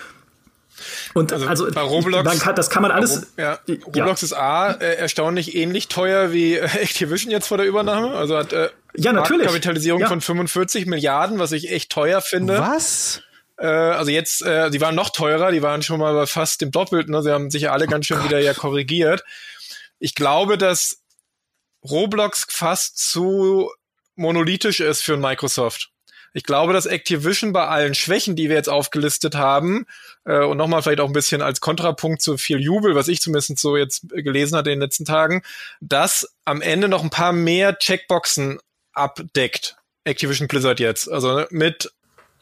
[1.14, 3.26] und also, also bei Roblox, kann, das kann man alles.
[3.36, 4.26] Ja, Roblox ja.
[4.26, 8.14] ist A äh, erstaunlich ähnlich teuer wie äh, Activision jetzt vor der Übernahme.
[8.14, 9.46] Also hat äh, ja, natürlich.
[9.46, 10.08] Kapitalisierung ja.
[10.08, 12.58] von 45 Milliarden, was ich echt teuer finde.
[12.58, 13.22] Was?
[13.58, 16.70] Äh, also jetzt, äh, die waren noch teurer, die waren schon mal bei fast dem
[16.70, 17.12] Doppelten.
[17.12, 17.22] Ne?
[17.22, 19.22] Sie haben sich ja alle ganz schön oh wieder ja korrigiert.
[19.98, 21.02] Ich glaube, dass
[21.84, 23.70] Roblox fast zu
[24.16, 25.90] monolithisch ist für Microsoft.
[26.32, 29.86] Ich glaube, dass Activision bei allen Schwächen, die wir jetzt aufgelistet haben,
[30.24, 33.58] äh, und nochmal vielleicht auch ein bisschen als Kontrapunkt zu viel Jubel, was ich zumindest
[33.58, 35.42] so jetzt gelesen hatte in den letzten Tagen,
[35.80, 38.58] dass am Ende noch ein paar mehr Checkboxen
[38.92, 39.76] abdeckt.
[40.04, 41.10] Activision Blizzard jetzt.
[41.10, 41.92] Also ne, mit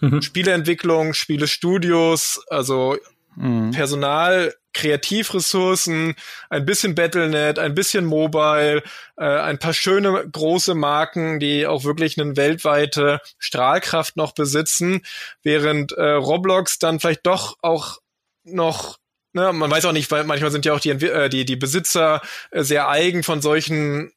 [0.01, 0.23] mhm.
[0.23, 2.97] Spieleentwicklung, Spielestudios, also
[3.37, 3.73] mhm.
[3.73, 6.15] Personal Kreativressourcen,
[6.51, 8.83] ein bisschen Battlenet, ein bisschen Mobile,
[9.17, 15.03] äh, ein paar schöne große Marken, die auch wirklich eine weltweite Strahlkraft noch besitzen,
[15.43, 17.99] während äh, Roblox dann vielleicht doch auch
[18.45, 18.99] noch
[19.35, 22.23] Ne, man weiß auch nicht, weil manchmal sind ja auch die, äh, die, die Besitzer
[22.51, 24.11] äh, sehr eigen von solchen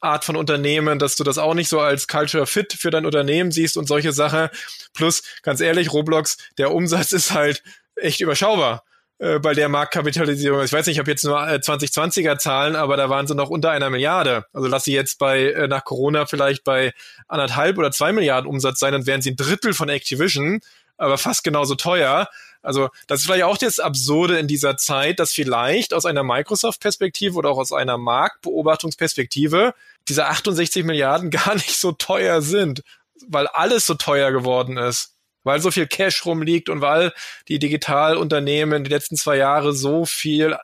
[0.00, 3.52] Art von Unternehmen, dass du das auch nicht so als Culture Fit für dein Unternehmen
[3.52, 4.48] siehst und solche Sachen.
[4.94, 7.62] Plus, ganz ehrlich, Roblox, der Umsatz ist halt
[7.96, 8.84] echt überschaubar.
[9.20, 10.64] Äh, bei der Marktkapitalisierung.
[10.64, 13.50] Ich weiß nicht, ich habe jetzt nur 2020er äh, Zahlen, aber da waren sie noch
[13.50, 14.46] unter einer Milliarde.
[14.54, 16.94] Also lass sie jetzt bei äh, nach Corona vielleicht bei
[17.28, 20.60] anderthalb oder zwei Milliarden Umsatz sein, dann wären sie ein Drittel von Activision,
[20.96, 22.30] aber fast genauso teuer.
[22.62, 27.36] Also das ist vielleicht auch das Absurde in dieser Zeit, dass vielleicht aus einer Microsoft-Perspektive
[27.36, 29.74] oder auch aus einer Marktbeobachtungsperspektive
[30.08, 32.82] diese 68 Milliarden gar nicht so teuer sind,
[33.28, 35.09] weil alles so teuer geworden ist
[35.44, 37.12] weil so viel Cash rumliegt und weil
[37.48, 40.56] die Digitalunternehmen die letzten zwei Jahre so viel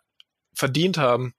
[0.54, 1.34] verdient haben.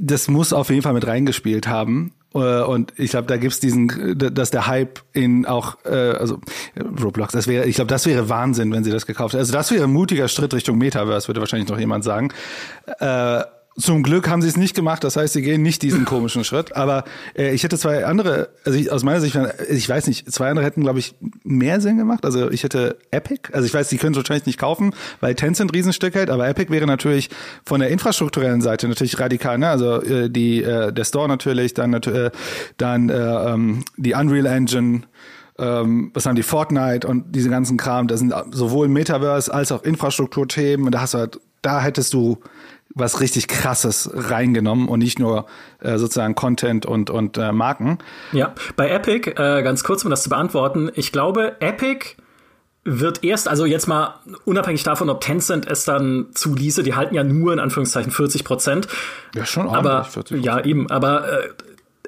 [0.00, 2.14] Das muss auf jeden Fall mit reingespielt haben.
[2.34, 6.40] Äh, und ich glaube, da gibt's diesen, dass der Hype in auch, äh, also
[7.02, 9.40] Roblox, das wäre, ich glaube, das wäre Wahnsinn, wenn sie das gekauft hätten.
[9.40, 12.32] Also das wäre ein mutiger Schritt Richtung Metaverse, würde wahrscheinlich noch jemand sagen.
[13.00, 13.42] Äh,
[13.76, 16.76] zum Glück haben sie es nicht gemacht, das heißt, sie gehen nicht diesen komischen Schritt.
[16.76, 17.04] Aber
[17.36, 19.38] äh, ich hätte zwei andere, also ich, aus meiner Sicht,
[19.70, 22.24] ich weiß nicht, zwei andere hätten, glaube ich, mehr Sinn gemacht.
[22.24, 25.72] Also ich hätte Epic, also ich weiß, die können es wahrscheinlich nicht kaufen, weil Tencent
[25.72, 27.30] Riesenstück hält, aber Epic wäre natürlich
[27.64, 29.68] von der infrastrukturellen Seite natürlich radikal, ne?
[29.68, 32.30] Also äh, die, äh, der Store natürlich, dann äh,
[32.76, 35.02] dann äh, ähm, die Unreal Engine,
[35.58, 39.82] ähm, was haben die Fortnite und diese ganzen Kram, das sind sowohl Metaverse als auch
[39.82, 42.38] Infrastrukturthemen und da hast du halt, da hättest du
[42.94, 45.46] was richtig krasses reingenommen und nicht nur
[45.80, 47.98] äh, sozusagen Content und und äh, Marken.
[48.32, 52.16] Ja, bei Epic äh, ganz kurz um das zu beantworten, ich glaube Epic
[52.84, 57.22] wird erst, also jetzt mal unabhängig davon, ob Tencent es dann zuließe, die halten ja
[57.22, 58.88] nur in Anführungszeichen 40 Prozent.
[59.36, 60.38] Ja, schon aber 40%.
[60.38, 61.48] Ja, eben, aber äh,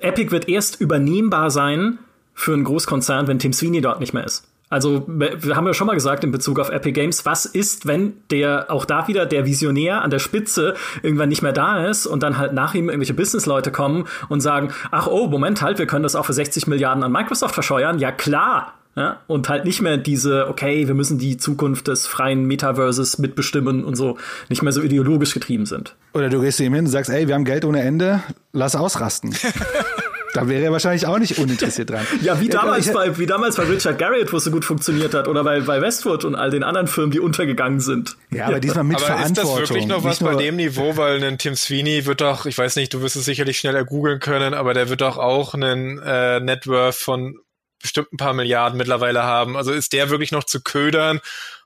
[0.01, 1.99] Epic wird erst übernehmbar sein
[2.35, 4.49] für einen Großkonzern, wenn Tim Sweeney dort nicht mehr ist.
[4.75, 8.15] Also, wir haben ja schon mal gesagt in Bezug auf Epic Games, was ist, wenn
[8.33, 12.25] der, auch da wieder der Visionär an der Spitze irgendwann nicht mehr da ist und
[12.25, 16.03] dann halt nach ihm irgendwelche Businessleute kommen und sagen, ach oh, Moment halt, wir können
[16.03, 18.01] das auch für 60 Milliarden an Microsoft verscheuern.
[18.01, 18.75] Ja, klar.
[18.97, 23.85] Ja, und halt nicht mehr diese, okay, wir müssen die Zukunft des freien Metaverses mitbestimmen
[23.85, 24.19] und so,
[24.49, 25.95] nicht mehr so ideologisch getrieben sind.
[26.15, 28.75] Oder du gehst zu ihm hin und sagst, ey, wir haben Geld ohne Ende, lass
[28.75, 29.37] ausrasten.
[30.35, 32.07] Da wäre er wahrscheinlich auch nicht uninteressiert dran.
[32.21, 35.29] ja, wie damals, bei, wie damals bei Richard Garriott, wo es so gut funktioniert hat,
[35.29, 38.17] oder bei, bei Westwood und all den anderen Firmen, die untergegangen sind.
[38.31, 39.53] Ja, aber diesmal mit aber Verantwortung.
[39.55, 42.59] Ist das wirklich noch was bei dem Niveau, weil ein Tim Sweeney wird doch, ich
[42.59, 45.99] weiß nicht, du wirst es sicherlich schneller googeln können, aber der wird doch auch einen
[46.01, 47.39] äh, Networth von
[47.81, 49.57] bestimmt ein paar Milliarden mittlerweile haben.
[49.57, 51.21] Also ist der wirklich noch zu ködern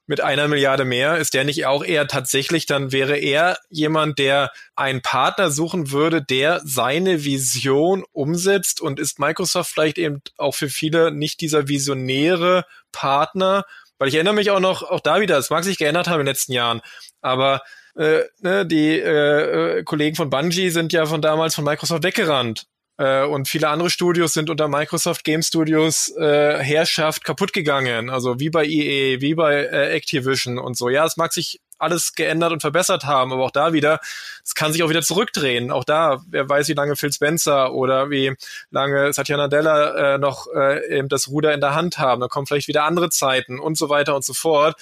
[0.09, 4.51] mit einer Milliarde mehr, ist der nicht auch eher tatsächlich, dann wäre er jemand, der
[4.75, 8.81] einen Partner suchen würde, der seine Vision umsetzt?
[8.81, 13.65] Und ist Microsoft vielleicht eben auch für viele nicht dieser visionäre Partner,
[13.99, 16.27] weil ich erinnere mich auch noch, auch da wieder, es mag sich geändert haben in
[16.27, 16.81] den letzten Jahren,
[17.21, 17.63] aber
[17.97, 22.67] äh, ne, die äh, äh Kollegen von Bungie sind ja von damals von Microsoft weggerannt
[22.99, 28.11] äh, und viele andere Studios sind unter Microsoft Game Studios äh, Herrschaft kaputt gegangen.
[28.11, 30.89] Also wie bei EA, wie bei äh, Activision und so.
[30.89, 34.01] Ja, es mag sich alles geändert und verbessert haben, aber auch da wieder,
[34.45, 35.71] es kann sich auch wieder zurückdrehen.
[35.71, 38.35] Auch da, wer weiß, wie lange Phil Spencer oder wie
[38.71, 42.21] lange Satya Nadella äh, noch äh, eben das Ruder in der Hand haben.
[42.21, 44.75] Da kommen vielleicht wieder andere Zeiten und so weiter und so fort.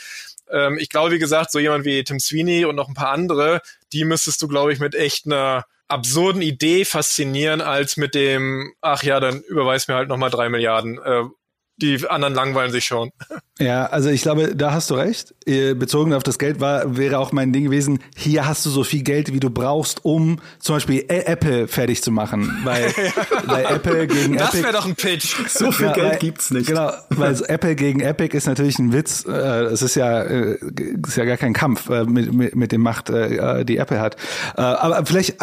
[0.50, 3.60] Ähm, ich glaube, wie gesagt, so jemand wie Tim Sweeney und noch ein paar andere,
[3.92, 9.02] die müsstest du, glaube ich, mit echt einer absurden Idee faszinieren, als mit dem, ach
[9.02, 10.98] ja, dann überweis mir halt nochmal drei Milliarden.
[10.98, 11.24] Äh,
[11.78, 13.10] die anderen langweilen sich schon.
[13.58, 15.34] Ja, also ich glaube, da hast du recht.
[15.46, 18.84] Äh, bezogen auf das Geld war, wäre auch mein Ding gewesen, hier hast du so
[18.84, 22.60] viel Geld, wie du brauchst, um zum Beispiel Apple fertig zu machen.
[22.64, 22.86] Weil,
[23.44, 25.36] weil Apple gegen Das wäre doch ein Pitch.
[25.48, 26.66] So viel ja, Geld weil, gibt's nicht.
[26.66, 29.24] Genau, weil Apple gegen Epic ist natürlich ein Witz.
[29.26, 30.58] Äh, es ist ja, äh,
[31.06, 34.16] ist ja gar kein Kampf mit, mit, mit dem Macht, die Apple hat.
[34.54, 35.36] Aber vielleicht,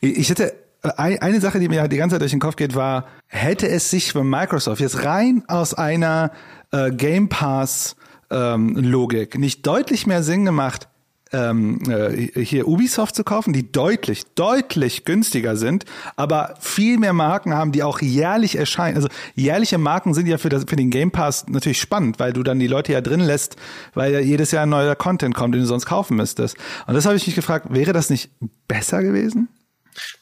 [0.00, 3.68] ich hätte eine Sache, die mir die ganze Zeit durch den Kopf geht, war, hätte
[3.68, 6.30] es sich für Microsoft jetzt rein aus einer
[6.72, 7.96] äh, Game Pass
[8.30, 10.88] ähm, Logik nicht deutlich mehr Sinn gemacht,
[11.32, 15.84] ähm, äh, hier Ubisoft zu kaufen, die deutlich, deutlich günstiger sind,
[16.16, 18.96] aber viel mehr Marken haben, die auch jährlich erscheinen.
[18.96, 22.42] Also jährliche Marken sind ja für, das, für den Game Pass natürlich spannend, weil du
[22.42, 23.56] dann die Leute ja drin lässt,
[23.94, 26.56] weil ja jedes Jahr ein neuer Content kommt, den du sonst kaufen müsstest.
[26.86, 28.30] Und das habe ich mich gefragt, wäre das nicht
[28.66, 29.48] besser gewesen?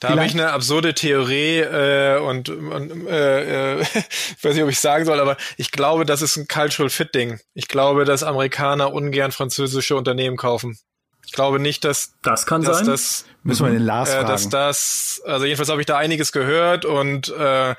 [0.00, 3.80] Da habe ich eine absurde Theorie äh, und, und äh, äh,
[4.38, 7.14] ich weiß nicht, ob ich sagen soll, aber ich glaube, das ist ein Cultural Fit
[7.14, 7.40] Ding.
[7.54, 10.78] Ich glaube, dass Amerikaner ungern französische Unternehmen kaufen.
[11.26, 12.86] Ich glaube nicht, dass das kann dass sein.
[12.86, 14.28] Das, Müssen wir den Lars äh, fragen.
[14.28, 17.74] Dass das, also jedenfalls habe ich da einiges gehört und äh,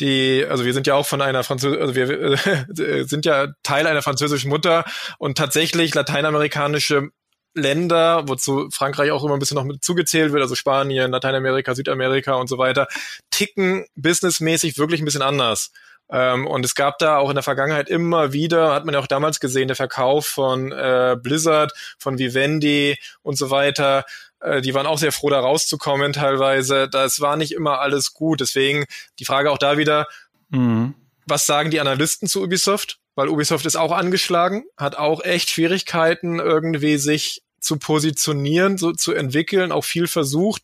[0.00, 3.86] die, also wir sind ja auch von einer französischen, also wir äh, sind ja Teil
[3.86, 4.84] einer französischen Mutter
[5.18, 7.10] und tatsächlich lateinamerikanische
[7.54, 12.34] Länder, wozu Frankreich auch immer ein bisschen noch mit zugezählt wird, also Spanien, Lateinamerika, Südamerika
[12.34, 12.86] und so weiter,
[13.30, 15.72] ticken businessmäßig wirklich ein bisschen anders.
[16.12, 19.06] Ähm, und es gab da auch in der Vergangenheit immer wieder, hat man ja auch
[19.06, 24.04] damals gesehen, der Verkauf von äh, Blizzard, von Vivendi und so weiter.
[24.40, 26.88] Äh, die waren auch sehr froh, da rauszukommen teilweise.
[26.88, 28.40] Das war nicht immer alles gut.
[28.40, 28.86] Deswegen
[29.18, 30.06] die Frage auch da wieder,
[30.48, 30.94] mhm.
[31.26, 32.99] was sagen die Analysten zu Ubisoft?
[33.20, 39.12] Weil Ubisoft ist auch angeschlagen, hat auch echt Schwierigkeiten, irgendwie sich zu positionieren, so zu
[39.12, 40.62] entwickeln, auch viel versucht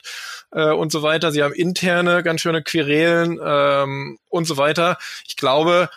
[0.53, 1.33] äh, und so weiter.
[1.33, 4.97] Sie haben interne ganz schöne Querelen ähm, und so weiter.
[5.29, 5.91] Ich glaube,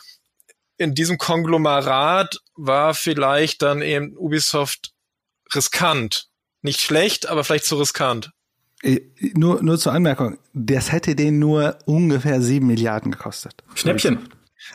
[0.76, 4.92] in diesem Konglomerat war vielleicht dann eben Ubisoft
[5.56, 6.28] riskant.
[6.62, 8.32] Nicht schlecht, aber vielleicht zu riskant.
[8.84, 9.00] Äh,
[9.34, 13.64] nur, nur zur Anmerkung, das hätte den nur ungefähr sieben Milliarden gekostet.
[13.76, 14.28] Schnäppchen.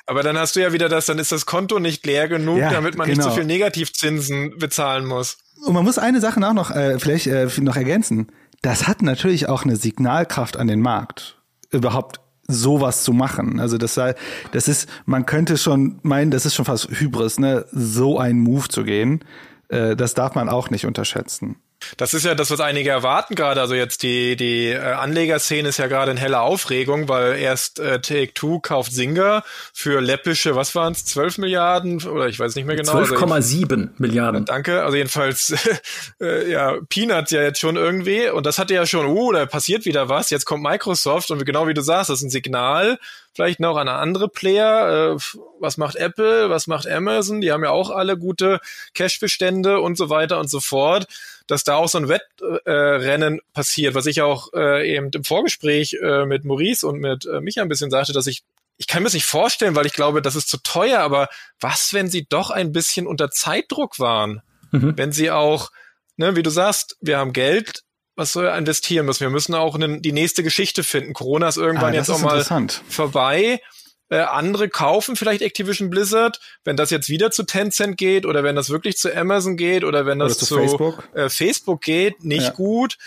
[0.06, 2.70] Aber dann hast du ja wieder das, dann ist das Konto nicht leer genug, ja,
[2.70, 3.18] damit man genau.
[3.18, 5.38] nicht so viel Negativzinsen bezahlen muss.
[5.64, 8.28] Und man muss eine Sache auch noch äh, vielleicht äh, noch ergänzen.
[8.62, 11.38] Das hat natürlich auch eine Signalkraft an den Markt,
[11.70, 13.60] überhaupt sowas zu machen.
[13.60, 14.14] Also das sei,
[14.52, 18.68] das ist, man könnte schon meinen, das ist schon fast Hybris, ne, so einen Move
[18.68, 19.24] zu gehen.
[19.68, 21.56] Äh, das darf man auch nicht unterschätzen.
[21.96, 23.60] Das ist ja das, was einige erwarten gerade.
[23.60, 28.00] Also jetzt die, die äh, Anlegerszene ist ja gerade in heller Aufregung, weil erst äh,
[28.00, 29.42] Take-Two kauft Singer
[29.72, 32.92] für läppische, was waren es, 12 Milliarden oder ich weiß nicht mehr genau.
[32.92, 34.44] 12,7 also, Milliarden.
[34.44, 34.82] Danke.
[34.82, 35.54] Also jedenfalls,
[36.20, 39.84] äh, ja, Peanuts ja jetzt schon irgendwie und das hatte ja schon, uh, da passiert
[39.84, 40.30] wieder was.
[40.30, 42.98] Jetzt kommt Microsoft und genau wie du sagst, das ist ein Signal
[43.34, 45.14] vielleicht noch an andere Player.
[45.14, 45.18] Äh,
[45.58, 46.48] was macht Apple?
[46.50, 47.40] Was macht Amazon?
[47.40, 48.60] Die haben ja auch alle gute
[48.94, 51.06] Cash-Bestände und so weiter und so fort.
[51.46, 55.98] Dass da auch so ein Wettrennen äh, passiert, was ich auch äh, eben im Vorgespräch
[56.02, 58.44] äh, mit Maurice und mit äh, Micha ein bisschen sagte, dass ich
[58.76, 61.28] ich kann mir das nicht vorstellen, weil ich glaube, das ist zu teuer, aber
[61.60, 64.42] was, wenn sie doch ein bisschen unter Zeitdruck waren?
[64.72, 64.94] Mhm.
[64.96, 65.70] Wenn sie auch,
[66.16, 67.84] ne, wie du sagst, wir haben Geld,
[68.16, 69.20] was soll er investieren müssen.
[69.20, 71.14] Wir müssen auch eine, die nächste Geschichte finden.
[71.14, 72.44] Corona ist irgendwann ah, jetzt auch mal
[72.88, 73.60] vorbei.
[74.10, 78.54] Äh, andere kaufen vielleicht Activision Blizzard, wenn das jetzt wieder zu Tencent geht oder wenn
[78.54, 81.08] das wirklich zu Amazon geht oder wenn das oder zu, zu Facebook.
[81.14, 81.80] Äh, Facebook.
[81.82, 82.50] geht, nicht ja.
[82.50, 82.98] gut.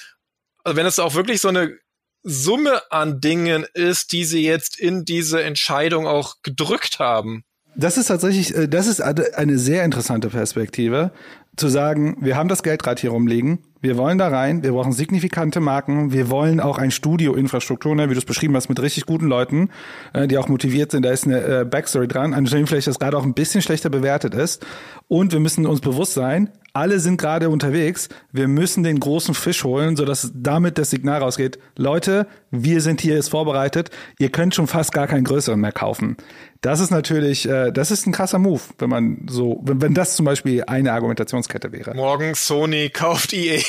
[0.64, 1.78] Also wenn es auch wirklich so eine
[2.24, 7.46] Summe an Dingen ist, die sie jetzt in diese Entscheidung auch gedrückt haben.
[7.76, 11.12] Das ist tatsächlich, äh, das ist eine sehr interessante Perspektive,
[11.56, 14.92] zu sagen, wir haben das Geld gerade hier rumliegen, wir wollen da rein, wir brauchen
[14.92, 19.06] signifikante Marken, wir wollen auch ein Studio-Infrastruktur, ne, wie du es beschrieben hast, mit richtig
[19.06, 19.70] guten Leuten,
[20.14, 23.00] äh, die auch motiviert sind, da ist eine äh, Backstory dran, an dem vielleicht das
[23.00, 24.66] gerade auch ein bisschen schlechter bewertet ist.
[25.08, 29.64] Und wir müssen uns bewusst sein, alle sind gerade unterwegs, wir müssen den großen Fisch
[29.64, 33.90] holen, sodass damit das Signal rausgeht, Leute, wir sind hier jetzt vorbereitet,
[34.20, 36.18] ihr könnt schon fast gar keinen größeren mehr kaufen.
[36.62, 40.16] Das ist natürlich, äh, das ist ein krasser Move, wenn man so, wenn, wenn das
[40.16, 41.96] zum Beispiel eine Argumentationskette wäre.
[41.96, 43.60] Morgen Sony kauft EA.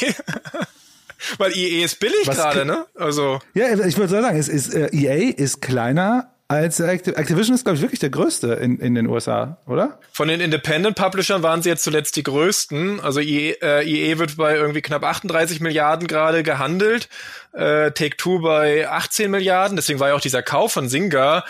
[1.38, 2.86] Weil EA ist billig gerade, ne?
[2.94, 3.40] Also.
[3.54, 7.82] Ja, ich würde sagen, es ist, äh, EA ist kleiner als Activision ist, glaube ich,
[7.82, 10.00] wirklich der größte in, in den USA, oder?
[10.12, 13.00] Von den Independent Publishern waren sie jetzt zuletzt die größten.
[13.00, 17.10] Also EA, äh, EA wird bei irgendwie knapp 38 Milliarden gerade gehandelt,
[17.52, 19.76] äh, Take-Two bei 18 Milliarden.
[19.76, 21.44] Deswegen war ja auch dieser Kauf von Singa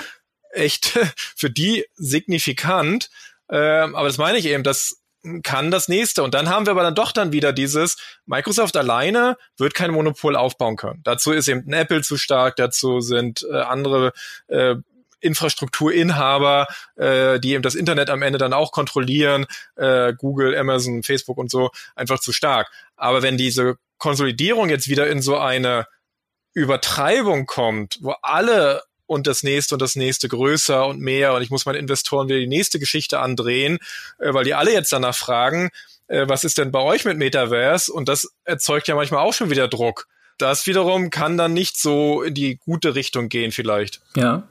[0.51, 0.99] echt
[1.37, 3.09] für die signifikant.
[3.49, 5.01] Äh, aber das meine ich eben, das
[5.43, 6.23] kann das nächste.
[6.23, 7.97] Und dann haben wir aber dann doch dann wieder dieses,
[8.27, 11.01] Microsoft alleine wird kein Monopol aufbauen können.
[11.05, 14.13] Dazu ist eben Apple zu stark, dazu sind äh, andere
[14.49, 14.77] äh,
[15.21, 19.47] Infrastrukturinhaber, äh, die eben das Internet am Ende dann auch kontrollieren,
[19.77, 22.71] äh, Google, Amazon, Facebook und so, einfach zu stark.
[22.97, 25.87] Aber wenn diese Konsolidierung jetzt wieder in so eine
[26.55, 31.51] Übertreibung kommt, wo alle und das nächste und das nächste größer und mehr und ich
[31.51, 33.79] muss meinen Investoren wieder die nächste Geschichte andrehen,
[34.19, 35.71] äh, weil die alle jetzt danach fragen,
[36.07, 37.93] äh, was ist denn bei euch mit Metaverse?
[37.93, 40.07] Und das erzeugt ja manchmal auch schon wieder Druck
[40.39, 44.01] das wiederum kann dann nicht so in die gute Richtung gehen vielleicht.
[44.17, 44.45] Ja,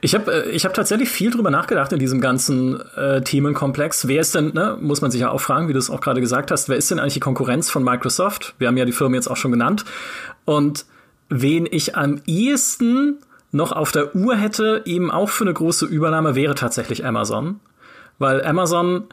[0.00, 4.08] ich habe äh, ich hab tatsächlich viel drüber nachgedacht in diesem ganzen äh, Themenkomplex.
[4.08, 6.22] Wer ist denn, ne, muss man sich ja auch fragen, wie du es auch gerade
[6.22, 8.54] gesagt hast, wer ist denn eigentlich die Konkurrenz von Microsoft?
[8.58, 9.84] Wir haben ja die Firmen jetzt auch schon genannt.
[10.46, 10.86] Und
[11.28, 13.18] wen ich am ehesten
[13.54, 17.60] noch auf der Uhr hätte, eben auch für eine große Übernahme, wäre tatsächlich Amazon.
[18.18, 19.04] Weil Amazon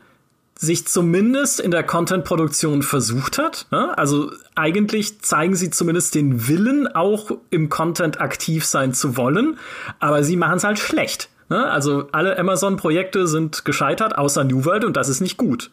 [0.55, 3.65] sich zumindest in der Content-Produktion versucht hat.
[3.71, 3.97] Ne?
[3.97, 9.57] Also eigentlich zeigen sie zumindest den Willen, auch im Content aktiv sein zu wollen,
[9.99, 11.29] aber sie machen es halt schlecht.
[11.49, 11.65] Ne?
[11.65, 15.71] Also alle Amazon-Projekte sind gescheitert, außer New World, und das ist nicht gut.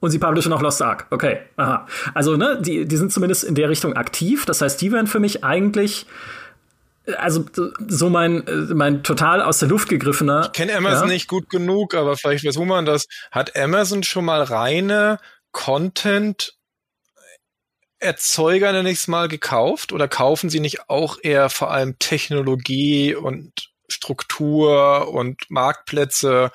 [0.00, 1.06] Und sie publishen auch Lost Ark.
[1.10, 1.86] Okay, aha.
[2.12, 4.44] Also, ne, die, die sind zumindest in der Richtung aktiv.
[4.44, 6.06] Das heißt, die wären für mich eigentlich
[7.18, 7.44] also
[7.88, 10.42] so mein mein total aus der Luft gegriffener.
[10.46, 11.14] Ich kenne Amazon ja?
[11.14, 13.06] nicht gut genug, aber vielleicht weiß man das.
[13.30, 15.18] Hat Amazon schon mal reine
[15.52, 16.54] Content
[17.98, 19.92] Erzeuger, nenne ich es mal, gekauft?
[19.92, 26.50] Oder kaufen sie nicht auch eher vor allem Technologie und Struktur und Marktplätze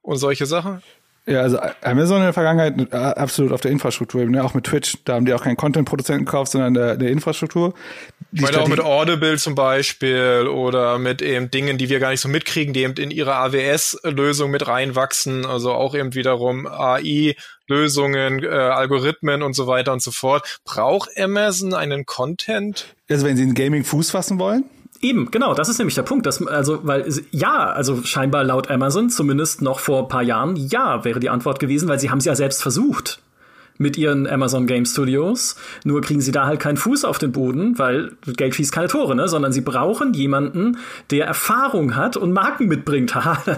[0.00, 0.82] und solche Sachen?
[1.24, 4.42] Ja, also Amazon in der Vergangenheit äh, absolut auf der Infrastruktur, ne?
[4.42, 7.74] auch mit Twitch, da haben die auch keinen Content-Produzenten gekauft, sondern der, der Infrastruktur.
[8.32, 12.10] Die ich meine auch mit Audible zum Beispiel oder mit eben Dingen, die wir gar
[12.10, 18.42] nicht so mitkriegen, die eben in ihre AWS-Lösung mit reinwachsen, also auch eben wiederum AI-Lösungen,
[18.42, 20.58] äh, Algorithmen und so weiter und so fort.
[20.64, 22.96] Braucht Amazon einen Content?
[23.08, 24.64] Also wenn sie in Gaming Fuß fassen wollen?
[25.02, 26.26] Eben, genau, das ist nämlich der Punkt.
[26.26, 31.04] Dass, also, weil ja, also scheinbar laut Amazon, zumindest noch vor ein paar Jahren, ja,
[31.04, 33.20] wäre die Antwort gewesen, weil sie haben es ja selbst versucht
[33.78, 35.56] mit ihren Amazon Game Studios.
[35.84, 39.16] Nur kriegen sie da halt keinen Fuß auf den Boden, weil Geld schießt keine Tore,
[39.16, 39.26] ne?
[39.26, 40.78] Sondern sie brauchen jemanden,
[41.10, 43.14] der Erfahrung hat und Marken mitbringt.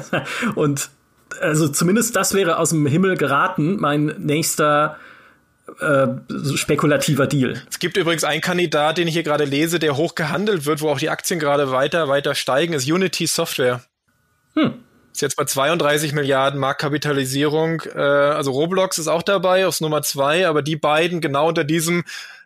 [0.54, 0.88] und
[1.40, 4.96] also zumindest das wäre aus dem Himmel geraten, mein nächster
[5.80, 6.06] äh,
[6.56, 7.62] spekulativer Deal.
[7.70, 10.90] Es gibt übrigens einen Kandidat, den ich hier gerade lese, der hoch gehandelt wird, wo
[10.90, 13.82] auch die Aktien gerade weiter, weiter steigen, ist Unity Software.
[14.54, 14.74] Hm.
[15.12, 17.82] Ist jetzt bei 32 Milliarden Marktkapitalisierung.
[17.94, 22.04] Äh, also Roblox ist auch dabei, aus Nummer zwei, aber die beiden genau unter diesem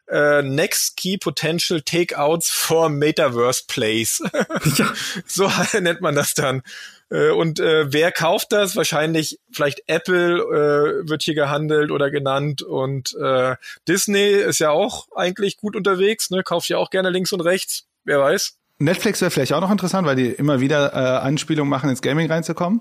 [0.08, 4.22] äh, Next Key Potential Takeouts for Metaverse Plays.
[4.76, 4.92] ja.
[5.26, 5.50] So
[5.80, 6.62] nennt man das dann.
[7.10, 8.76] Äh, und äh, wer kauft das?
[8.76, 13.56] Wahrscheinlich vielleicht Apple äh, wird hier gehandelt oder genannt und äh,
[13.86, 16.42] Disney ist ja auch eigentlich gut unterwegs, ne?
[16.42, 18.57] kauft ja auch gerne links und rechts, wer weiß.
[18.80, 22.30] Netflix wäre vielleicht auch noch interessant, weil die immer wieder äh, Anspielungen machen, ins Gaming
[22.30, 22.80] reinzukommen.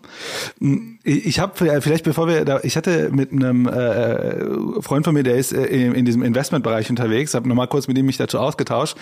[0.60, 5.24] Hm, ich habe vielleicht, bevor wir da, ich hatte mit einem äh, Freund von mir,
[5.24, 8.38] der ist äh, in, in diesem Investmentbereich unterwegs, habe nochmal kurz mit ihm mich dazu
[8.38, 8.96] ausgetauscht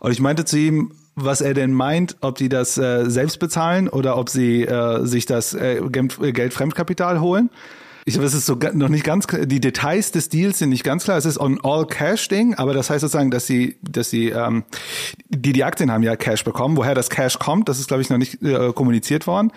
[0.00, 3.88] und ich meinte zu ihm, was er denn meint, ob die das äh, selbst bezahlen
[3.88, 7.50] oder ob sie äh, sich das äh, Geld Fremdkapital holen.
[8.04, 11.04] Ich glaube, es ist so noch nicht ganz die Details des Deals sind nicht ganz
[11.04, 11.18] klar.
[11.18, 14.64] Es ist ein All-Cash-Ding, aber das heißt sozusagen, dass sie, dass sie, ähm,
[15.28, 16.76] die die Aktien haben ja Cash bekommen.
[16.76, 19.52] Woher das Cash kommt, das ist glaube ich noch nicht äh, kommuniziert worden.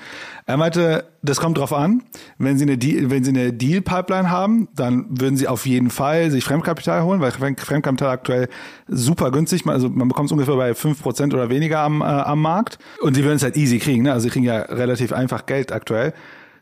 [0.46, 2.04] Er meinte, das kommt drauf an.
[2.38, 6.30] Wenn sie eine Deal, wenn sie eine Deal-Pipeline haben, dann würden sie auf jeden Fall
[6.32, 8.50] sich Fremdkapital holen, weil Fremdkapital aktuell
[8.88, 12.42] super günstig, also man bekommt es ungefähr bei fünf Prozent oder weniger am, äh, am
[12.42, 12.78] Markt.
[13.02, 14.04] Und sie würden es halt easy kriegen.
[14.04, 14.12] Ne?
[14.12, 16.14] Also sie kriegen ja relativ einfach Geld aktuell.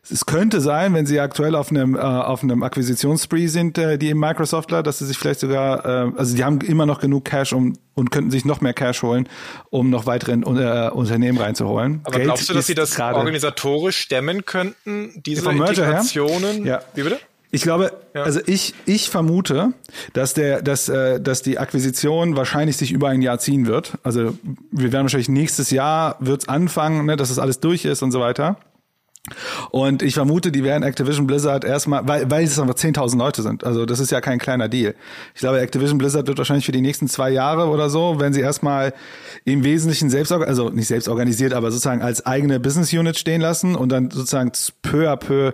[0.09, 4.13] Es könnte sein, wenn sie aktuell auf einem äh, auf einem Akquisitionsspree sind, äh, die
[4.15, 7.77] Microsoftler, dass sie sich vielleicht sogar, äh, also die haben immer noch genug Cash um
[7.93, 9.29] und könnten sich noch mehr Cash holen,
[9.69, 12.01] um noch weitere äh, Unternehmen reinzuholen.
[12.03, 16.65] Aber Geld glaubst du, dass sie das organisatorisch stemmen könnten, diese Integrationen?
[16.65, 16.81] Ja.
[16.95, 17.19] Wie bitte?
[17.53, 18.23] Ich glaube, ja.
[18.23, 19.73] also ich, ich vermute,
[20.13, 23.97] dass der, dass, äh, dass die Akquisition wahrscheinlich sich über ein Jahr ziehen wird.
[24.03, 24.37] Also
[24.71, 28.21] wir werden wahrscheinlich nächstes Jahr wird's anfangen, ne, dass das alles durch ist und so
[28.21, 28.57] weiter.
[29.69, 33.63] Und ich vermute, die werden Activision Blizzard erstmal, weil, weil es einfach 10.000 Leute sind.
[33.63, 34.95] Also das ist ja kein kleiner Deal.
[35.35, 38.41] Ich glaube, Activision Blizzard wird wahrscheinlich für die nächsten zwei Jahre oder so, wenn sie
[38.41, 38.93] erstmal
[39.45, 43.75] im Wesentlichen selbst, also nicht selbst organisiert, aber sozusagen als eigene Business Unit stehen lassen
[43.75, 45.53] und dann sozusagen peu à peu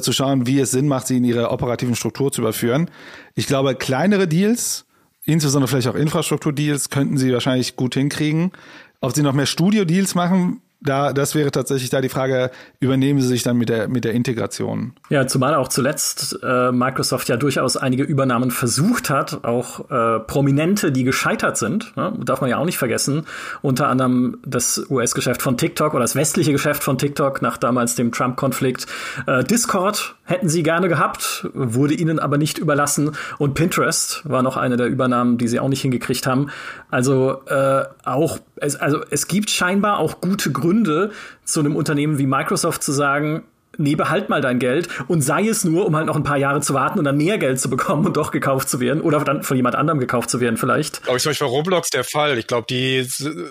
[0.00, 2.90] zu schauen, wie es Sinn macht, sie in ihre operativen Struktur zu überführen.
[3.36, 4.84] Ich glaube, kleinere Deals,
[5.24, 8.50] insbesondere vielleicht auch Infrastrukturdeals, könnten sie wahrscheinlich gut hinkriegen.
[9.00, 12.50] Ob sie noch mehr Studio-Deals machen, da, das wäre tatsächlich da die Frage,
[12.80, 14.92] übernehmen sie sich dann mit der, mit der Integration?
[15.08, 20.92] Ja, zumal auch zuletzt äh, Microsoft ja durchaus einige Übernahmen versucht hat, auch äh, Prominente,
[20.92, 22.12] die gescheitert sind, ne?
[22.24, 23.26] darf man ja auch nicht vergessen.
[23.62, 28.12] Unter anderem das US-Geschäft von TikTok oder das westliche Geschäft von TikTok nach damals dem
[28.12, 28.86] Trump-Konflikt.
[29.26, 33.16] Äh, Discord hätten sie gerne gehabt, wurde ihnen aber nicht überlassen.
[33.38, 36.50] Und Pinterest war noch eine der Übernahmen, die sie auch nicht hingekriegt haben.
[36.90, 41.12] Also äh, auch, es, also es gibt scheinbar auch gute Gründe,
[41.44, 43.44] zu einem Unternehmen wie Microsoft zu sagen,
[43.78, 46.60] nee, behalt mal dein Geld und sei es nur, um halt noch ein paar Jahre
[46.60, 49.42] zu warten und dann mehr Geld zu bekommen und doch gekauft zu werden oder dann
[49.42, 51.02] von jemand anderem gekauft zu werden vielleicht.
[51.02, 52.38] Glaube ich zum Beispiel bei Roblox der Fall.
[52.38, 53.06] Ich glaube, die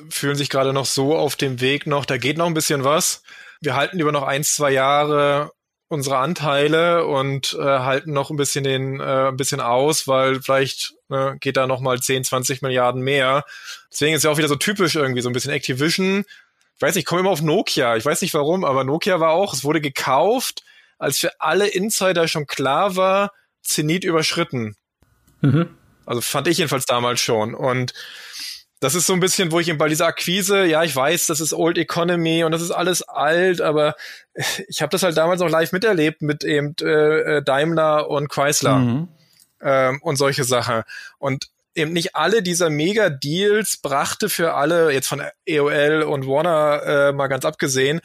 [0.10, 3.24] fühlen sich gerade noch so auf dem Weg noch, da geht noch ein bisschen was.
[3.62, 5.52] Wir halten über noch ein, zwei Jahre
[5.88, 10.94] unsere Anteile und äh, halten noch ein bisschen den äh, ein bisschen aus, weil vielleicht
[11.10, 13.46] ne, geht da noch mal 10, 20 Milliarden mehr.
[13.92, 16.26] Deswegen ist ja auch wieder so typisch irgendwie so ein bisschen Activision.
[16.76, 17.96] Ich weiß nicht, ich komme immer auf Nokia.
[17.96, 20.64] Ich weiß nicht warum, aber Nokia war auch, es wurde gekauft,
[20.98, 23.32] als für alle Insider schon klar war,
[23.62, 24.76] Zenit überschritten.
[25.42, 25.70] Mhm.
[26.06, 27.54] Also fand ich jedenfalls damals schon.
[27.54, 27.94] Und
[28.80, 31.40] das ist so ein bisschen, wo ich eben bei dieser Akquise, ja, ich weiß, das
[31.40, 33.96] ist Old Economy und das ist alles alt, aber
[34.68, 38.78] ich habe das halt damals noch live miterlebt mit eben äh, äh, Daimler und Chrysler
[38.78, 39.08] mhm.
[39.62, 40.84] ähm, und solche Sachen.
[41.18, 47.14] Und eben nicht alle dieser Mega-Deals brachte für alle, jetzt von EOL und Warner äh,
[47.14, 48.02] mal ganz abgesehen,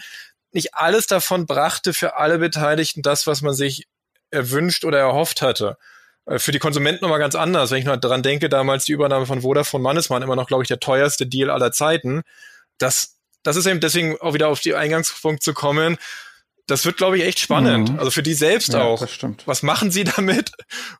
[0.53, 3.87] nicht alles davon brachte für alle Beteiligten das, was man sich
[4.31, 5.79] erwünscht oder erhofft hatte.
[6.27, 7.71] Äh, für die Konsumenten nochmal ganz anders.
[7.71, 10.69] Wenn ich nur dran denke, damals die Übernahme von Vodafone Mannesmann, immer noch, glaube ich,
[10.69, 12.23] der teuerste Deal aller Zeiten.
[12.79, 15.99] Das, das ist eben deswegen auch wieder auf die Eingangspunkt zu kommen.
[16.67, 17.93] Das wird, glaube ich, echt spannend.
[17.93, 17.99] Mhm.
[17.99, 19.01] Also für die selbst ja, auch.
[19.01, 19.47] Das stimmt.
[19.47, 20.53] Was machen sie damit?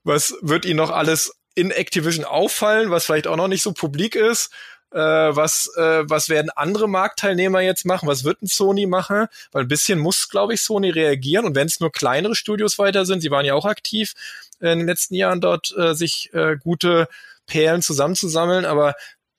[0.03, 4.15] Was wird ihnen noch alles in Activision auffallen, was vielleicht auch noch nicht so publik
[4.15, 4.51] ist?
[4.93, 8.09] Äh, was, äh, was werden andere Marktteilnehmer jetzt machen?
[8.09, 9.27] Was wird ein Sony machen?
[9.53, 11.45] Weil ein bisschen muss, glaube ich, Sony reagieren.
[11.45, 14.15] Und wenn es nur kleinere Studios weiter sind, sie waren ja auch aktiv,
[14.61, 17.09] in den letzten Jahren dort äh, sich äh, gute
[17.47, 18.65] Perlen zusammenzusammeln.
[18.65, 18.95] Aber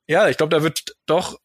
[0.08, 1.40] ja, ich glaube, da wird doch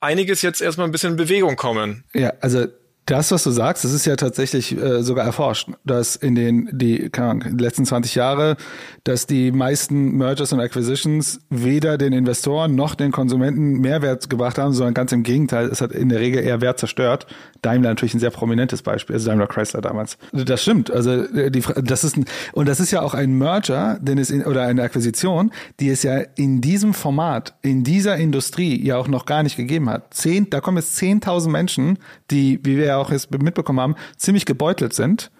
[0.00, 2.04] einiges jetzt erstmal ein bisschen in Bewegung kommen.
[2.14, 2.66] Ja, also
[3.06, 7.10] das, was du sagst, das ist ja tatsächlich äh, sogar erforscht, dass in den die
[7.10, 8.56] keine Ahnung, letzten 20 Jahre,
[9.04, 14.72] dass die meisten Mergers und Acquisitions weder den Investoren noch den Konsumenten Mehrwert gebracht haben,
[14.72, 17.26] sondern ganz im Gegenteil, es hat in der Regel eher Wert zerstört.
[17.60, 20.16] Daimler natürlich ein sehr prominentes Beispiel, also Daimler Chrysler damals.
[20.32, 23.98] Das stimmt, also äh, die das ist ein, und das ist ja auch ein Merger,
[24.00, 25.50] denn es in, oder eine Akquisition,
[25.80, 29.90] die es ja in diesem Format, in dieser Industrie ja auch noch gar nicht gegeben
[29.90, 30.14] hat.
[30.14, 31.98] Zehn, da kommen jetzt 10.000 Menschen,
[32.30, 35.30] die wie wir auch jetzt mitbekommen haben, ziemlich gebeutelt sind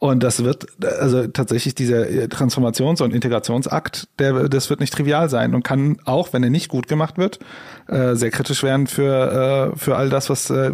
[0.00, 5.54] Und das wird, also tatsächlich dieser Transformations- und Integrationsakt, der, das wird nicht trivial sein
[5.54, 7.38] und kann auch, wenn er nicht gut gemacht wird,
[7.86, 10.72] äh, sehr kritisch werden für, äh, für all das, was, äh,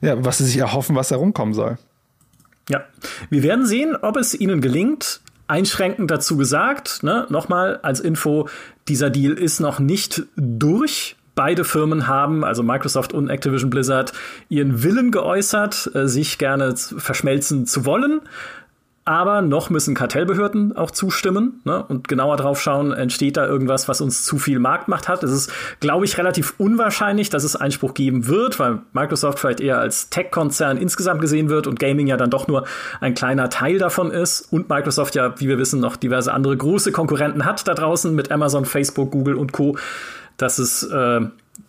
[0.00, 1.78] ja, was sie sich erhoffen, was da rumkommen soll.
[2.68, 2.82] Ja,
[3.30, 5.20] wir werden sehen, ob es ihnen gelingt.
[5.46, 8.48] Einschränkend dazu gesagt, ne, nochmal als Info,
[8.88, 11.14] dieser Deal ist noch nicht durch.
[11.34, 14.12] Beide Firmen haben, also Microsoft und Activision Blizzard,
[14.48, 18.20] ihren Willen geäußert, äh, sich gerne verschmelzen zu wollen.
[19.06, 24.00] Aber noch müssen Kartellbehörden auch zustimmen ne, und genauer drauf schauen, entsteht da irgendwas, was
[24.00, 25.22] uns zu viel Marktmacht hat.
[25.22, 29.78] Es ist, glaube ich, relativ unwahrscheinlich, dass es Einspruch geben wird, weil Microsoft vielleicht eher
[29.78, 32.64] als Tech-Konzern insgesamt gesehen wird und Gaming ja dann doch nur
[33.00, 34.50] ein kleiner Teil davon ist.
[34.50, 38.32] Und Microsoft ja, wie wir wissen, noch diverse andere große Konkurrenten hat da draußen mit
[38.32, 39.76] Amazon, Facebook, Google und Co.
[40.36, 41.20] Das ist äh,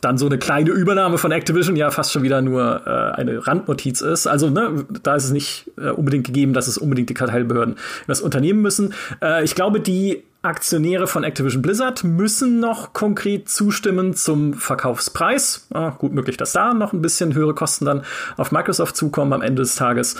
[0.01, 4.01] dann so eine kleine Übernahme von Activision ja fast schon wieder nur äh, eine Randnotiz
[4.01, 4.27] ist.
[4.27, 7.75] Also ne, da ist es nicht äh, unbedingt gegeben, dass es unbedingt die Kartellbehörden
[8.07, 8.93] das unternehmen müssen.
[9.21, 15.67] Äh, ich glaube, die Aktionäre von Activision Blizzard müssen noch konkret zustimmen zum Verkaufspreis.
[15.73, 18.03] Ah, gut möglich, dass da noch ein bisschen höhere Kosten dann
[18.37, 20.17] auf Microsoft zukommen am Ende des Tages.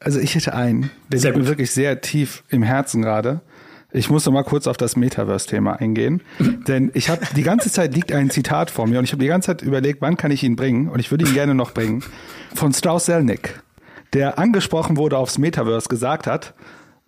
[0.00, 3.42] Also ich hätte einen, der liegt mir wirklich sehr tief im Herzen gerade.
[3.90, 6.22] Ich muss noch mal kurz auf das Metaverse-Thema eingehen,
[6.66, 9.28] denn ich habe die ganze Zeit liegt ein Zitat vor mir und ich habe die
[9.28, 12.02] ganze Zeit überlegt, wann kann ich ihn bringen und ich würde ihn gerne noch bringen
[12.54, 13.60] von Strauss Selnick,
[14.14, 16.54] der angesprochen wurde aufs Metaverse gesagt hat,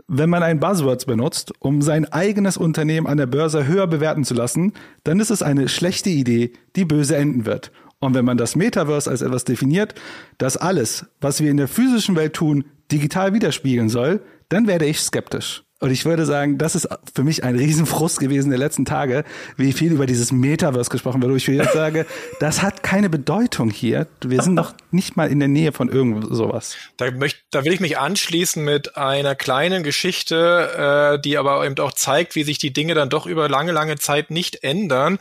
[0.06, 4.34] wenn man ein Buzzword benutzt, um sein eigenes Unternehmen an der Börse höher bewerten zu
[4.34, 4.72] lassen,
[5.02, 7.72] dann ist es eine schlechte Idee, die böse enden wird.
[8.00, 9.94] Und wenn man das Metaverse als etwas definiert,
[10.36, 14.20] das alles, was wir in der physischen Welt tun, digital widerspiegeln soll,
[14.50, 15.63] dann werde ich skeptisch.
[15.80, 19.24] Und ich würde sagen, das ist für mich ein Riesenfrust gewesen der letzten Tage,
[19.56, 21.32] wie viel über dieses Metaverse gesprochen wird.
[21.32, 22.06] Wo ich jetzt sage,
[22.40, 24.06] das hat keine Bedeutung hier.
[24.24, 26.76] Wir sind noch nicht mal in der Nähe von irgend sowas.
[26.96, 31.78] Da, möcht, da will ich mich anschließen mit einer kleinen Geschichte, äh, die aber eben
[31.80, 35.18] auch zeigt, wie sich die Dinge dann doch über lange, lange Zeit nicht ändern.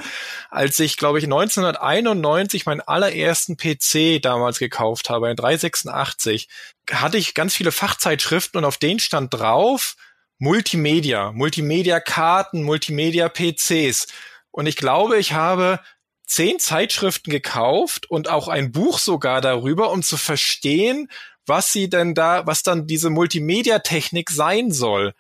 [0.52, 6.48] Als ich, glaube ich, 1991 meinen allerersten PC damals gekauft habe, ein 386,
[6.92, 9.96] hatte ich ganz viele Fachzeitschriften und auf denen stand drauf,
[10.44, 14.08] Multimedia, Multimedia-Karten, Multimedia-PCs.
[14.52, 15.80] Und ich glaube, ich habe
[16.28, 21.10] zehn Zeitschriften gekauft und auch ein Buch sogar darüber, um zu verstehen,
[21.46, 25.14] was sie denn da, was dann diese Multimedia-Technik sein soll.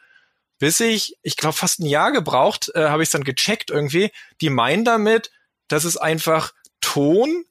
[0.60, 4.12] Bis ich, ich glaube, fast ein Jahr gebraucht, äh, habe ich es dann gecheckt irgendwie.
[4.41, 5.32] Die meinen damit,
[5.70, 7.45] dass es einfach Ton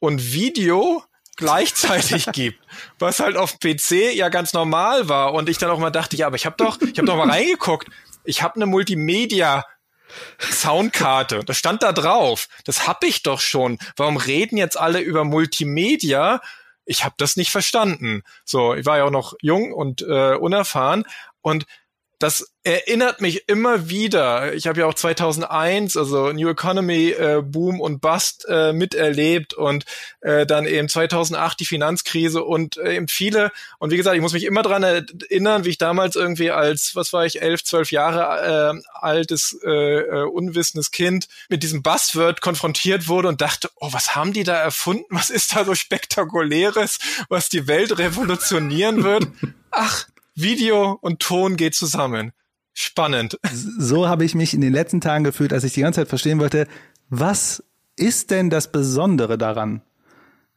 [0.00, 1.04] und Video
[1.42, 2.60] gleichzeitig gibt,
[2.98, 6.28] was halt auf PC ja ganz normal war und ich dann auch mal dachte, ja,
[6.28, 7.88] aber ich habe doch, ich habe doch mal reingeguckt,
[8.24, 9.64] ich habe eine Multimedia
[10.38, 12.48] Soundkarte, das stand da drauf.
[12.64, 13.78] Das hab ich doch schon.
[13.96, 16.40] Warum reden jetzt alle über Multimedia?
[16.84, 18.22] Ich habe das nicht verstanden.
[18.44, 21.04] So, ich war ja auch noch jung und äh, unerfahren
[21.40, 21.64] und
[22.22, 24.54] das erinnert mich immer wieder.
[24.54, 29.84] Ich habe ja auch 2001, also New Economy äh, Boom und Bust äh, miterlebt und
[30.20, 33.50] äh, dann eben 2008 die Finanzkrise und äh, eben viele.
[33.80, 37.12] Und wie gesagt, ich muss mich immer dran erinnern, wie ich damals irgendwie als, was
[37.12, 43.08] war ich, elf, zwölf Jahre äh, altes, äh, äh, unwissendes Kind mit diesem Buzzword konfrontiert
[43.08, 45.06] wurde und dachte, oh, was haben die da erfunden?
[45.10, 49.26] Was ist da so spektakuläres, was die Welt revolutionieren wird?
[49.72, 52.32] Ach, Video und Ton geht zusammen.
[52.72, 53.38] Spannend.
[53.78, 56.40] So habe ich mich in den letzten Tagen gefühlt, als ich die ganze Zeit verstehen
[56.40, 56.66] wollte,
[57.10, 57.62] was
[57.96, 59.82] ist denn das Besondere daran?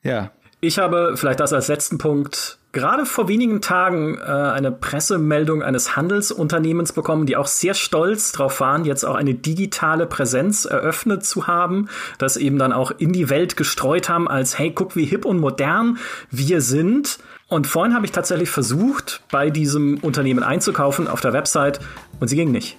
[0.01, 0.31] Ja.
[0.61, 5.95] Ich habe vielleicht das als letzten Punkt gerade vor wenigen Tagen äh, eine Pressemeldung eines
[5.95, 11.47] Handelsunternehmens bekommen, die auch sehr stolz darauf waren, jetzt auch eine digitale Präsenz eröffnet zu
[11.47, 11.87] haben,
[12.17, 15.39] das eben dann auch in die Welt gestreut haben als, hey, guck, wie hip und
[15.39, 15.97] modern
[16.29, 17.17] wir sind.
[17.47, 21.79] Und vorhin habe ich tatsächlich versucht, bei diesem Unternehmen einzukaufen auf der Website
[22.19, 22.77] und sie ging nicht.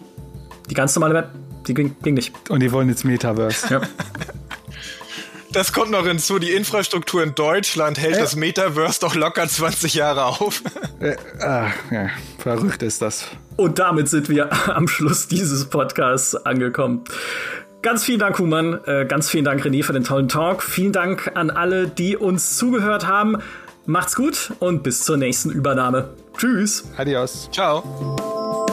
[0.68, 1.28] Die ganz normale Web,
[1.68, 2.50] die ging, ging nicht.
[2.50, 3.74] Und die wollen jetzt Metaverse.
[3.74, 3.80] Ja.
[5.52, 8.20] Das kommt noch hinzu, die Infrastruktur in Deutschland hält äh.
[8.20, 10.62] das Metaverse doch locker 20 Jahre auf.
[10.98, 13.26] Äh, ah, ja, verrückt ist das.
[13.56, 17.04] Und damit sind wir am Schluss dieses Podcasts angekommen.
[17.80, 18.80] Ganz vielen Dank, Human.
[18.84, 20.62] Äh, ganz vielen Dank, René, für den tollen Talk.
[20.62, 23.38] Vielen Dank an alle, die uns zugehört haben.
[23.86, 26.10] Macht's gut und bis zur nächsten Übernahme.
[26.36, 26.84] Tschüss.
[26.96, 27.48] Adios.
[27.52, 28.65] Ciao.